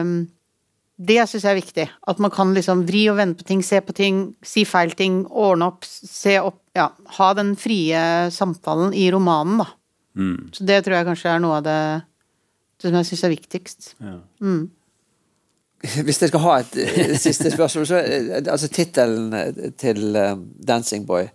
um, 0.00 0.14
Det 0.96 1.18
syns 1.28 1.44
jeg 1.44 1.52
er 1.52 1.60
viktig. 1.60 1.86
At 2.08 2.22
man 2.24 2.32
kan 2.32 2.54
liksom 2.56 2.86
vri 2.88 3.04
og 3.12 3.18
vende 3.20 3.36
på 3.36 3.46
ting, 3.48 3.60
se 3.64 3.82
på 3.84 3.92
ting, 3.96 4.24
si 4.40 4.64
feil 4.68 4.96
ting, 4.96 5.22
ordne 5.28 5.68
opp, 5.72 5.84
se 5.88 6.38
opp 6.40 6.60
Ja, 6.72 6.88
ha 7.18 7.26
den 7.36 7.52
frie 7.60 8.00
samtalen 8.32 8.94
i 8.96 9.10
romanen, 9.12 9.58
da. 9.60 9.66
Mm. 10.16 10.52
Så 10.56 10.64
det 10.64 10.78
tror 10.84 10.96
jeg 10.96 11.08
kanskje 11.10 11.34
er 11.34 11.42
noe 11.44 11.58
av 11.58 11.66
det 11.66 11.80
som 12.80 12.96
jeg 12.96 13.08
syns 13.10 13.24
er 13.26 13.32
viktigst. 13.34 13.90
Ja. 14.00 14.14
Mm. 14.40 14.70
Hvis 15.82 16.20
jeg 16.22 16.30
skal 16.30 16.42
ha 16.44 16.58
et 16.62 16.76
eh, 16.78 17.14
siste 17.18 17.50
spørsmål, 17.50 17.86
så 17.86 17.98
eh, 17.98 18.36
altså 18.38 18.68
tittelen 18.70 19.32
eh, 19.34 19.72
til 19.78 20.16
um, 20.16 20.44
'Dancing 20.68 21.06
Boy' 21.06 21.26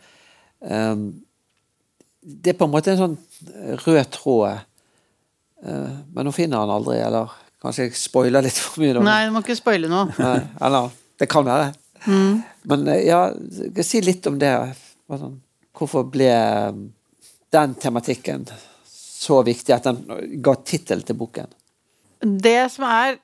um, 0.62 1.10
Det 2.22 2.54
er 2.54 2.58
på 2.60 2.68
en 2.68 2.72
måte 2.72 2.94
en 2.94 3.02
sånn 3.02 3.18
rød 3.84 4.08
tråd, 4.12 4.64
uh, 5.64 5.92
men 6.16 6.28
nå 6.28 6.32
finner 6.36 6.64
han 6.64 6.72
aldri, 6.72 6.98
eller 7.04 7.32
kanskje 7.64 7.88
jeg 7.88 8.00
spoiler 8.00 8.44
litt 8.44 8.60
for 8.60 8.84
mye? 8.84 8.96
nå. 8.96 9.04
Nei, 9.08 9.20
du 9.28 9.36
må 9.36 9.44
ikke 9.44 9.60
spoile 9.60 9.92
noe. 9.92 10.10
Nei, 10.20 10.40
eller 10.68 10.90
det 11.20 11.30
kan 11.32 11.48
være. 11.48 11.70
Mm. 12.08 12.42
Men 12.72 12.90
ja, 13.04 13.22
si 13.84 14.02
litt 14.04 14.28
om 14.28 14.40
det. 14.40 14.54
Sånn, 15.08 15.38
hvorfor 15.76 16.08
ble 16.12 16.32
den 17.56 17.78
tematikken 17.80 18.44
så 18.88 19.40
viktig 19.48 19.76
at 19.76 19.88
den 19.88 20.42
ga 20.44 20.56
tittel 20.68 21.04
til 21.08 21.20
boken? 21.20 21.56
Det 22.20 22.60
som 22.74 22.88
er 22.90 23.20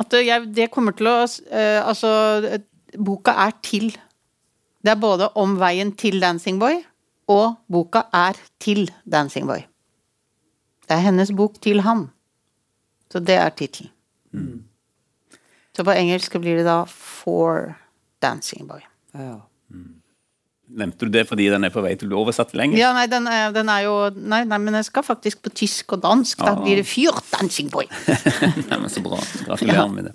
at 0.00 0.16
jeg, 0.16 0.48
det 0.56 0.70
kommer 0.72 0.96
til 0.96 1.10
å 1.10 1.18
eh, 1.24 1.80
Altså, 1.82 2.10
boka 2.98 3.34
er 3.46 3.54
til. 3.64 3.92
Det 4.82 4.94
er 4.94 5.00
både 5.00 5.28
om 5.38 5.56
veien 5.60 5.92
til 5.96 6.20
Dancing 6.22 6.58
Boy, 6.60 6.80
og 7.30 7.60
boka 7.70 8.06
er 8.12 8.38
til 8.60 8.88
Dancing 9.04 9.46
Boy. 9.46 9.64
Det 10.88 10.98
er 10.98 11.06
hennes 11.06 11.30
bok 11.36 11.60
til 11.62 11.84
han. 11.86 12.08
Så 13.12 13.20
det 13.20 13.36
er 13.38 13.52
tittelen. 13.56 13.92
Så 15.72 15.84
på 15.84 15.94
engelsk 15.94 16.34
blir 16.40 16.58
det 16.60 16.66
da 16.68 16.82
For 16.88 17.72
Dancing 18.22 18.66
Boy. 18.68 18.82
Ja. 19.14 19.38
Nevnte 20.72 21.04
du 21.04 21.12
det 21.12 21.26
fordi 21.28 21.48
den 21.52 21.66
er 21.66 21.72
på 21.74 21.82
vei 21.84 21.92
til 21.98 22.06
å 22.08 22.12
bli 22.12 22.18
oversatt 22.20 22.52
til 22.52 22.62
engelsk? 22.64 22.80
Ja, 22.80 22.92
nei, 22.96 23.04
den 23.10 23.26
er, 23.28 23.50
den 23.52 23.68
er 23.68 23.82
jo 23.84 23.96
nei, 24.14 24.44
nei, 24.48 24.58
men 24.62 24.78
jeg 24.78 24.86
skal 24.88 25.04
faktisk 25.04 25.42
på 25.44 25.52
tysk 25.52 25.96
og 25.98 26.04
dansk. 26.04 26.38
Da 26.38 26.54
Ah. 26.54 26.62
blir 26.62 26.80
det 26.80 26.86
Fyr 26.88 27.18
Dancing 27.34 27.68
Boy. 27.72 27.88
Nei, 28.70 28.78
men 28.78 28.88
Så 28.88 29.02
bra. 29.04 29.18
Gratulerer 29.44 29.92
med 29.92 30.08
det. 30.10 30.14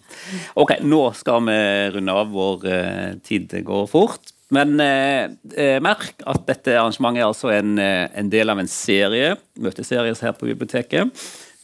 Ok, 0.56 0.80
nå 0.82 1.04
skal 1.20 1.44
vi 1.46 1.60
runde 1.98 2.16
av. 2.24 2.32
Vår 2.34 2.66
uh, 2.66 3.14
tid 3.28 3.54
går 3.68 3.86
fort. 3.92 4.34
Men 4.56 4.80
eh, 4.80 5.28
eh, 5.60 5.78
merk 5.84 6.22
at 6.24 6.46
dette 6.48 6.72
arrangementet 6.80 7.20
er 7.20 7.28
altså 7.28 7.52
en, 7.52 7.74
eh, 7.84 8.08
en 8.16 8.30
del 8.32 8.50
av 8.50 8.62
en 8.62 8.70
serie, 8.72 9.34
møteserie 9.60 10.16
her 10.16 10.36
på 10.40 10.48
biblioteket. 10.48 11.12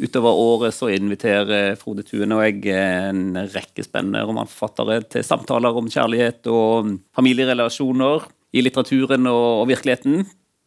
Utover 0.04 0.36
året 0.36 0.76
så 0.76 0.90
inviterer 0.92 1.78
Frode 1.80 2.04
Tuen 2.04 2.34
og 2.36 2.42
jeg 2.44 2.74
en 2.76 3.38
rekke 3.54 3.86
spennende 3.86 4.26
romanforfattere 4.28 5.00
til 5.08 5.24
samtaler 5.24 5.78
om 5.80 5.88
kjærlighet 5.88 6.50
og 6.52 6.98
familierelasjoner 7.16 8.26
i 8.54 8.64
litteraturen 8.64 9.28
og, 9.30 9.64
og 9.64 9.70
virkeligheten. 9.72 10.24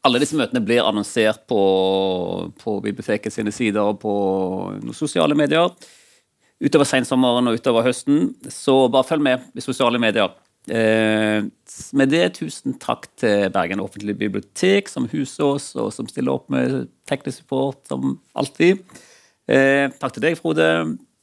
Alle 0.07 0.21
disse 0.23 0.39
møtene 0.39 0.63
blir 0.63 0.87
annonsert 0.87 1.47
på, 1.51 1.61
på 2.61 2.79
biblioteket 2.85 3.35
sine 3.35 3.55
sider 3.55 3.83
og 3.83 4.01
på 4.03 4.17
noen 4.81 4.97
sosiale 4.97 5.39
medier 5.39 5.71
utover 6.63 6.89
sensommeren 6.89 7.51
og 7.51 7.59
utover 7.59 7.85
høsten. 7.87 8.31
Så 8.53 8.87
bare 8.93 9.07
følg 9.09 9.25
med 9.27 9.49
i 9.57 9.65
sosiale 9.65 10.01
medier. 10.01 10.33
Eh, 10.67 11.47
med 11.95 12.11
det, 12.11 12.25
tusen 12.41 12.75
takk 12.83 13.07
til 13.21 13.51
Bergen 13.55 13.83
offentlige 13.83 14.19
bibliotek, 14.19 14.89
som 14.91 15.09
huser 15.13 15.53
oss, 15.57 15.69
og 15.79 15.93
som 15.95 16.09
stiller 16.11 16.35
opp 16.35 16.49
med 16.51 16.89
teknisk 17.09 17.45
support, 17.45 17.83
som 17.87 18.17
alltid. 18.35 18.83
Eh, 19.47 19.87
takk 20.01 20.17
til 20.17 20.27
deg, 20.27 20.39
Frode. 20.41 20.71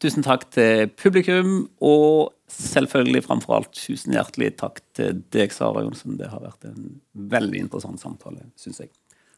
Tusen 0.04 0.24
takk 0.24 0.48
til 0.52 0.88
publikum, 1.00 1.68
og 1.82 2.34
selvfølgelig 2.56 3.24
framfor 3.28 3.58
alt 3.58 3.74
tusen 3.78 4.16
hjertelig 4.16 4.54
takk 4.62 4.82
til 4.98 5.22
deg, 5.34 5.54
Sara 5.56 5.84
Johnsen. 5.86 6.18
Det 6.20 6.32
har 6.32 6.42
vært 6.44 6.64
en 6.70 7.00
veldig 7.14 7.60
interessant 7.68 8.02
samtale, 8.02 8.50
syns 8.60 8.84
jeg. 8.86 8.92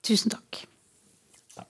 Tusen 0.05 0.29
takk. 0.35 0.65
Takk. 1.55 1.69